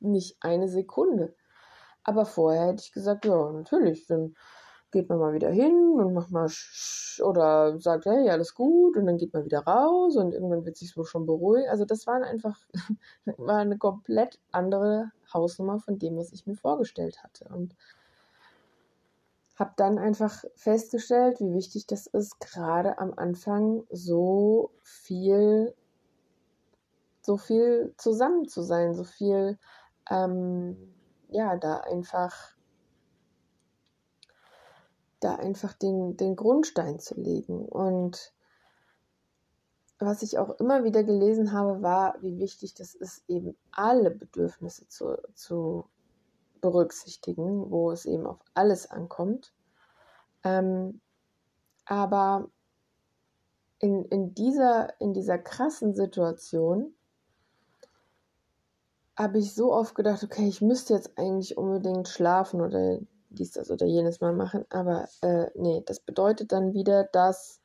nicht 0.01 0.37
eine 0.41 0.69
Sekunde. 0.69 1.35
Aber 2.03 2.27
vorher 2.27 2.67
hätte 2.67 2.83
ich 2.83 2.93
gesagt, 2.93 3.25
ja, 3.25 3.53
natürlich, 3.53 4.07
dann 4.07 4.35
geht 4.91 5.09
man 5.09 5.19
mal 5.19 5.33
wieder 5.33 5.51
hin 5.51 5.99
und 5.99 6.15
macht 6.15 6.31
mal 6.31 6.49
oder 7.23 7.79
sagt, 7.79 8.07
hey, 8.07 8.29
alles 8.31 8.55
gut 8.55 8.97
und 8.97 9.07
dann 9.07 9.19
geht 9.19 9.33
man 9.33 9.45
wieder 9.45 9.61
raus 9.61 10.17
und 10.17 10.33
irgendwann 10.33 10.65
wird 10.65 10.77
sich 10.77 10.91
so 10.93 11.05
schon 11.05 11.27
beruhigen. 11.27 11.69
Also 11.69 11.85
das 11.85 12.07
waren 12.07 12.23
einfach, 12.23 12.59
war 13.37 13.59
eine 13.59 13.79
komplett 13.79 14.39
andere 14.51 15.11
Hausnummer 15.33 15.79
von 15.79 15.99
dem, 15.99 16.17
was 16.17 16.33
ich 16.33 16.47
mir 16.47 16.57
vorgestellt 16.57 17.23
hatte. 17.23 17.49
Und 17.53 17.75
habe 19.61 19.73
dann 19.77 19.99
einfach 19.99 20.43
festgestellt, 20.57 21.39
wie 21.41 21.53
wichtig 21.53 21.87
das 21.87 22.07
ist, 22.07 22.41
gerade 22.41 22.99
am 22.99 23.13
Anfang 23.15 23.85
so 23.91 24.71
viel, 24.83 25.75
so 27.21 27.37
viel 27.37 27.93
zusammen 27.99 28.49
zu 28.49 28.63
sein, 28.63 28.95
so 28.95 29.05
viel, 29.05 29.59
ähm, 30.11 30.95
ja, 31.29 31.57
da 31.57 31.77
einfach 31.77 32.55
da 35.21 35.37
einfach 35.37 35.75
den, 35.75 36.17
den 36.17 36.37
Grundstein 36.37 36.99
zu 36.99 37.21
legen. 37.21 37.65
Und 37.67 38.33
was 39.99 40.23
ich 40.23 40.39
auch 40.39 40.59
immer 40.59 40.83
wieder 40.83 41.05
gelesen 41.05 41.53
habe, 41.53 41.83
war, 41.83 42.17
wie 42.23 42.39
wichtig 42.39 42.75
das 42.75 42.95
ist, 42.95 43.23
eben 43.29 43.57
alle 43.71 44.11
Bedürfnisse 44.11 44.89
zu, 44.89 45.19
zu 45.35 45.85
berücksichtigen, 46.61 47.71
wo 47.71 47.91
es 47.91 48.07
eben 48.07 48.27
auf 48.27 48.39
alles 48.55 48.91
ankommt. 48.91 49.53
Ähm, 50.43 51.01
aber 51.85 52.49
in, 53.79 54.05
in, 54.07 54.35
dieser, 54.35 55.01
in 55.01 55.13
dieser 55.13 55.39
krassen 55.39 55.95
Situation 55.95 56.95
habe 59.19 59.39
ich 59.39 59.55
so 59.55 59.73
oft 59.73 59.95
gedacht, 59.95 60.23
okay, 60.23 60.49
ich 60.49 60.63
müsste 60.63 60.95
jetzt 60.95 61.19
eigentlich 61.19 61.59
unbedingt 61.59 62.09
schlafen 62.09 62.63
oder 62.63 63.01
dies, 63.31 63.53
das 63.53 63.71
oder 63.71 63.87
jenes 63.87 64.21
Mal 64.21 64.33
machen. 64.33 64.65
Aber 64.71 65.09
äh, 65.23 65.47
nee, 65.55 65.83
das 65.87 66.01
bedeutet 66.01 66.53
dann 66.53 66.75
wieder, 66.75 67.05
dass 67.05 67.61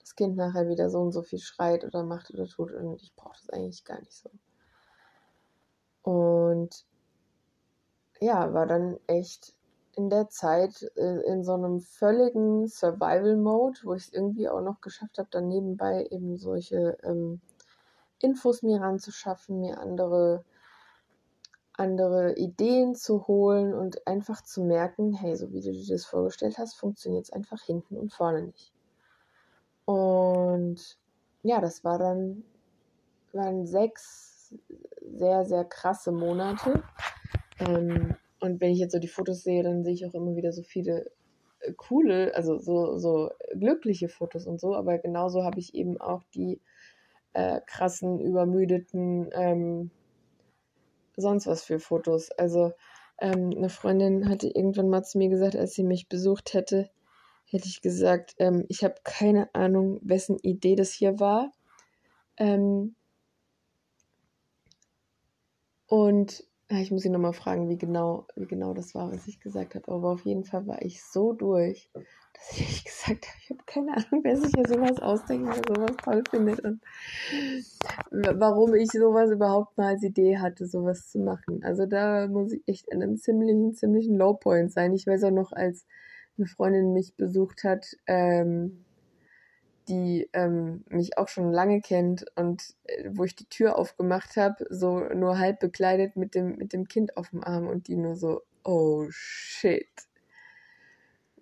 das 0.00 0.14
Kind 0.14 0.36
nachher 0.36 0.68
wieder 0.68 0.90
so 0.90 1.00
und 1.00 1.12
so 1.12 1.22
viel 1.22 1.38
schreit 1.38 1.84
oder 1.84 2.02
macht 2.02 2.30
oder 2.32 2.46
tut 2.46 2.72
und 2.72 3.02
ich 3.02 3.14
brauche 3.14 3.36
das 3.36 3.50
eigentlich 3.50 3.84
gar 3.84 4.00
nicht 4.00 4.14
so. 4.14 4.30
Und 6.02 6.86
ja, 8.20 8.52
war 8.52 8.66
dann 8.66 8.98
echt 9.06 9.54
in 9.96 10.08
der 10.08 10.28
Zeit 10.28 10.90
äh, 10.96 11.20
in 11.26 11.44
so 11.44 11.54
einem 11.54 11.80
völligen 11.80 12.68
Survival-Mode, 12.68 13.80
wo 13.84 13.94
ich 13.94 14.04
es 14.04 14.12
irgendwie 14.12 14.48
auch 14.48 14.62
noch 14.62 14.80
geschafft 14.80 15.18
habe, 15.18 15.28
dann 15.30 15.48
nebenbei 15.48 16.06
eben 16.10 16.36
solche 16.36 16.96
ähm, 17.02 17.40
Infos 18.20 18.62
mir 18.62 18.80
ranzuschaffen, 18.80 19.60
mir 19.60 19.78
andere 19.78 20.44
andere 21.80 22.34
Ideen 22.36 22.94
zu 22.94 23.26
holen 23.26 23.72
und 23.72 24.06
einfach 24.06 24.42
zu 24.42 24.62
merken, 24.62 25.14
hey, 25.14 25.34
so 25.34 25.50
wie 25.50 25.62
du 25.62 25.72
dir 25.72 25.86
das 25.88 26.04
vorgestellt 26.04 26.58
hast, 26.58 26.74
funktioniert 26.74 27.24
es 27.24 27.32
einfach 27.32 27.62
hinten 27.62 27.96
und 27.96 28.12
vorne 28.12 28.42
nicht. 28.42 28.72
Und 29.86 30.98
ja, 31.42 31.60
das 31.60 31.82
war 31.82 31.98
dann, 31.98 32.44
waren 33.32 33.66
sechs 33.66 34.54
sehr, 35.00 35.46
sehr 35.46 35.64
krasse 35.64 36.12
Monate. 36.12 36.82
Ähm, 37.60 38.14
und 38.40 38.60
wenn 38.60 38.72
ich 38.72 38.78
jetzt 38.78 38.92
so 38.92 38.98
die 38.98 39.08
Fotos 39.08 39.42
sehe, 39.42 39.62
dann 39.62 39.82
sehe 39.82 39.94
ich 39.94 40.04
auch 40.04 40.14
immer 40.14 40.36
wieder 40.36 40.52
so 40.52 40.62
viele 40.62 41.10
äh, 41.60 41.72
coole, 41.72 42.34
also 42.34 42.58
so, 42.58 42.98
so 42.98 43.30
glückliche 43.54 44.08
Fotos 44.08 44.46
und 44.46 44.60
so, 44.60 44.74
aber 44.74 44.98
genauso 44.98 45.44
habe 45.44 45.58
ich 45.58 45.74
eben 45.74 45.98
auch 45.98 46.22
die 46.34 46.60
äh, 47.32 47.60
krassen, 47.66 48.20
übermüdeten, 48.20 49.30
ähm, 49.32 49.90
sonst 51.16 51.46
was 51.46 51.62
für 51.62 51.80
Fotos. 51.80 52.30
Also 52.32 52.72
ähm, 53.18 53.50
eine 53.56 53.68
Freundin 53.68 54.28
hatte 54.28 54.48
irgendwann 54.48 54.88
mal 54.88 55.02
zu 55.02 55.18
mir 55.18 55.28
gesagt, 55.28 55.56
als 55.56 55.74
sie 55.74 55.84
mich 55.84 56.08
besucht 56.08 56.54
hätte, 56.54 56.90
hätte 57.44 57.68
ich 57.68 57.82
gesagt, 57.82 58.34
ähm, 58.38 58.64
ich 58.68 58.84
habe 58.84 58.94
keine 59.04 59.54
Ahnung, 59.54 60.00
wessen 60.02 60.38
Idee 60.38 60.76
das 60.76 60.92
hier 60.92 61.20
war. 61.20 61.52
Ähm, 62.36 62.94
und 65.86 66.44
ich 66.78 66.90
muss 66.90 67.02
sie 67.02 67.10
nochmal 67.10 67.32
fragen, 67.32 67.68
wie 67.68 67.78
genau, 67.78 68.26
wie 68.36 68.46
genau 68.46 68.74
das 68.74 68.94
war, 68.94 69.10
was 69.12 69.26
ich 69.26 69.40
gesagt 69.40 69.74
habe. 69.74 69.90
Aber 69.90 70.10
auf 70.10 70.24
jeden 70.24 70.44
Fall 70.44 70.66
war 70.66 70.82
ich 70.82 71.02
so 71.02 71.32
durch, 71.32 71.90
dass 71.94 72.58
ich 72.58 72.84
gesagt 72.84 73.26
habe, 73.26 73.38
ich 73.42 73.50
habe 73.50 73.62
keine 73.66 73.92
Ahnung, 73.92 74.20
wer 74.22 74.36
sich 74.36 74.52
hier 74.54 74.66
sowas 74.68 75.00
ausdenkt 75.00 75.48
oder 75.48 75.74
sowas 75.74 75.96
toll 76.04 76.22
findet 76.30 76.60
und 76.60 76.80
warum 78.10 78.74
ich 78.74 78.90
sowas 78.90 79.30
überhaupt 79.30 79.76
mal 79.76 79.88
als 79.94 80.02
Idee 80.04 80.38
hatte, 80.38 80.66
sowas 80.66 81.10
zu 81.10 81.18
machen. 81.18 81.62
Also 81.64 81.86
da 81.86 82.28
muss 82.28 82.52
ich 82.52 82.62
echt 82.66 82.92
an 82.92 83.02
einem 83.02 83.16
ziemlichen, 83.16 83.74
ziemlichen 83.74 84.16
Lowpoint 84.16 84.72
sein. 84.72 84.94
Ich 84.94 85.06
weiß 85.06 85.24
auch 85.24 85.32
noch, 85.32 85.52
als 85.52 85.86
eine 86.38 86.46
Freundin 86.46 86.92
mich 86.92 87.16
besucht 87.16 87.64
hat, 87.64 87.84
ähm, 88.06 88.84
die 89.90 90.30
ähm, 90.32 90.84
mich 90.88 91.18
auch 91.18 91.28
schon 91.28 91.52
lange 91.52 91.80
kennt 91.80 92.24
und 92.36 92.62
äh, 92.84 93.10
wo 93.12 93.24
ich 93.24 93.34
die 93.34 93.48
Tür 93.48 93.76
aufgemacht 93.76 94.36
habe, 94.36 94.64
so 94.70 95.00
nur 95.00 95.38
halb 95.38 95.58
bekleidet 95.58 96.16
mit 96.16 96.34
dem, 96.34 96.56
mit 96.56 96.72
dem 96.72 96.86
Kind 96.86 97.16
auf 97.16 97.30
dem 97.30 97.42
Arm 97.42 97.66
und 97.66 97.88
die 97.88 97.96
nur 97.96 98.14
so, 98.14 98.42
oh 98.64 99.06
shit. 99.10 99.88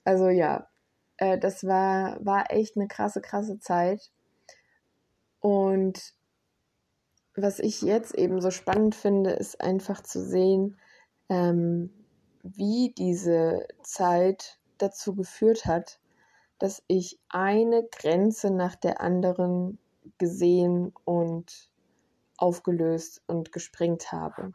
Also 0.05 0.31
ja, 0.31 0.69
äh, 1.19 1.39
das 1.39 1.65
war, 1.65 2.25
war 2.25 2.51
echt 2.51 2.77
eine 2.77 2.89
krasse, 2.89 3.21
krasse 3.21 3.61
Zeit. 3.61 4.11
Und 5.41 6.15
was 7.37 7.59
ich 7.59 7.83
jetzt 7.83 8.15
eben 8.15 8.41
so 8.41 8.51
spannend 8.51 8.95
finde, 8.95 9.31
ist 9.31 9.61
einfach 9.61 10.03
zu 10.03 10.25
sehen, 10.25 10.79
ähm, 11.29 11.91
wie 12.43 12.95
diese 12.97 13.69
Zeit 13.83 14.59
dazu 14.79 15.15
geführt 15.15 15.67
hat, 15.67 16.01
dass 16.59 16.83
ich 16.87 17.19
eine 17.29 17.85
Grenze 17.91 18.51
nach 18.51 18.75
der 18.75 19.01
anderen 19.01 19.79
gesehen 20.19 20.93
und 21.05 21.71
aufgelöst 22.37 23.23
und 23.27 23.53
gesprengt 23.53 24.13
habe. 24.13 24.53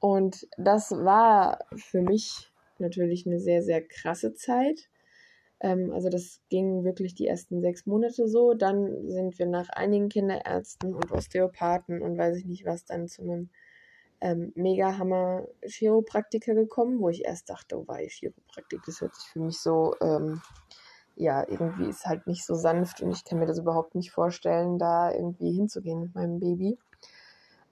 Und 0.00 0.46
das 0.56 0.92
war 0.92 1.58
für 1.74 2.02
mich 2.02 2.52
natürlich 2.78 3.26
eine 3.26 3.40
sehr, 3.40 3.62
sehr 3.62 3.86
krasse 3.86 4.34
Zeit. 4.34 4.88
Ähm, 5.60 5.90
also 5.92 6.08
das 6.08 6.40
ging 6.48 6.84
wirklich 6.84 7.14
die 7.14 7.26
ersten 7.26 7.60
sechs 7.60 7.86
Monate 7.86 8.28
so. 8.28 8.54
Dann 8.54 9.08
sind 9.08 9.38
wir 9.38 9.46
nach 9.46 9.68
einigen 9.70 10.08
Kinderärzten 10.08 10.94
und 10.94 11.10
Osteopathen 11.10 12.00
und 12.02 12.16
weiß 12.16 12.36
ich 12.36 12.44
nicht 12.44 12.64
was 12.64 12.84
dann 12.84 13.08
zu 13.08 13.22
einem 13.22 13.50
ähm, 14.20 14.52
mega 14.54 14.98
Hammer 14.98 15.46
Chiropraktiker 15.62 16.54
gekommen, 16.54 17.00
wo 17.00 17.08
ich 17.08 17.24
erst 17.24 17.50
dachte, 17.50 17.78
oh 17.78 17.84
wei, 17.86 18.06
Chiropraktik, 18.08 18.80
das 18.84 19.00
hört 19.00 19.14
sich 19.14 19.28
für 19.28 19.40
mich 19.40 19.58
so, 19.60 19.94
ähm, 20.00 20.40
ja, 21.18 21.46
irgendwie 21.48 21.88
ist 21.88 22.06
halt 22.06 22.26
nicht 22.26 22.46
so 22.46 22.54
sanft 22.54 23.02
und 23.02 23.10
ich 23.10 23.24
kann 23.24 23.38
mir 23.38 23.46
das 23.46 23.58
überhaupt 23.58 23.94
nicht 23.94 24.12
vorstellen, 24.12 24.78
da 24.78 25.10
irgendwie 25.10 25.52
hinzugehen 25.52 26.00
mit 26.00 26.14
meinem 26.14 26.38
Baby. 26.38 26.78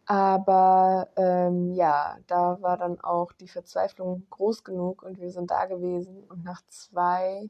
Aber 0.04 1.08
ähm, 1.16 1.72
ja, 1.72 2.16
da 2.26 2.60
war 2.60 2.76
dann 2.76 3.00
auch 3.00 3.32
die 3.32 3.48
Verzweiflung 3.48 4.26
groß 4.30 4.64
genug 4.64 5.02
und 5.02 5.20
wir 5.20 5.30
sind 5.30 5.50
da 5.50 5.66
gewesen 5.66 6.24
und 6.28 6.44
nach 6.44 6.62
zwei 6.68 7.48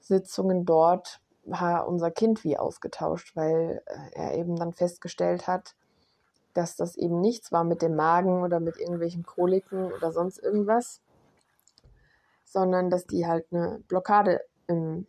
Sitzungen 0.00 0.64
dort 0.64 1.20
war 1.44 1.86
unser 1.86 2.10
Kind 2.10 2.44
wie 2.44 2.58
ausgetauscht, 2.58 3.36
weil 3.36 3.82
äh, 3.86 4.10
er 4.14 4.34
eben 4.34 4.56
dann 4.56 4.72
festgestellt 4.72 5.46
hat, 5.46 5.74
dass 6.54 6.76
das 6.76 6.96
eben 6.96 7.20
nichts 7.20 7.52
war 7.52 7.64
mit 7.64 7.82
dem 7.82 7.94
Magen 7.94 8.42
oder 8.42 8.60
mit 8.60 8.78
irgendwelchen 8.78 9.24
Koliken 9.24 9.92
oder 9.92 10.12
sonst 10.12 10.38
irgendwas, 10.38 11.00
sondern 12.44 12.90
dass 12.90 13.06
die 13.06 13.26
halt 13.26 13.46
eine 13.52 13.82
Blockade 13.88 14.40
im 14.68 15.06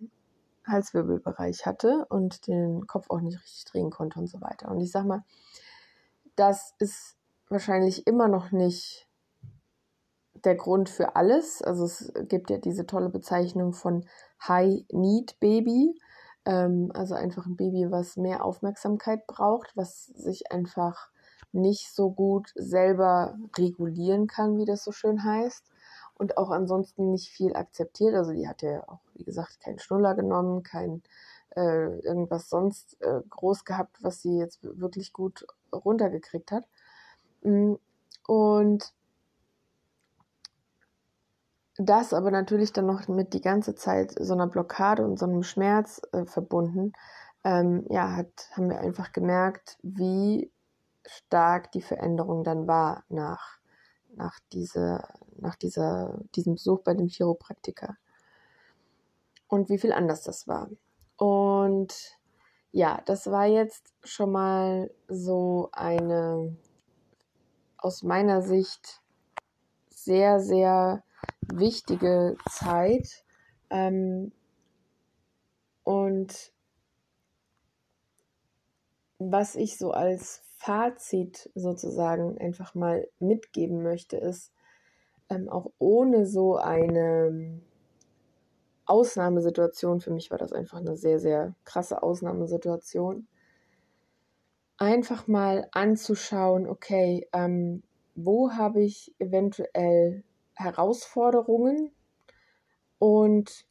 Halswirbelbereich 0.67 1.65
hatte 1.65 2.05
und 2.09 2.47
den 2.47 2.87
Kopf 2.87 3.09
auch 3.09 3.21
nicht 3.21 3.39
richtig 3.41 3.65
drehen 3.65 3.89
konnte 3.89 4.19
und 4.19 4.27
so 4.27 4.41
weiter. 4.41 4.69
Und 4.69 4.81
ich 4.81 4.91
sag 4.91 5.05
mal, 5.05 5.23
das 6.35 6.73
ist 6.79 7.17
wahrscheinlich 7.49 8.07
immer 8.07 8.27
noch 8.27 8.51
nicht 8.51 9.07
der 10.45 10.55
Grund 10.55 10.89
für 10.89 11.15
alles. 11.15 11.61
Also 11.61 11.85
es 11.85 12.13
gibt 12.27 12.49
ja 12.49 12.57
diese 12.57 12.85
tolle 12.85 13.09
Bezeichnung 13.09 13.73
von 13.73 14.05
High 14.47 14.85
Need 14.91 15.39
Baby. 15.39 15.99
Ähm, 16.45 16.91
also 16.93 17.15
einfach 17.15 17.45
ein 17.45 17.57
Baby, 17.57 17.91
was 17.91 18.15
mehr 18.15 18.45
Aufmerksamkeit 18.45 19.27
braucht, 19.27 19.75
was 19.75 20.05
sich 20.05 20.51
einfach 20.51 21.09
nicht 21.51 21.93
so 21.93 22.11
gut 22.11 22.51
selber 22.55 23.37
regulieren 23.57 24.27
kann, 24.27 24.57
wie 24.57 24.65
das 24.65 24.83
so 24.83 24.91
schön 24.91 25.23
heißt. 25.23 25.68
Und 26.19 26.37
auch 26.37 26.51
ansonsten 26.51 27.11
nicht 27.11 27.29
viel 27.29 27.55
akzeptiert. 27.55 28.13
Also 28.13 28.33
die 28.33 28.47
hat 28.47 28.61
ja 28.61 28.83
auch, 28.87 28.99
wie 29.15 29.23
gesagt, 29.23 29.61
keinen 29.61 29.79
Schnuller 29.79 30.15
genommen, 30.15 30.63
kein 30.63 31.01
äh, 31.55 31.99
irgendwas 31.99 32.49
sonst 32.49 33.01
äh, 33.01 33.21
groß 33.29 33.65
gehabt, 33.65 33.97
was 34.03 34.21
sie 34.21 34.37
jetzt 34.37 34.59
wirklich 34.61 35.13
gut 35.13 35.47
runtergekriegt 35.73 36.51
hat. 36.51 36.67
Mm, 37.41 37.75
und 38.27 38.93
das 41.77 42.13
aber 42.13 42.31
natürlich 42.31 42.73
dann 42.73 42.85
noch 42.85 43.07
mit 43.07 43.33
die 43.33 43.41
ganze 43.41 43.73
Zeit 43.73 44.13
so 44.19 44.33
einer 44.33 44.47
Blockade 44.47 45.05
und 45.05 45.17
so 45.17 45.25
einem 45.25 45.43
Schmerz 45.43 46.01
äh, 46.11 46.25
verbunden, 46.25 46.91
ähm, 47.45 47.85
ja, 47.89 48.15
hat, 48.17 48.49
haben 48.51 48.69
wir 48.69 48.79
einfach 48.79 49.13
gemerkt, 49.13 49.77
wie 49.81 50.51
stark 51.05 51.71
die 51.71 51.81
Veränderung 51.81 52.43
dann 52.43 52.67
war 52.67 53.05
nach, 53.07 53.58
nach, 54.19 54.39
diese, 54.51 55.01
nach 55.37 55.55
dieser, 55.55 56.19
diesem 56.35 56.55
Besuch 56.55 56.81
bei 56.81 56.93
dem 56.93 57.07
Chiropraktiker. 57.07 57.97
Und 59.47 59.69
wie 59.69 59.79
viel 59.79 59.93
anders 59.93 60.21
das 60.21 60.47
war. 60.47 60.69
Und 61.17 62.19
ja, 62.71 63.01
das 63.05 63.31
war 63.31 63.45
jetzt 63.45 63.93
schon 64.03 64.31
mal 64.31 64.91
so 65.07 65.69
eine 65.71 66.55
aus 67.77 68.03
meiner 68.03 68.41
Sicht 68.41 69.01
sehr, 69.89 70.39
sehr 70.39 71.03
wichtige 71.41 72.37
Zeit. 72.51 73.23
Ähm, 73.69 74.33
und 75.83 76.51
was 79.17 79.55
ich 79.55 79.77
so 79.77 79.91
als 79.91 80.48
Fazit 80.59 81.49
sozusagen 81.55 82.37
einfach 82.37 82.75
mal 82.75 83.07
mitgeben 83.19 83.81
möchte, 83.81 84.17
ist, 84.17 84.51
ähm, 85.29 85.47
auch 85.47 85.71
ohne 85.79 86.25
so 86.25 86.57
eine 86.57 87.61
Ausnahmesituation, 88.85 90.01
für 90.01 90.11
mich 90.11 90.31
war 90.31 90.37
das 90.37 90.51
einfach 90.51 90.79
eine 90.79 90.97
sehr, 90.97 91.19
sehr 91.19 91.55
krasse 91.63 92.03
Ausnahmesituation, 92.03 93.25
einfach 94.77 95.27
mal 95.27 95.69
anzuschauen, 95.71 96.67
okay, 96.67 97.25
ähm, 97.31 97.81
wo 98.15 98.51
habe 98.51 98.81
ich 98.81 99.15
eventuell 99.17 100.25
Herausforderungen 100.55 101.93
und 102.97 103.65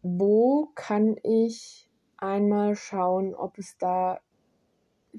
wo 0.00 0.70
kann 0.74 1.18
ich 1.22 1.90
einmal 2.16 2.74
schauen, 2.74 3.34
ob 3.34 3.58
es 3.58 3.76
da 3.76 4.20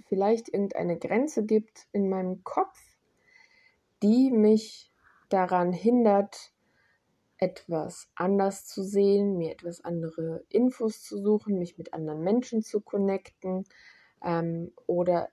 vielleicht 0.08 0.50
irgendeine 0.50 0.98
Grenze 0.98 1.46
gibt 1.46 1.88
in 1.92 2.10
meinem 2.10 2.44
Kopf, 2.44 2.80
die 4.02 4.32
mich 4.32 4.92
daran 5.30 5.72
hindert, 5.74 6.52
etwas 7.38 8.10
anders 8.16 8.66
zu 8.66 8.84
sehen, 8.84 9.38
mir 9.38 9.52
etwas 9.52 9.84
andere 9.84 10.44
Infos 10.50 11.04
zu 11.04 11.18
suchen, 11.18 11.58
mich 11.58 11.78
mit 11.78 11.94
anderen 11.94 12.22
Menschen 12.22 12.62
zu 12.62 12.82
connecten 12.82 13.64
ähm, 14.22 14.72
oder 14.88 15.30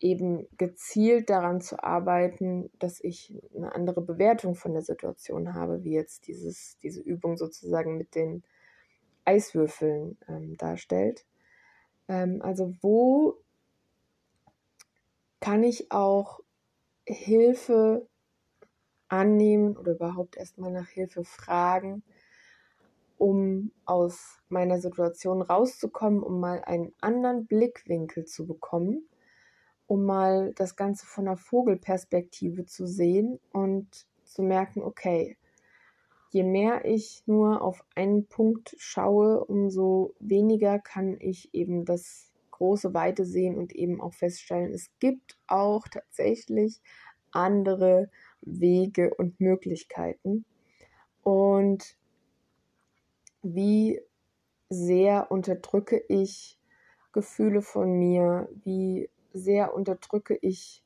eben 0.00 0.46
gezielt 0.56 1.30
daran 1.30 1.60
zu 1.60 1.82
arbeiten, 1.82 2.70
dass 2.78 3.00
ich 3.02 3.34
eine 3.54 3.74
andere 3.74 4.00
Bewertung 4.00 4.54
von 4.54 4.72
der 4.72 4.82
Situation 4.82 5.54
habe, 5.54 5.84
wie 5.84 5.92
jetzt 5.92 6.26
dieses, 6.26 6.78
diese 6.78 7.00
Übung 7.00 7.36
sozusagen 7.36 7.96
mit 7.96 8.14
den 8.14 8.42
Eiswürfeln 9.24 10.18
ähm, 10.28 10.56
darstellt. 10.56 11.26
Ähm, 12.08 12.40
also 12.42 12.74
wo 12.80 13.38
kann 15.40 15.64
ich 15.64 15.90
auch 15.90 16.40
Hilfe 17.06 18.06
annehmen 19.08 19.76
oder 19.76 19.92
überhaupt 19.92 20.36
erstmal 20.36 20.70
nach 20.70 20.88
Hilfe 20.88 21.24
fragen, 21.24 22.02
um 23.18 23.72
aus 23.84 24.38
meiner 24.48 24.80
Situation 24.80 25.42
rauszukommen, 25.42 26.22
um 26.22 26.40
mal 26.40 26.62
einen 26.64 26.94
anderen 27.00 27.46
Blickwinkel 27.46 28.24
zu 28.24 28.46
bekommen, 28.46 29.08
um 29.86 30.04
mal 30.04 30.52
das 30.54 30.76
Ganze 30.76 31.06
von 31.06 31.24
der 31.24 31.36
Vogelperspektive 31.36 32.66
zu 32.66 32.86
sehen 32.86 33.40
und 33.52 34.06
zu 34.24 34.42
merken, 34.42 34.82
okay, 34.82 35.36
je 36.30 36.44
mehr 36.44 36.84
ich 36.84 37.24
nur 37.26 37.62
auf 37.62 37.84
einen 37.96 38.26
Punkt 38.26 38.76
schaue, 38.78 39.44
umso 39.44 40.14
weniger 40.20 40.78
kann 40.78 41.16
ich 41.18 41.52
eben 41.52 41.84
das 41.84 42.29
große 42.60 42.92
Weite 42.92 43.24
sehen 43.24 43.56
und 43.56 43.74
eben 43.74 44.02
auch 44.02 44.12
feststellen, 44.12 44.70
es 44.74 44.90
gibt 44.98 45.38
auch 45.46 45.88
tatsächlich 45.88 46.82
andere 47.30 48.10
Wege 48.42 49.14
und 49.14 49.40
Möglichkeiten. 49.40 50.44
Und 51.22 51.96
wie 53.42 54.02
sehr 54.68 55.30
unterdrücke 55.30 56.04
ich 56.08 56.58
Gefühle 57.12 57.62
von 57.62 57.98
mir, 57.98 58.50
wie 58.62 59.08
sehr 59.32 59.72
unterdrücke 59.72 60.38
ich 60.42 60.84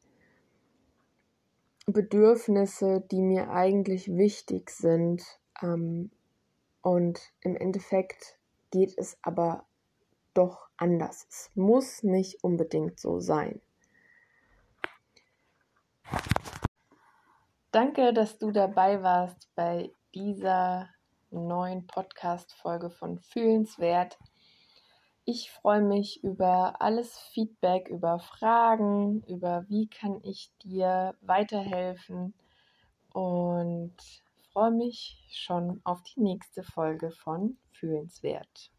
Bedürfnisse, 1.87 3.05
die 3.11 3.21
mir 3.21 3.51
eigentlich 3.51 4.15
wichtig 4.15 4.71
sind. 4.71 5.25
Ähm, 5.61 6.13
und 6.83 7.33
im 7.41 7.57
Endeffekt 7.57 8.39
geht 8.71 8.97
es 8.97 9.19
aber 9.23 9.67
doch 10.35 10.69
anders. 10.77 11.27
Es 11.29 11.51
muss 11.55 12.03
nicht 12.03 12.43
unbedingt 12.43 12.99
so 12.99 13.21
sein. 13.21 13.61
Danke, 17.71 18.13
dass 18.13 18.39
du 18.39 18.53
dabei 18.53 19.03
warst 19.03 19.49
bei 19.57 19.91
dieser 20.15 20.89
neuen 21.31 21.87
Podcast-Folge 21.87 22.91
von 22.91 23.19
Fühlenswert. 23.19 24.17
Ich 25.25 25.51
freue 25.51 25.81
mich 25.81 26.23
über 26.23 26.81
alles 26.81 27.19
Feedback, 27.19 27.89
über 27.89 28.19
Fragen, 28.21 29.25
über 29.25 29.65
wie 29.69 29.89
kann 29.89 30.21
ich 30.23 30.53
dir 30.63 31.17
weiterhelfen 31.23 32.35
und 33.13 33.97
freue 34.53 34.71
mich 34.71 35.27
schon 35.33 35.81
auf 35.83 36.03
die 36.03 36.21
nächste 36.21 36.63
Folge 36.63 37.11
von 37.11 37.57
Fühlenswert. 37.73 38.71